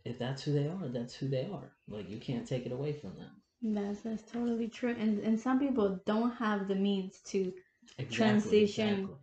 if 0.06 0.18
that's 0.20 0.44
who 0.44 0.54
they 0.54 0.68
are, 0.68 0.88
that's 0.90 1.16
who 1.16 1.28
they 1.28 1.46
are. 1.52 1.72
Like 1.88 2.10
you 2.10 2.20
can't 2.20 2.48
take 2.48 2.66
it 2.66 2.72
away 2.72 2.94
from 2.94 3.16
them. 3.16 3.32
That's 3.64 4.02
that's 4.02 4.24
totally 4.32 4.68
true. 4.70 4.96
And 4.98 5.20
and 5.20 5.40
some 5.40 5.60
people 5.60 6.00
don't 6.06 6.32
have 6.36 6.68
the 6.68 6.76
means 6.76 7.20
to 7.28 7.54
exactly, 7.98 8.16
transition 8.16 8.94
exactly. 8.94 9.16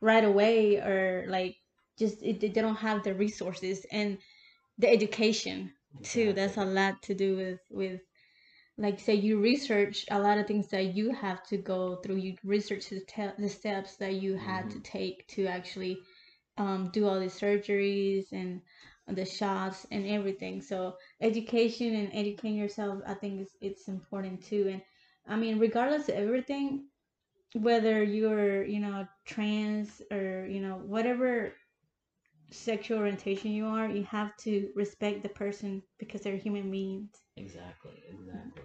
right 0.00 0.24
away 0.24 0.76
or 0.76 1.26
like 1.28 1.56
just 1.98 2.22
it, 2.22 2.40
they 2.40 2.48
don't 2.48 2.76
have 2.76 3.02
the 3.04 3.14
resources 3.14 3.86
and 3.92 4.18
the 4.78 4.88
education 4.88 5.72
exactly. 5.96 6.24
too. 6.24 6.32
That's 6.32 6.56
a 6.56 6.64
lot 6.64 7.02
to 7.02 7.14
do 7.14 7.36
with 7.36 7.60
with 7.70 8.00
like 8.78 9.00
say 9.00 9.14
you 9.14 9.40
research 9.40 10.04
a 10.10 10.18
lot 10.18 10.38
of 10.38 10.46
things 10.46 10.68
that 10.68 10.94
you 10.94 11.12
have 11.12 11.42
to 11.44 11.56
go 11.56 11.96
through. 11.96 12.16
You 12.16 12.36
research 12.44 12.88
the, 12.90 13.00
te- 13.00 13.36
the 13.38 13.48
steps 13.48 13.96
that 13.96 14.14
you 14.14 14.36
had 14.36 14.66
mm-hmm. 14.66 14.70
to 14.70 14.80
take 14.80 15.26
to 15.28 15.46
actually 15.46 15.98
um, 16.56 16.90
do 16.92 17.06
all 17.06 17.18
the 17.18 17.26
surgeries 17.26 18.32
and 18.32 18.60
the 19.08 19.24
shots 19.24 19.86
and 19.90 20.06
everything. 20.06 20.60
So 20.62 20.96
education 21.20 21.94
and 21.94 22.10
educating 22.12 22.56
yourself, 22.56 23.00
I 23.06 23.14
think 23.14 23.40
is 23.40 23.56
it's 23.60 23.88
important 23.88 24.42
too. 24.44 24.68
And 24.70 24.82
I 25.26 25.36
mean, 25.36 25.58
regardless 25.58 26.08
of 26.08 26.14
everything, 26.16 26.86
whether 27.54 28.02
you're 28.02 28.64
you 28.64 28.80
know 28.80 29.06
trans 29.24 30.02
or 30.10 30.46
you 30.48 30.60
know 30.60 30.76
whatever 30.76 31.52
sexual 32.50 32.98
orientation 32.98 33.50
you 33.52 33.66
are, 33.66 33.88
you 33.88 34.04
have 34.04 34.36
to 34.38 34.70
respect 34.74 35.22
the 35.22 35.28
person 35.28 35.82
because 35.98 36.22
they're 36.22 36.36
human 36.36 36.70
beings. 36.70 37.10
Exactly. 37.36 38.02
Exactly. 38.08 38.62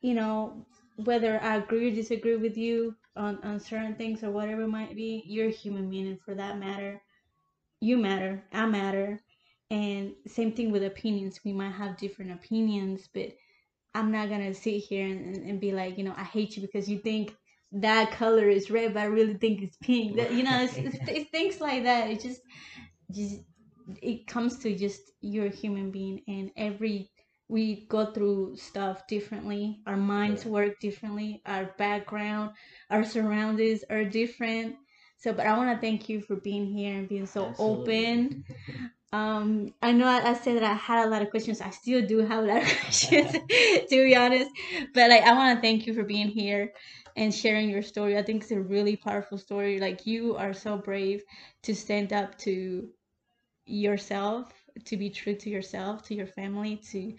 You 0.00 0.14
know, 0.14 0.66
whether 0.96 1.40
I 1.42 1.56
agree 1.56 1.90
or 1.90 1.94
disagree 1.94 2.36
with 2.36 2.56
you 2.56 2.94
on, 3.16 3.38
on 3.42 3.60
certain 3.60 3.94
things 3.96 4.22
or 4.22 4.30
whatever 4.30 4.62
it 4.62 4.68
might 4.68 4.94
be, 4.96 5.22
you're 5.26 5.48
a 5.48 5.52
human 5.52 5.88
being, 5.90 6.06
and 6.08 6.20
for 6.20 6.34
that 6.34 6.58
matter, 6.58 7.00
you 7.80 7.96
matter, 7.98 8.42
I 8.52 8.66
matter, 8.66 9.20
and 9.70 10.14
same 10.26 10.52
thing 10.52 10.70
with 10.70 10.84
opinions. 10.84 11.40
We 11.44 11.52
might 11.52 11.72
have 11.72 11.96
different 11.96 12.32
opinions, 12.32 13.08
but 13.12 13.30
I'm 13.94 14.10
not 14.12 14.28
gonna 14.28 14.54
sit 14.54 14.78
here 14.84 15.06
and, 15.06 15.36
and, 15.36 15.50
and 15.50 15.60
be 15.60 15.72
like, 15.72 15.98
you 15.98 16.04
know, 16.04 16.14
I 16.16 16.24
hate 16.24 16.56
you 16.56 16.62
because 16.62 16.88
you 16.88 16.98
think 16.98 17.34
that 17.72 18.12
color 18.12 18.48
is 18.48 18.70
red, 18.70 18.94
but 18.94 19.00
I 19.00 19.06
really 19.06 19.34
think 19.34 19.62
it's 19.62 19.76
pink. 19.76 20.16
That 20.16 20.32
you 20.32 20.42
know, 20.44 20.62
it's, 20.62 20.76
it's, 20.76 20.98
it's 21.08 21.30
things 21.30 21.60
like 21.60 21.84
that. 21.84 22.10
It 22.10 22.20
just, 22.20 22.40
just 23.10 23.40
it 24.02 24.26
comes 24.26 24.58
to 24.60 24.76
just 24.76 25.00
you're 25.20 25.46
a 25.46 25.50
human 25.50 25.90
being, 25.90 26.22
and 26.28 26.50
every 26.56 27.10
we 27.48 27.86
go 27.88 28.12
through 28.12 28.56
stuff 28.56 29.06
differently. 29.06 29.80
Our 29.86 29.96
minds 29.96 30.44
work 30.44 30.78
differently. 30.80 31.42
Our 31.46 31.74
background, 31.78 32.52
our 32.90 33.04
surroundings 33.04 33.84
are 33.88 34.04
different. 34.04 34.76
So, 35.16 35.32
but 35.32 35.46
I 35.46 35.56
want 35.56 35.74
to 35.74 35.80
thank 35.80 36.08
you 36.08 36.20
for 36.20 36.36
being 36.36 36.66
here 36.66 36.96
and 36.96 37.08
being 37.08 37.26
so 37.26 37.46
Absolutely. 37.46 38.06
open. 38.06 38.44
Um, 39.10 39.72
I 39.80 39.92
know 39.92 40.06
I, 40.06 40.32
I, 40.32 40.34
said 40.34 40.56
that 40.56 40.62
I 40.62 40.74
had 40.74 41.06
a 41.06 41.08
lot 41.08 41.22
of 41.22 41.30
questions. 41.30 41.62
I 41.62 41.70
still 41.70 42.06
do 42.06 42.18
have 42.18 42.44
a 42.44 42.46
lot 42.46 42.62
of 42.62 42.68
questions, 42.82 43.32
to 43.88 44.04
be 44.04 44.14
honest. 44.14 44.50
But 44.92 45.08
like, 45.08 45.22
I 45.22 45.32
want 45.32 45.56
to 45.56 45.62
thank 45.62 45.86
you 45.86 45.94
for 45.94 46.02
being 46.04 46.28
here 46.28 46.74
and 47.16 47.34
sharing 47.34 47.70
your 47.70 47.80
story. 47.80 48.18
I 48.18 48.22
think 48.22 48.42
it's 48.42 48.52
a 48.52 48.60
really 48.60 48.96
powerful 48.96 49.38
story. 49.38 49.80
Like, 49.80 50.06
you 50.06 50.36
are 50.36 50.52
so 50.52 50.76
brave 50.76 51.22
to 51.62 51.74
stand 51.74 52.12
up 52.12 52.36
to 52.40 52.90
yourself, 53.68 54.52
to 54.84 54.96
be 54.96 55.10
true 55.10 55.34
to 55.36 55.50
yourself, 55.50 56.02
to 56.04 56.14
your 56.14 56.26
family, 56.26 56.76
to 56.92 57.14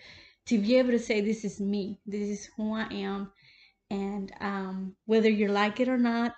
to 0.47 0.57
be 0.57 0.77
able 0.77 0.91
to 0.91 0.99
say, 0.99 1.21
"This 1.21 1.43
is 1.45 1.59
me. 1.59 1.99
This 2.05 2.27
is 2.29 2.45
who 2.57 2.73
I 2.75 2.87
am." 2.91 3.31
and 3.89 4.31
um, 4.39 4.95
whether 5.05 5.29
you 5.29 5.47
like 5.47 5.79
it 5.79 5.87
or 5.87 5.97
not 5.97 6.33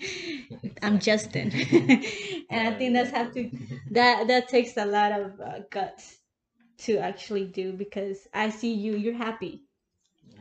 i'm 0.82 0.98
justin 0.98 1.50
and 2.50 2.68
i 2.68 2.72
think 2.72 2.94
that's 2.94 3.10
have 3.10 3.32
to 3.32 3.50
that 3.90 4.26
that 4.28 4.48
takes 4.48 4.76
a 4.76 4.84
lot 4.84 5.12
of 5.12 5.40
uh, 5.40 5.60
guts 5.70 6.18
to 6.78 6.98
actually 6.98 7.44
do 7.46 7.72
because 7.72 8.26
i 8.34 8.48
see 8.50 8.72
you 8.72 8.96
you're 8.96 9.14
happy 9.14 9.62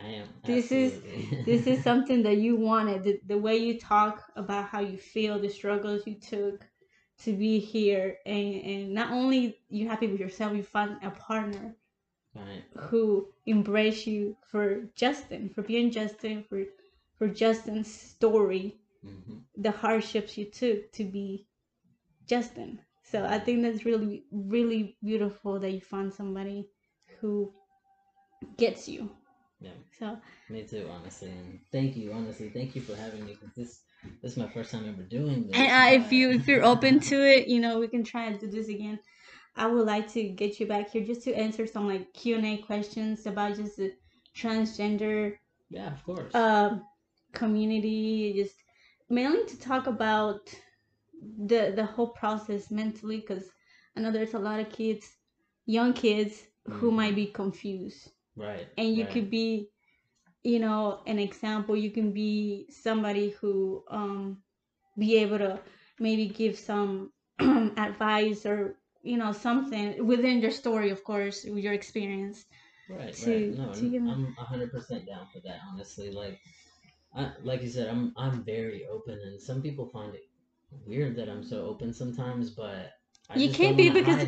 i 0.03 0.08
am 0.08 0.28
this 0.45 0.72
absolutely. 0.72 1.38
is 1.39 1.45
this 1.45 1.68
is 1.68 1.84
something 1.84 2.24
that 2.24 2.38
you 2.38 2.56
wanted 2.56 3.03
the, 3.03 3.20
the 3.28 3.38
way 3.38 3.58
you 3.58 3.80
talk 3.80 4.24
about 4.36 4.66
how 4.68 4.80
you 4.80 4.97
feel 4.97 5.39
the 5.39 5.49
struggles 5.49 6.06
you 6.06 6.16
took 6.16 6.66
to 7.24 7.34
be 7.34 7.59
here 7.59 8.18
and 8.26 8.55
and 8.55 8.93
not 8.93 9.11
only 9.11 9.57
you 9.70 9.88
happy 9.88 10.07
with 10.07 10.20
yourself 10.20 10.55
you 10.55 10.63
find 10.63 10.97
a 11.03 11.11
partner 11.11 11.76
right. 12.36 12.63
who 12.89 13.28
embrace 13.45 14.05
you 14.05 14.36
for 14.47 14.84
Justin, 14.95 15.49
for 15.49 15.61
being 15.61 15.91
Justin, 15.91 16.43
for 16.47 16.63
for 17.18 17.28
Justin's 17.28 17.93
story, 17.93 18.78
mm-hmm. 19.05 19.38
the 19.57 19.72
hardships 19.72 20.38
you 20.38 20.45
took 20.45 20.91
to 20.91 21.05
be 21.05 21.47
Justin. 22.28 22.80
So 23.03 23.26
I 23.26 23.39
think 23.39 23.63
that's 23.63 23.86
really 23.86 24.26
really 24.32 24.97
beautiful 25.03 25.59
that 25.59 25.72
you 25.72 25.82
found 25.82 26.13
somebody 26.13 26.68
who 27.20 27.53
gets 28.57 28.88
you. 28.88 29.09
Yeah. 29.61 29.72
So 29.97 30.18
me 30.49 30.63
too, 30.63 30.89
honestly, 30.91 31.30
and 31.30 31.59
thank 31.72 31.95
you, 31.95 32.11
honestly, 32.11 32.49
thank 32.49 32.76
you 32.76 32.82
for 32.82 32.95
having 32.95 33.26
me 33.26 33.38
because 33.39 33.55
this 33.55 33.82
this 34.22 34.32
is 34.32 34.38
my 34.38 34.47
first 34.47 34.72
time 34.72 34.88
ever 34.88 35.03
doing 35.03 35.47
this. 35.47 35.56
And 35.56 35.72
uh, 35.72 36.03
if 36.03 36.12
you 36.12 36.32
if 36.32 36.47
you're 36.47 36.64
open 36.64 36.99
to 37.01 37.16
it, 37.16 37.47
you 37.47 37.60
know, 37.60 37.80
we 37.80 37.88
can 37.88 38.03
try 38.03 38.26
and 38.26 38.39
do 38.39 38.47
this 38.47 38.68
again. 38.68 38.99
I 39.56 39.68
would 39.68 39.86
like 39.86 40.12
to 40.14 40.24
get 40.24 40.60
you 40.60 40.68
back 40.68 40.89
here 40.89 41.06
just 41.06 41.24
to 41.24 41.34
answer 41.34 41.66
some 41.66 41.88
like 41.88 42.14
Q 42.14 42.38
and 42.38 42.45
A 42.45 42.58
questions 42.58 43.26
about 43.26 43.56
just 43.56 43.78
the 43.78 43.93
transgender. 44.36 45.38
Yeah, 45.70 45.93
of 45.93 46.03
course. 46.03 46.34
Uh, 46.36 46.80
community, 47.34 48.34
just 48.36 48.56
mainly 49.10 49.45
to 49.45 49.60
talk 49.60 49.88
about 49.88 50.53
the 51.38 51.74
the 51.76 51.86
whole 51.86 52.10
process 52.10 52.70
mentally, 52.70 53.18
because 53.18 53.45
I 53.95 54.01
know 54.01 54.12
there's 54.12 54.34
a 54.34 54.39
lot 54.39 54.60
of 54.60 54.70
kids, 54.70 55.08
young 55.66 55.93
kids, 55.93 56.43
who 56.68 56.88
mm-hmm. 56.88 56.95
might 56.95 57.16
be 57.16 57.28
confused. 57.28 58.12
Right. 58.36 58.68
And 58.78 58.93
you 58.93 59.06
right. 59.06 59.14
could 59.14 59.30
be, 59.30 59.70
you 60.46 60.60
know, 60.60 61.02
an 61.08 61.20
example. 61.20 61.76
You 61.78 61.91
can 61.91 62.14
be 62.14 62.68
somebody 62.72 63.32
who 63.32 63.84
um 63.89 64.43
be 64.98 65.18
able 65.18 65.39
to 65.39 65.60
maybe 66.00 66.28
give 66.28 66.58
some 66.58 67.12
advice 67.41 68.46
or 68.46 68.78
you 69.04 69.18
know 69.18 69.32
something 69.34 70.06
within 70.06 70.41
your 70.41 70.52
story 70.52 70.89
of 70.91 71.04
course 71.04 71.46
with 71.46 71.64
your 71.64 71.74
experience 71.74 72.46
right 72.89 73.20
to, 73.24 73.32
right 73.32 73.52
no 73.54 73.70
to, 73.74 73.91
I'm, 74.06 74.06
I'm 74.08 74.36
100% 74.38 75.08
down 75.08 75.28
for 75.34 75.39
that 75.46 75.60
honestly 75.72 76.12
like 76.12 76.39
I, 77.16 77.32
like 77.43 77.62
you 77.62 77.70
said 77.70 77.88
i'm 77.89 78.14
i'm 78.18 78.43
very 78.43 78.86
open 78.88 79.20
and 79.26 79.41
some 79.41 79.62
people 79.62 79.88
find 79.88 80.16
it 80.16 80.26
weird 80.86 81.16
that 81.18 81.30
i'm 81.30 81.43
so 81.43 81.66
open 81.66 81.93
sometimes 81.93 82.52
but 82.52 82.91
I 83.30 83.39
you 83.39 83.50
can't 83.50 83.78
be 83.78 83.89
because 83.89 84.26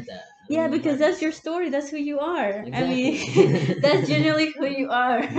yeah 0.50 0.68
mm, 0.68 0.70
because 0.70 0.98
that's 1.00 1.22
your 1.22 1.32
story 1.32 1.70
that's 1.70 1.89
who 1.89 1.98
you 1.98 2.20
are. 2.20 2.66
Exactly. 2.66 2.74
i 2.74 2.84
mean 2.84 3.80
that's 3.82 4.08
generally 4.08 4.52
who 4.58 4.66
you 4.66 4.89
are. 4.91 5.22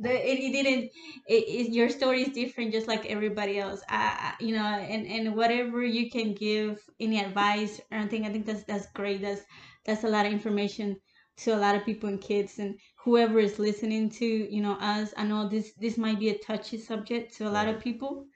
The, 0.00 0.10
it, 0.12 0.38
it 0.38 0.52
didn't 0.52 0.84
it, 1.26 1.42
it, 1.58 1.72
your 1.72 1.88
story 1.88 2.22
is 2.22 2.28
different 2.30 2.72
just 2.72 2.86
like 2.88 3.06
everybody 3.06 3.58
else. 3.58 3.80
I, 3.88 4.34
you 4.40 4.54
know 4.54 4.64
and 4.64 5.06
and 5.06 5.36
whatever 5.36 5.82
you 5.84 6.10
can 6.10 6.34
give 6.34 6.78
any 7.00 7.20
advice 7.20 7.80
or 7.90 7.98
anything 7.98 8.24
i 8.26 8.30
think 8.30 8.46
that's 8.46 8.64
that's 8.64 8.86
great. 8.92 9.22
That's 9.22 9.42
that's 9.84 10.04
a 10.04 10.08
lot 10.08 10.26
of 10.26 10.32
information 10.32 10.96
to 11.38 11.52
a 11.54 11.58
lot 11.58 11.74
of 11.76 11.84
people 11.84 12.08
and 12.08 12.20
kids 12.20 12.58
and 12.58 12.78
whoever 13.04 13.38
is 13.38 13.58
listening 13.58 14.10
to 14.10 14.26
you 14.26 14.62
know 14.62 14.74
us. 14.80 15.12
I 15.16 15.24
know 15.24 15.48
this 15.48 15.72
this 15.74 15.96
might 15.98 16.18
be 16.20 16.30
a 16.30 16.38
touchy 16.38 16.78
subject 16.78 17.36
to 17.36 17.48
a 17.48 17.50
lot 17.58 17.68
of 17.68 17.80
people 17.80 18.26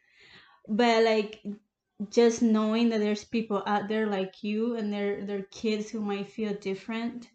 but 0.68 1.04
like 1.04 1.40
just 2.10 2.42
knowing 2.42 2.88
that 2.90 2.98
there's 3.00 3.24
people 3.24 3.62
out 3.66 3.88
there 3.88 4.06
like 4.06 4.42
you 4.42 4.76
and 4.76 4.92
there 4.92 5.36
are 5.36 5.42
kids 5.50 5.90
who 5.90 6.00
might 6.00 6.28
feel 6.28 6.54
different 6.54 7.28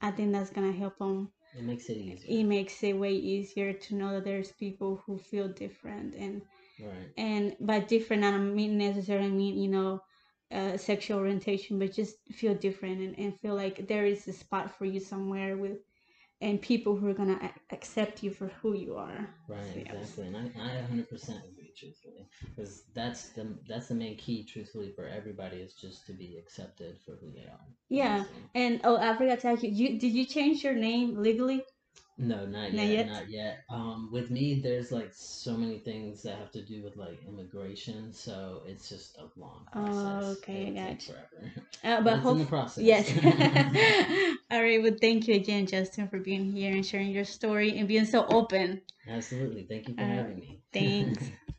i 0.00 0.10
think 0.10 0.32
that's 0.32 0.50
gonna 0.50 0.72
help 0.72 0.98
them 0.98 1.30
it 1.56 1.62
makes 1.64 1.88
it 1.88 1.96
easier. 1.96 2.40
It 2.40 2.44
makes 2.44 2.82
it 2.82 2.92
way 2.98 3.12
easier 3.14 3.72
to 3.72 3.94
know 3.94 4.12
that 4.12 4.24
there's 4.24 4.52
people 4.52 5.02
who 5.06 5.18
feel 5.18 5.48
different 5.48 6.14
and 6.14 6.42
right. 6.80 7.10
and 7.16 7.56
by 7.60 7.80
different 7.80 8.24
i 8.24 8.30
don't 8.30 8.54
mean 8.54 8.78
necessarily 8.78 9.30
mean 9.30 9.56
you 9.58 9.68
know 9.68 10.00
uh, 10.52 10.76
sexual 10.76 11.18
orientation 11.18 11.78
but 11.78 11.92
just 11.92 12.16
feel 12.32 12.54
different 12.54 13.00
and, 13.00 13.18
and 13.18 13.40
feel 13.40 13.54
like 13.54 13.88
there 13.88 14.04
is 14.06 14.26
a 14.28 14.32
spot 14.32 14.70
for 14.76 14.84
you 14.84 15.00
somewhere 15.00 15.56
with 15.56 15.78
and 16.40 16.60
people 16.60 16.96
who 16.96 17.08
are 17.08 17.14
gonna 17.14 17.38
accept 17.70 18.22
you 18.22 18.30
for 18.30 18.48
who 18.60 18.74
you 18.74 18.94
are. 18.96 19.28
Right 19.48 19.62
so, 19.74 19.80
exactly 19.80 20.26
and 20.26 20.36
I, 20.36 20.40
I 20.40 20.74
100% 20.76 21.38
agree 21.50 21.63
truthfully, 21.76 22.28
because 22.54 22.82
that's 22.94 23.28
the 23.30 23.46
that's 23.68 23.88
the 23.88 23.94
main 23.94 24.16
key, 24.16 24.44
truthfully, 24.44 24.92
for 24.94 25.06
everybody 25.06 25.58
is 25.58 25.74
just 25.74 26.06
to 26.06 26.12
be 26.12 26.36
accepted 26.38 26.98
for 27.04 27.12
who 27.12 27.30
they 27.32 27.46
are. 27.46 27.66
Yeah, 27.88 28.24
and 28.54 28.80
oh, 28.84 28.96
I 28.96 29.16
forgot 29.16 29.40
to 29.40 29.48
ask 29.48 29.62
you, 29.62 29.70
you 29.70 29.98
did 29.98 30.12
you 30.12 30.24
change 30.24 30.64
your 30.64 30.74
name 30.74 31.16
legally? 31.22 31.64
No, 32.16 32.46
not, 32.46 32.72
not 32.72 32.72
yet, 32.72 32.88
yet, 32.90 33.06
Not 33.06 33.28
yet. 33.30 33.58
Um, 33.70 34.08
with 34.12 34.30
me, 34.30 34.60
there's 34.60 34.92
like 34.92 35.10
so 35.12 35.56
many 35.56 35.78
things 35.78 36.22
that 36.22 36.38
have 36.38 36.52
to 36.52 36.62
do 36.62 36.82
with 36.82 36.96
like 36.96 37.18
immigration, 37.26 38.12
so 38.12 38.62
it's 38.66 38.88
just 38.88 39.16
a 39.18 39.28
long 39.38 39.66
process. 39.72 40.24
Oh, 40.24 40.30
okay, 40.38 40.70
gotcha. 40.70 41.12
Forever. 41.12 41.52
Uh, 41.82 41.96
but, 42.02 42.04
but 42.04 42.16
hope- 42.18 42.32
in 42.34 42.38
the 42.38 42.44
process. 42.46 42.84
Yes. 42.84 43.10
All 44.50 44.62
right. 44.62 44.80
Well, 44.82 44.96
thank 45.00 45.26
you 45.26 45.34
again, 45.34 45.66
Justin, 45.66 46.08
for 46.08 46.18
being 46.18 46.52
here 46.52 46.72
and 46.72 46.86
sharing 46.86 47.10
your 47.10 47.24
story 47.24 47.76
and 47.76 47.88
being 47.88 48.04
so 48.06 48.24
open. 48.26 48.80
Absolutely. 49.08 49.64
Thank 49.64 49.88
you 49.88 49.94
for 49.94 50.02
uh, 50.02 50.06
having 50.06 50.38
me. 50.38 50.60
Thanks. 50.72 51.24